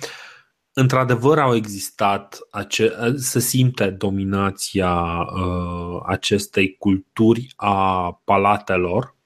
într-adevăr 0.72 1.39
au 1.39 1.55
existat, 1.55 2.39
ace- 2.51 3.14
se 3.16 3.39
simte 3.39 3.91
dominația 3.91 5.20
uh, 5.20 6.03
acestei 6.07 6.76
culturi 6.76 7.53
a 7.57 8.11
palatelor, 8.24 9.16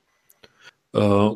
uh, 0.90 1.32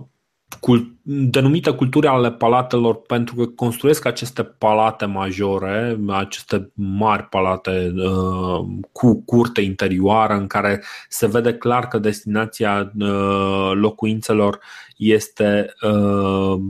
cult- 0.61 0.91
denumite 1.03 1.71
culturi 1.71 2.07
ale 2.07 2.33
palatelor 2.33 3.03
pentru 3.03 3.35
că 3.35 3.47
construiesc 3.47 4.05
aceste 4.05 4.43
palate 4.43 5.05
majore, 5.05 5.99
aceste 6.09 6.71
mari 6.75 7.23
palate 7.23 7.93
uh, 7.97 8.67
cu 8.93 9.23
curte 9.25 9.61
interioară 9.61 10.35
în 10.35 10.47
care 10.47 10.83
se 11.09 11.27
vede 11.27 11.55
clar 11.55 11.89
că 11.89 11.99
destinația 11.99 12.93
uh, 12.99 13.71
locuințelor 13.75 14.61
este 14.97 15.75
uh, 15.83 16.61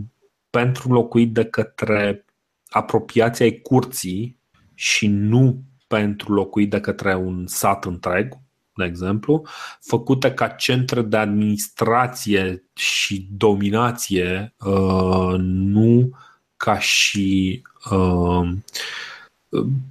pentru 0.51 0.93
locuit 0.93 1.33
de 1.33 1.45
către 1.45 2.25
apropiația 2.69 3.45
ai 3.45 3.61
curții 3.63 4.39
și 4.75 5.07
nu 5.07 5.63
pentru 5.87 6.33
locuit 6.33 6.71
de 6.71 6.81
către 6.81 7.15
un 7.15 7.47
sat 7.47 7.85
întreg, 7.85 8.35
de 8.81 8.87
exemplu, 8.87 9.47
făcute 9.81 10.33
ca 10.33 10.49
centre 10.49 11.03
de 11.03 11.17
administrație 11.17 12.65
și 12.75 13.27
dominație, 13.37 14.55
uh, 14.59 15.35
nu 15.39 16.11
ca 16.57 16.79
și 16.79 17.63
uh, 17.91 18.49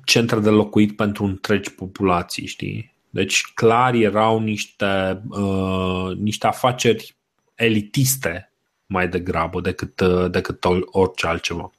centre 0.04 0.40
de 0.40 0.50
locuit 0.50 0.96
pentru 0.96 1.24
întregi 1.24 1.72
populații, 1.72 2.46
știi? 2.46 2.94
Deci 3.10 3.52
clar 3.54 3.94
erau 3.94 4.40
niște, 4.40 5.22
uh, 5.30 6.16
niște 6.18 6.48
afaceri 6.48 7.16
elitiste 7.56 8.52
mai 8.86 9.08
degrabă 9.08 9.62
decât, 9.62 10.02
decât 10.32 10.66
orice 10.92 11.28
altceva. 11.28 11.72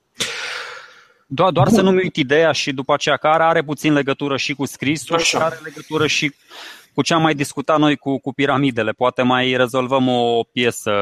Doar, 1.33 1.51
doar 1.51 1.69
să 1.69 1.81
nu-mi 1.81 2.03
uit 2.03 2.17
ideea 2.17 2.53
și 2.53 2.73
după 2.73 2.93
aceea 2.93 3.17
care 3.17 3.43
are 3.43 3.63
puțin 3.63 3.93
legătură 3.93 4.37
și 4.37 4.55
cu 4.55 4.65
scrisul 4.65 5.17
Așa. 5.17 5.25
și 5.25 5.37
are 5.37 5.59
legătură 5.63 6.07
și 6.07 6.35
cu 6.95 7.03
ce 7.03 7.15
am 7.15 7.23
mai 7.23 7.35
discutat 7.35 7.79
noi 7.79 7.97
cu, 7.97 8.19
cu 8.19 8.33
piramidele. 8.33 8.93
Poate 8.93 9.23
mai 9.23 9.57
rezolvăm 9.57 10.09
o 10.09 10.43
piesă 10.43 10.93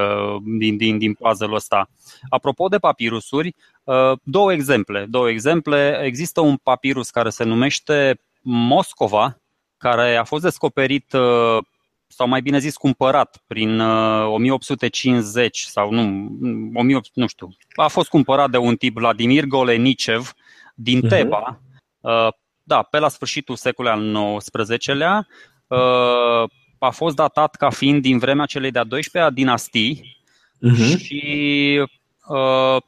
din, 0.58 0.76
din, 0.76 0.98
din 0.98 1.14
puzzle-ul 1.14 1.54
ăsta. 1.54 1.88
Apropo 2.28 2.68
de 2.68 2.78
papirusuri, 2.78 3.54
uh, 3.84 4.12
două 4.22 4.52
exemple. 4.52 5.06
Două 5.08 5.28
exemple. 5.30 6.00
Există 6.02 6.40
un 6.40 6.56
papirus 6.56 7.10
care 7.10 7.30
se 7.30 7.44
numește 7.44 8.20
Moscova, 8.42 9.38
care 9.76 10.16
a 10.16 10.24
fost 10.24 10.42
descoperit 10.42 11.12
uh, 11.12 11.58
sau 12.06 12.28
mai 12.28 12.40
bine 12.40 12.58
zis 12.58 12.76
cumpărat 12.76 13.42
prin 13.46 13.80
1850 13.80 15.60
uh, 15.60 15.66
sau 15.70 15.90
nu, 15.90 16.00
1800, 16.74 17.20
nu 17.20 17.26
știu, 17.26 17.48
a 17.74 17.88
fost 17.88 18.08
cumpărat 18.08 18.50
de 18.50 18.56
un 18.56 18.76
tip 18.76 18.94
Vladimir 18.94 19.44
Golenicev 19.44 20.32
din 20.74 20.98
mhm. 20.98 21.08
Teba, 21.08 21.60
uh-huh. 21.60 22.28
da, 22.62 22.82
pe 22.82 22.98
la 22.98 23.08
sfârșitul 23.08 23.56
secolului 23.56 24.14
al 24.14 24.36
XIX-lea, 24.36 25.26
uh, 25.28 25.57
a 26.78 26.90
fost 26.90 27.16
datat 27.16 27.54
ca 27.54 27.70
fiind 27.70 28.02
din 28.02 28.18
vremea 28.18 28.46
celei 28.46 28.70
de-a 28.70 28.84
12-a 28.84 29.30
dinastii 29.30 30.18
uh-huh. 30.66 30.98
și 30.98 31.82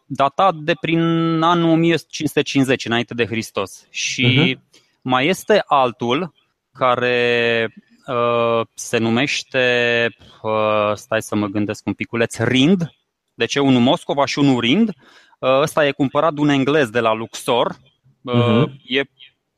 datat 0.07 0.55
de 0.55 0.73
prin 0.81 1.01
anul 1.43 1.71
1550 1.71 2.85
înainte 2.85 3.15
de 3.15 3.27
Hristos. 3.27 3.87
Și 3.91 4.57
uh-huh. 4.57 4.81
mai 5.03 5.27
este 5.27 5.63
altul 5.67 6.33
care 6.73 7.73
Uh, 8.11 8.67
se 8.75 8.99
numește, 8.99 10.09
uh, 10.43 10.93
stai 10.95 11.23
să 11.23 11.37
mă 11.37 11.47
gândesc 11.47 11.87
un 11.87 11.93
piculeț, 11.93 12.37
Rind. 12.37 12.93
Deci 13.35 13.55
e 13.55 13.61
unul 13.61 13.81
Moscova 13.81 14.25
și 14.25 14.39
unul 14.39 14.61
Rind. 14.61 14.89
Uh, 15.39 15.61
ăsta 15.61 15.87
e 15.87 15.93
cumpărat 15.93 16.33
de 16.33 16.41
un 16.41 16.49
englez 16.49 16.89
de 16.89 17.01
la 17.01 17.13
Luxor. 17.13 17.73
Uh-huh. 17.73 18.65
E, 18.85 19.03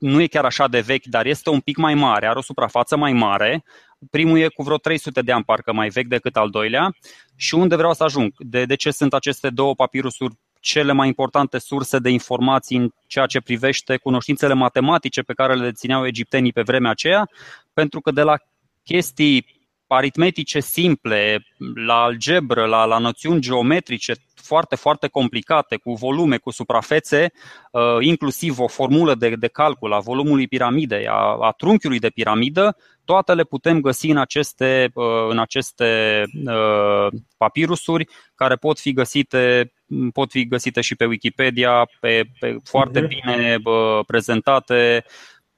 nu 0.03 0.21
e 0.21 0.27
chiar 0.27 0.45
așa 0.45 0.69
de 0.69 0.81
vechi, 0.81 1.05
dar 1.05 1.27
este 1.27 1.51
un 1.51 1.61
pic 1.61 1.77
mai 1.77 1.95
mare, 1.95 2.27
are 2.27 2.39
o 2.39 2.43
suprafață 2.43 2.97
mai 2.97 3.13
mare. 3.13 3.65
Primul 4.11 4.39
e 4.39 4.49
cu 4.49 4.63
vreo 4.63 4.77
300 4.77 5.21
de 5.21 5.33
ani, 5.33 5.45
parcă 5.45 5.73
mai 5.73 5.89
vechi 5.89 6.07
decât 6.07 6.37
al 6.37 6.51
doilea. 6.51 6.95
Și 7.37 7.55
unde 7.55 7.77
vreau 7.77 7.93
să 7.93 8.05
ajung? 8.05 8.33
De, 8.39 8.65
de 8.65 8.75
ce 8.75 8.91
sunt 8.91 9.15
aceste 9.15 9.51
două 9.51 9.75
papirusuri 9.75 10.35
cele 10.61 10.93
mai 10.93 11.07
importante 11.07 11.59
surse 11.59 11.99
de 11.99 12.11
informații 12.11 12.77
în 12.77 12.91
ceea 13.07 13.27
ce 13.27 13.41
privește 13.41 13.97
cunoștințele 13.97 14.55
matematice 14.55 15.23
pe 15.23 15.33
care 15.33 15.55
le 15.55 15.65
dețineau 15.65 16.07
egiptenii 16.07 16.53
pe 16.53 16.63
vremea 16.63 16.91
aceea, 16.91 17.29
pentru 17.73 18.01
că 18.01 18.11
de 18.11 18.23
la 18.23 18.37
chestii 18.85 19.47
aritmetice 19.93 20.61
simple, 20.61 21.47
la 21.87 22.03
algebră, 22.03 22.65
la, 22.65 22.85
la 22.85 22.99
noțiuni 22.99 23.41
geometrice 23.41 24.15
foarte, 24.35 24.77
foarte 24.77 25.09
complicate, 25.09 25.77
cu 25.77 25.93
volume, 25.93 26.37
cu 26.37 26.51
suprafețe, 26.51 27.33
uh, 27.71 27.83
inclusiv 28.01 28.59
o 28.59 28.67
formulă 28.67 29.15
de, 29.15 29.29
de 29.29 29.49
calcul 29.49 29.93
a 29.93 29.99
volumului 29.99 30.49
piramidei, 30.49 31.07
a, 31.07 31.37
a 31.41 31.55
trunchiului 31.57 31.99
de 31.99 32.09
piramidă, 32.09 32.77
toate 33.05 33.35
le 33.35 33.45
putem 33.45 33.81
găsi 33.81 34.11
în 34.11 34.17
aceste, 34.17 34.91
uh, 34.95 35.05
în 35.29 35.39
aceste 35.39 36.23
uh, 36.47 37.07
papirusuri 37.37 38.07
care 38.35 38.55
pot 38.55 38.79
fi 38.79 38.93
găsite 38.93 39.73
pot 40.13 40.31
fi 40.31 40.47
găsite 40.47 40.81
și 40.81 40.95
pe 40.95 41.05
Wikipedia, 41.05 41.89
pe, 42.01 42.25
pe 42.39 42.57
foarte 42.65 43.01
mhm. 43.01 43.09
bine 43.09 43.59
prezentate, 44.07 45.05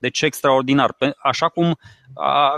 deci 0.04 0.22
extraordinar. 0.22 0.96
Așa 1.22 1.48
cum 1.48 1.78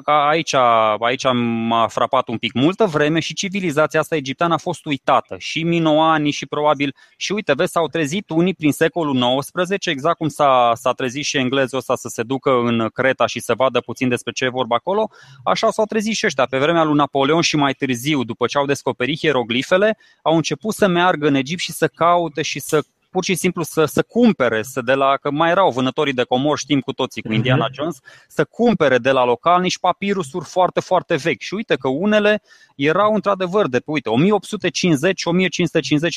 aici, 0.05 0.55
aici 1.01 1.25
m-a 1.69 1.87
frapat 1.87 2.29
un 2.29 2.39
pic 2.39 2.53
multă 2.53 2.85
vreme 2.85 3.21
și 3.21 3.35
civilizația 3.35 4.01
asta 4.01 4.17
egipteană 4.17 4.55
a 4.55 4.57
fost 4.57 4.85
uitată. 4.85 5.37
Și 5.39 5.63
minoanii 5.63 6.31
și 6.31 6.47
probabil, 6.47 6.95
și 7.17 7.33
uite, 7.33 7.53
vezi, 7.55 7.73
s-au 7.73 7.89
trezit 7.89 8.31
unii 8.31 8.55
prin 8.55 8.73
secolul 8.73 9.39
XIX, 9.39 9.87
exact 9.87 10.17
cum 10.17 10.29
s-a, 10.29 10.73
s-a 10.75 10.93
trezit 10.93 11.25
și 11.25 11.37
englezul 11.37 11.79
ăsta 11.79 11.97
să 11.97 12.09
se 12.09 12.23
ducă 12.23 12.51
în 12.51 12.89
Creta 12.93 13.27
și 13.27 13.41
să 13.41 13.55
vadă 13.55 13.81
puțin 13.81 14.09
despre 14.09 14.33
ce 14.33 14.45
e 14.45 14.49
vorba 14.49 14.75
acolo, 14.75 15.11
așa 15.45 15.71
s-au 15.71 15.85
trezit 15.85 16.15
și 16.15 16.27
ăștia. 16.27 16.47
Pe 16.51 16.59
vremea 16.59 16.85
lui 16.85 16.95
Napoleon 16.95 17.41
și 17.41 17.57
mai 17.57 17.73
târziu, 17.73 18.25
după 18.25 18.47
ce 18.47 18.59
au 18.59 18.67
descoperit 18.67 19.19
hieroglifele, 19.19 19.99
au 20.23 20.37
început 20.37 20.75
să 20.75 20.87
meargă 20.87 21.27
în 21.27 21.35
Egipt 21.35 21.61
și 21.61 21.73
să 21.73 21.87
caute 21.87 22.43
și 22.43 22.61
să 22.61 22.83
pur 23.11 23.25
și 23.25 23.35
simplu 23.35 23.63
să, 23.63 23.85
să 23.85 24.03
cumpere, 24.03 24.63
să 24.63 24.81
de 24.81 24.95
la, 24.95 25.17
că 25.17 25.31
mai 25.31 25.51
erau 25.51 25.71
vânătorii 25.71 26.13
de 26.13 26.23
comori, 26.23 26.61
știm 26.61 26.81
cu 26.81 26.93
toții 26.93 27.23
cu 27.23 27.33
Indiana 27.33 27.65
mhm. 27.65 27.75
Jones, 27.75 27.99
să 28.29 28.45
cumpere 28.45 28.99
de 28.99 29.11
la 29.11 29.25
local 29.25 29.61
niște 29.61 29.79
papirusuri 29.81 30.45
foarte, 30.45 30.81
foarte 30.81 31.17
vechi. 31.17 31.41
Și 31.41 31.55
uite 31.55 31.75
că 31.75 31.89
unele 31.89 32.43
erau 32.77 33.15
într-adevăr 33.15 33.69
de, 33.69 33.81
uite, 33.85 34.11
1850-1550 34.11 34.13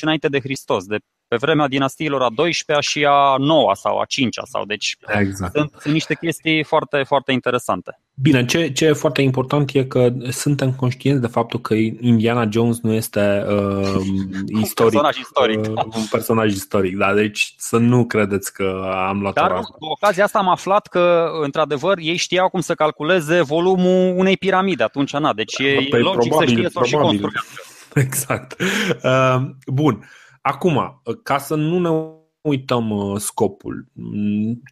înainte 0.02 0.28
de 0.28 0.40
Hristos, 0.40 0.86
de 0.86 0.98
pe 1.30 1.36
vremea 1.36 1.68
dinastiilor 1.68 2.22
a 2.22 2.28
12-a 2.30 2.80
și 2.80 3.06
a 3.06 3.36
9 3.38 3.72
sau 3.76 4.00
a 4.00 4.06
5-a 4.06 4.44
sau 4.44 4.66
deci 4.66 4.98
exact. 5.08 5.56
sunt, 5.56 5.72
sunt 5.80 5.94
niște 5.94 6.16
chestii 6.16 6.64
foarte, 6.64 7.04
foarte 7.04 7.32
interesante. 7.32 8.00
Bine, 8.22 8.46
ce, 8.46 8.72
ce 8.72 8.86
e 8.86 8.94
foarte 8.94 9.22
important 9.22 9.74
e 9.74 9.84
că 9.84 10.10
suntem 10.30 10.72
conștienți 10.72 11.22
de 11.22 11.28
faptul 11.28 11.60
că 11.60 11.74
Indiana 12.00 12.48
Jones 12.52 12.80
nu 12.80 12.94
este 12.94 13.20
uh, 13.50 14.02
istoric, 14.48 14.54
un 14.54 14.70
personaj 14.70 15.18
istoric. 15.18 15.60
Uh, 15.60 15.84
un 15.96 16.06
personaj 16.12 16.52
istoric, 16.52 16.98
da, 16.98 17.14
deci 17.14 17.54
să 17.58 17.78
nu 17.78 18.06
credeți 18.06 18.54
că 18.54 18.92
am 19.08 19.22
luat 19.22 19.34
Dar 19.34 19.52
cu 19.52 19.86
ocazia 19.86 20.24
asta 20.24 20.40
am 20.40 20.50
aflat 20.50 20.88
că, 20.88 21.30
într-adevăr, 21.42 21.98
ei 21.98 22.16
știau 22.16 22.50
cum 22.50 22.60
să 22.60 22.74
calculeze 22.74 23.42
volumul 23.42 24.14
unei 24.18 24.38
piramide, 24.38 24.84
atunci, 24.84 25.14
na, 25.14 25.34
deci 25.34 25.58
e 25.58 25.88
păi, 25.90 26.02
logic 26.02 26.30
probabil, 26.30 26.48
să 26.48 26.54
știe 26.54 26.70
să 26.70 26.80
o 26.80 26.84
și 26.84 26.96
construiască. 26.96 27.62
Exact. 28.06 28.62
Uh, 29.04 29.36
bun. 29.68 30.10
Acum, 30.42 31.02
ca 31.24 31.38
să 31.38 31.56
nu 31.56 31.80
ne 31.80 32.18
uităm 32.42 32.90
uh, 32.90 33.20
scopul, 33.20 33.88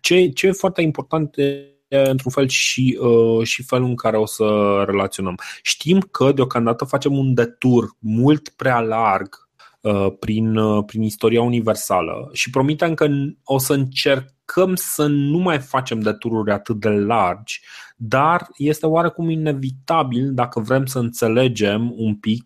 ce, 0.01 0.29
ce 0.29 0.47
e 0.47 0.51
foarte 0.51 0.81
important 0.81 1.37
e 1.37 1.77
într-un 1.89 2.31
fel 2.31 2.47
și, 2.47 2.97
uh, 3.01 3.47
și 3.47 3.63
felul 3.63 3.87
în 3.87 3.95
care 3.95 4.17
o 4.17 4.25
să 4.25 4.83
relaționăm. 4.85 5.39
Știm 5.61 5.99
că 5.99 6.31
deocamdată 6.31 6.85
facem 6.85 7.17
un 7.17 7.33
detur 7.33 7.89
mult 7.99 8.49
prea 8.49 8.79
larg 8.79 9.49
uh, 9.81 10.07
prin, 10.19 10.59
prin 10.85 11.01
istoria 11.01 11.41
universală 11.41 12.29
și 12.33 12.49
promitem 12.49 12.93
că 12.93 13.07
o 13.43 13.57
să 13.57 13.73
încercăm 13.73 14.75
să 14.75 15.05
nu 15.05 15.37
mai 15.37 15.59
facem 15.59 15.99
detururi 15.99 16.51
atât 16.51 16.79
de 16.79 16.89
largi, 16.89 17.61
dar 17.99 18.47
este 18.57 18.85
oarecum 18.85 19.29
inevitabil 19.29 20.33
dacă 20.33 20.59
vrem 20.59 20.85
să 20.85 20.99
înțelegem 20.99 21.93
un 21.95 22.15
pic 22.15 22.45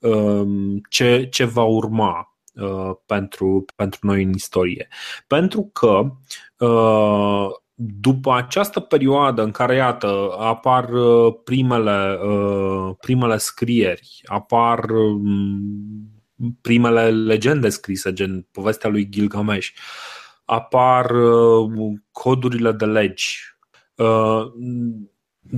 Um, 0.00 0.80
ce, 0.88 1.26
ce 1.30 1.44
va 1.44 1.62
urma 1.62 2.38
uh, 2.54 2.90
pentru, 3.06 3.64
pentru 3.76 3.98
noi 4.02 4.22
în 4.22 4.32
istorie. 4.32 4.88
Pentru 5.26 5.70
că 5.72 6.12
uh, 6.64 7.46
după 7.74 8.34
această 8.34 8.80
perioadă 8.80 9.42
în 9.42 9.50
care, 9.50 9.74
iată, 9.74 10.36
apar 10.38 10.92
uh, 10.92 11.34
primele, 11.44 12.18
primele 13.00 13.36
scrieri, 13.36 14.20
apar 14.24 14.90
um, 14.90 16.10
primele 16.60 17.10
legende 17.10 17.68
scrise, 17.68 18.12
gen 18.12 18.46
povestea 18.52 18.90
lui 18.90 19.08
Gilgamesh, 19.08 19.68
apar 20.44 21.12
codurile 22.12 22.72
de 22.72 22.84
legi, 22.84 23.38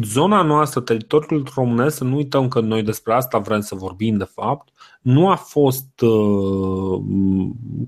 zona 0.02 0.42
noastră, 0.42 0.80
teritoriul 0.80 1.48
românesc, 1.54 1.96
să 1.96 2.04
nu 2.04 2.16
uităm 2.16 2.48
că 2.48 2.60
noi 2.60 2.82
despre 2.82 3.14
asta 3.14 3.38
vrem 3.38 3.60
să 3.60 3.74
vorbim 3.74 4.16
de 4.16 4.24
fapt, 4.24 4.68
nu 5.00 5.28
a 5.30 5.34
fost 5.34 6.00
uh, 6.00 7.00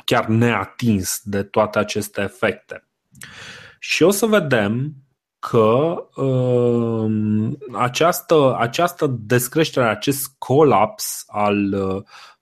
chiar 0.05 0.26
neatins 0.26 1.20
de 1.24 1.42
toate 1.42 1.78
aceste 1.78 2.20
efecte. 2.20 2.86
Și 3.78 4.03
o 4.03 4.11
să 4.11 4.26
vedem 4.26 4.94
că 5.38 5.94
uh, 6.22 7.53
această, 7.72 8.57
această 8.59 9.07
descreștere, 9.20 9.86
acest 9.88 10.34
colaps 10.38 11.24
al 11.26 11.72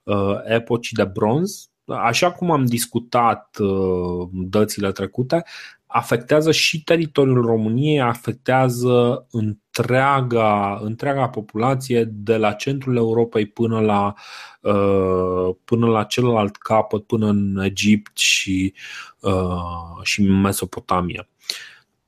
uh, 0.03 0.35
epocii 0.45 0.95
de 0.95 1.03
bronz, 1.03 1.69
așa 1.85 2.31
cum 2.31 2.51
am 2.51 2.65
discutat 2.65 3.57
uh, 3.59 4.29
dățile 4.31 4.91
trecute, 4.91 5.43
afectează 5.91 6.51
și 6.51 6.83
teritoriul 6.83 7.45
României, 7.45 8.01
afectează 8.01 9.27
întreaga, 9.31 10.79
întreaga 10.81 11.29
populație 11.29 12.03
de 12.03 12.37
la 12.37 12.51
centrul 12.51 12.95
Europei 12.95 13.45
până 13.45 13.79
la, 13.79 14.13
uh, 14.61 15.55
până 15.65 15.87
la 15.87 16.03
celălalt 16.03 16.55
capăt, 16.55 17.03
până 17.05 17.27
în 17.27 17.57
Egipt 17.63 18.17
și, 18.17 18.73
uh, 19.19 20.03
și 20.03 20.21
Mesopotamia. 20.21 21.27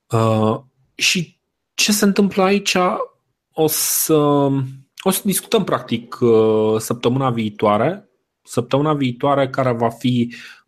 Uh, 0.09 0.59
și 0.95 1.37
ce 1.73 1.91
se 1.91 2.05
întâmplă 2.05 2.43
aici 2.43 2.75
o 3.53 3.67
să, 3.67 4.15
o 5.03 5.09
să 5.09 5.21
discutăm 5.23 5.63
practic 5.63 6.17
săptămâna 6.77 7.29
viitoare, 7.29 8.09
săptămâna 8.43 8.93
viitoare 8.93 9.49
care 9.49 9.71
va 9.71 9.89
fi 9.89 10.29
uh, 10.31 10.62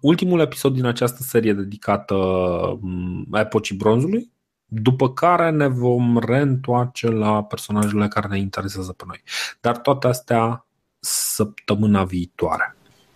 ultimul 0.00 0.40
episod 0.40 0.74
din 0.74 0.84
această 0.84 1.22
serie 1.22 1.52
dedicată 1.52 2.14
um, 2.14 3.26
epocii 3.32 3.76
bronzului, 3.76 4.32
după 4.66 5.12
care 5.12 5.50
ne 5.50 5.66
vom 5.66 6.18
reîntoarce 6.18 7.10
la 7.10 7.44
personajele 7.44 8.08
care 8.08 8.28
ne 8.28 8.38
interesează 8.38 8.92
pe 8.92 9.04
noi. 9.06 9.22
Dar 9.60 9.78
toate 9.78 10.06
astea 10.06 10.66
săptămâna 11.00 12.04
viitoare. 12.04 12.76